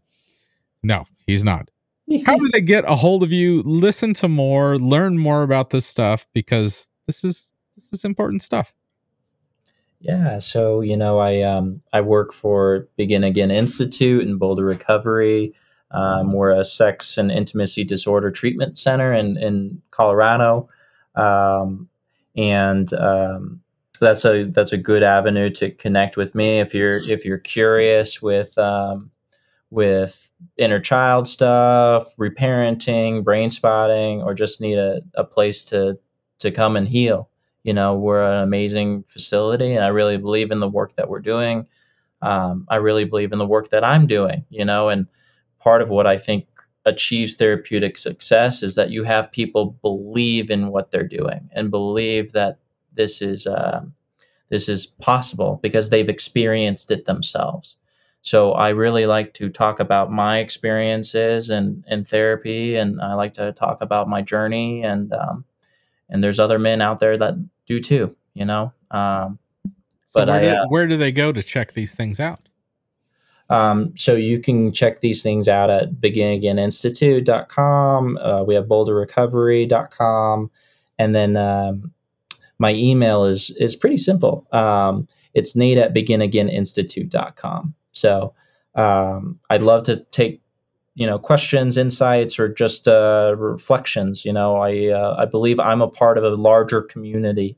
no, 0.84 1.06
he's 1.26 1.44
not. 1.44 1.70
How 2.26 2.38
did 2.38 2.52
they 2.54 2.62
get 2.62 2.86
a 2.88 2.96
hold 2.96 3.24
of 3.24 3.34
you? 3.34 3.62
Listen 3.64 4.14
to 4.16 4.30
more, 4.30 4.78
learn 4.78 5.18
more 5.18 5.44
about 5.44 5.72
this 5.72 5.86
stuff 5.86 6.26
because 6.34 6.90
this 7.06 7.24
is 7.24 7.54
this 7.76 7.92
is 7.92 8.06
important 8.06 8.42
stuff. 8.42 8.74
Yeah, 10.00 10.40
so 10.40 10.82
you 10.82 10.96
know, 10.96 11.20
I 11.20 11.42
um, 11.42 11.82
I 11.92 12.02
work 12.02 12.32
for 12.32 12.88
Begin 12.98 13.24
Again 13.24 13.52
Institute 13.52 14.26
and 14.26 14.40
Boulder 14.40 14.64
Recovery. 14.64 15.54
Um, 15.92 16.34
we're 16.34 16.52
a 16.52 16.64
sex 16.64 17.18
and 17.18 17.32
intimacy 17.32 17.84
disorder 17.84 18.32
treatment 18.32 18.78
center 18.78 19.14
in 19.14 19.38
in 19.38 19.82
Colorado, 19.92 20.70
um, 21.16 21.90
and 22.36 22.92
um, 22.94 23.62
that's 24.00 24.24
a 24.24 24.44
that's 24.44 24.72
a 24.72 24.78
good 24.78 25.04
avenue 25.04 25.50
to 25.52 25.72
connect 25.72 26.16
with 26.16 26.36
me 26.36 26.60
if 26.60 26.74
you're 26.74 26.98
if 26.98 27.26
you're 27.26 27.38
curious 27.38 28.22
with 28.22 28.58
um, 28.58 29.12
with 29.70 30.32
inner 30.58 30.80
child 30.80 31.28
stuff, 31.28 32.16
reparenting, 32.18 33.24
brain 33.24 33.50
spotting, 33.50 34.22
or 34.22 34.34
just 34.34 34.62
need 34.62 34.78
a, 34.78 35.02
a 35.16 35.24
place 35.24 35.64
to 35.66 36.00
to 36.40 36.52
come 36.52 36.76
and 36.76 36.88
heal. 36.88 37.30
You 37.64 37.74
know 37.74 37.96
we're 37.96 38.24
an 38.24 38.42
amazing 38.44 39.04
facility 39.04 39.74
and 39.74 39.84
i 39.84 39.90
really 39.90 40.18
believe 40.18 40.52
in 40.52 40.62
the 40.62 40.70
work 40.70 40.94
that 40.96 41.10
we're 41.10 41.20
doing. 41.20 41.68
Um, 42.22 42.66
i 42.70 42.78
really 42.78 43.06
believe 43.06 43.32
in 43.32 43.38
the 43.38 43.46
work 43.46 43.70
that 43.70 43.84
i'm 43.84 44.08
doing 44.08 44.44
you 44.50 44.66
know 44.66 44.90
and 44.90 45.06
part 45.60 45.84
of 45.84 45.92
what 45.92 46.08
i 46.08 46.18
think 46.18 46.48
achieves 46.88 47.36
therapeutic 47.36 47.98
success 47.98 48.64
is 48.64 48.76
that 48.76 48.90
you 48.90 49.04
have 49.04 49.32
people 49.32 49.78
believe 49.84 50.50
in 50.50 50.70
what 50.70 50.90
they're 50.90 51.04
doing 51.04 51.50
and 51.52 51.70
believe 51.70 52.32
that 52.32 52.58
this 52.94 53.22
is 53.22 53.46
uh, 53.46 53.82
this 54.50 54.70
is 54.70 54.88
possible 54.88 55.60
because 55.62 55.90
they've 55.90 56.10
experienced 56.10 56.90
it 56.90 57.06
themselves 57.06 57.78
so 58.28 58.52
i 58.54 58.70
really 58.70 59.06
like 59.06 59.34
to 59.34 59.50
talk 59.50 59.80
about 59.80 60.12
my 60.12 60.40
experiences 60.40 61.50
and 61.50 61.84
in 61.88 62.04
therapy 62.04 62.76
and 62.76 63.02
i 63.02 63.14
like 63.14 63.34
to 63.34 63.52
talk 63.54 63.82
about 63.82 64.08
my 64.08 64.22
journey 64.22 64.84
and 64.84 65.14
um, 65.14 65.46
and 66.10 66.24
there's 66.24 66.40
other 66.40 66.58
men 66.60 66.82
out 66.82 67.00
there 67.00 67.18
that 67.18 67.34
do 67.66 67.80
too, 67.80 68.16
you 68.34 68.46
know. 68.46 68.72
Um, 68.92 69.40
so 70.06 70.22
but 70.22 70.28
where, 70.30 70.38
I, 70.38 70.42
do, 70.42 70.50
uh, 70.50 70.66
where 70.70 70.88
do 70.88 70.98
they 70.98 71.12
go 71.12 71.32
to 71.32 71.44
check 71.44 71.74
these 71.74 71.94
things 71.94 72.20
out? 72.20 72.40
Um, 73.50 73.96
so 73.96 74.16
you 74.16 74.40
can 74.40 74.74
check 74.74 75.00
these 75.00 75.24
things 75.24 75.48
out 75.48 75.70
at 75.70 75.94
beginagaininstitute.com. 75.94 78.18
Uh, 78.18 78.44
we 78.44 78.56
have 78.56 78.66
boulderrecovery.com. 78.66 80.52
And 81.00 81.16
then 81.16 81.38
um, 81.38 81.94
my 82.58 82.74
email 82.74 83.26
is 83.26 83.52
is 83.52 83.76
pretty 83.76 83.98
simple. 83.98 84.48
Um, 84.52 85.08
it's 85.34 85.56
nate 85.56 85.78
at 85.78 85.94
beginagaininstitute.com. 85.94 87.76
So 87.98 88.34
um, 88.76 89.40
I'd 89.50 89.62
love 89.62 89.84
to 89.84 90.04
take 90.12 90.42
you 90.98 91.06
know 91.06 91.20
questions 91.20 91.78
insights 91.78 92.40
or 92.40 92.50
just 92.50 92.88
uh, 92.88 93.36
reflections 93.38 94.26
you 94.26 94.34
know? 94.34 94.58
I 94.58 94.88
uh, 94.88 95.16
i 95.20 95.26
believe 95.26 95.60
i'm 95.60 95.82
a 95.82 95.88
part 95.88 96.18
of 96.18 96.24
a 96.24 96.30
larger 96.32 96.82
community 96.82 97.56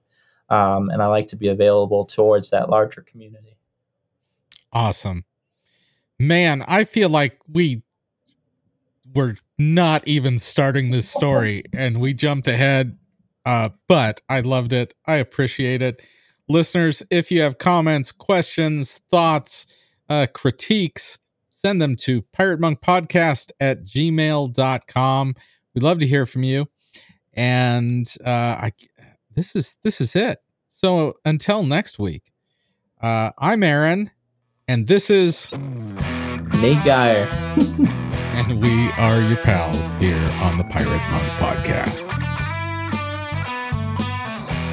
um, 0.50 0.90
and 0.90 1.02
i 1.02 1.08
like 1.08 1.28
to 1.28 1.38
be 1.38 1.48
available 1.48 2.04
towards 2.04 2.50
that 2.52 2.70
larger 2.70 3.02
community. 3.02 3.58
Awesome. 4.74 5.24
Man 6.20 6.64
i 6.68 6.84
feel 6.84 7.10
like 7.10 7.40
we 7.48 7.82
were 9.16 9.38
not 9.58 10.06
even 10.06 10.38
starting 10.38 10.92
this 10.92 11.10
story 11.10 11.64
and 11.74 12.02
we 12.02 12.14
jumped 12.14 12.48
ahead 12.48 12.98
uh, 13.46 13.70
but 13.88 14.20
i 14.28 14.42
loved 14.42 14.74
it. 14.74 14.94
I 15.08 15.16
appreciate 15.16 15.82
it. 15.82 16.06
Listeners 16.50 17.04
if 17.10 17.32
you 17.32 17.42
have 17.42 17.58
comments 17.58 18.12
questions 18.12 18.98
thoughts 19.10 19.79
uh, 20.10 20.28
critiques 20.34 21.20
send 21.60 21.82
them 21.82 21.96
to 21.96 22.22
pirate 22.34 22.60
monk 22.60 22.80
podcast 22.80 23.52
at 23.60 23.84
gmail.com. 23.84 25.36
We'd 25.76 25.84
love 25.84 26.00
to 26.00 26.08
hear 26.08 26.26
from 26.26 26.44
you. 26.44 26.68
And 27.34 28.12
uh, 28.26 28.30
I, 28.30 28.72
this 29.36 29.56
is 29.56 29.78
this 29.84 30.02
is 30.02 30.16
it. 30.16 30.40
So 30.68 31.14
until 31.26 31.64
next 31.64 32.00
week, 32.00 32.32
uh, 33.02 33.32
I'm 33.38 33.64
Aaron, 33.64 34.12
and 34.68 34.88
this 34.88 35.10
is 35.10 35.52
Nate 35.54 36.84
Geyer. 36.84 37.28
and 38.40 38.62
we 38.62 38.90
are 38.92 39.22
your 39.22 39.38
pals 39.38 39.94
here 39.96 40.16
on 40.42 40.58
the 40.58 40.64
Pirate 40.66 41.02
Monk 41.12 41.34
Podcast. 41.34 42.08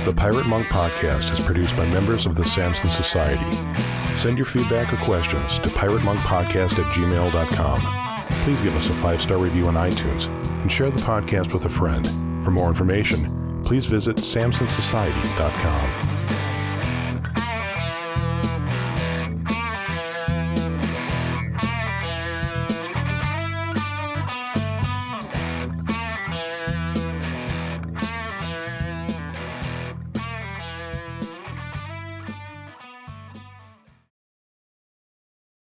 The 0.05 0.13
Pirate 0.13 0.47
Monk 0.47 0.69
Podcast 0.69 1.33
is 1.33 1.45
produced 1.45 1.77
by 1.77 1.85
members 1.87 2.27
of 2.27 2.37
the 2.37 2.45
Samson 2.45 2.91
Society. 2.91 3.96
Send 4.17 4.39
your 4.39 4.47
feedback 4.47 4.93
or 4.93 4.97
questions 5.05 5.59
to 5.61 5.69
piratemonkpodcast 5.71 6.79
at 6.79 6.93
gmail.com. 6.95 7.81
Please 8.45 8.61
give 8.61 8.75
us 8.77 8.89
a 8.91 8.95
five 8.95 9.21
star 9.21 9.39
review 9.39 9.67
on 9.67 9.75
iTunes 9.75 10.29
and 10.63 10.71
share 10.71 10.91
the 10.91 11.01
podcast 11.01 11.53
with 11.53 11.65
a 11.65 11.69
friend. 11.69 12.07
For 12.45 12.51
more 12.51 12.69
information, 12.69 13.63
please 13.65 13.87
visit 13.87 14.17
samsonsociety.com. 14.17 16.06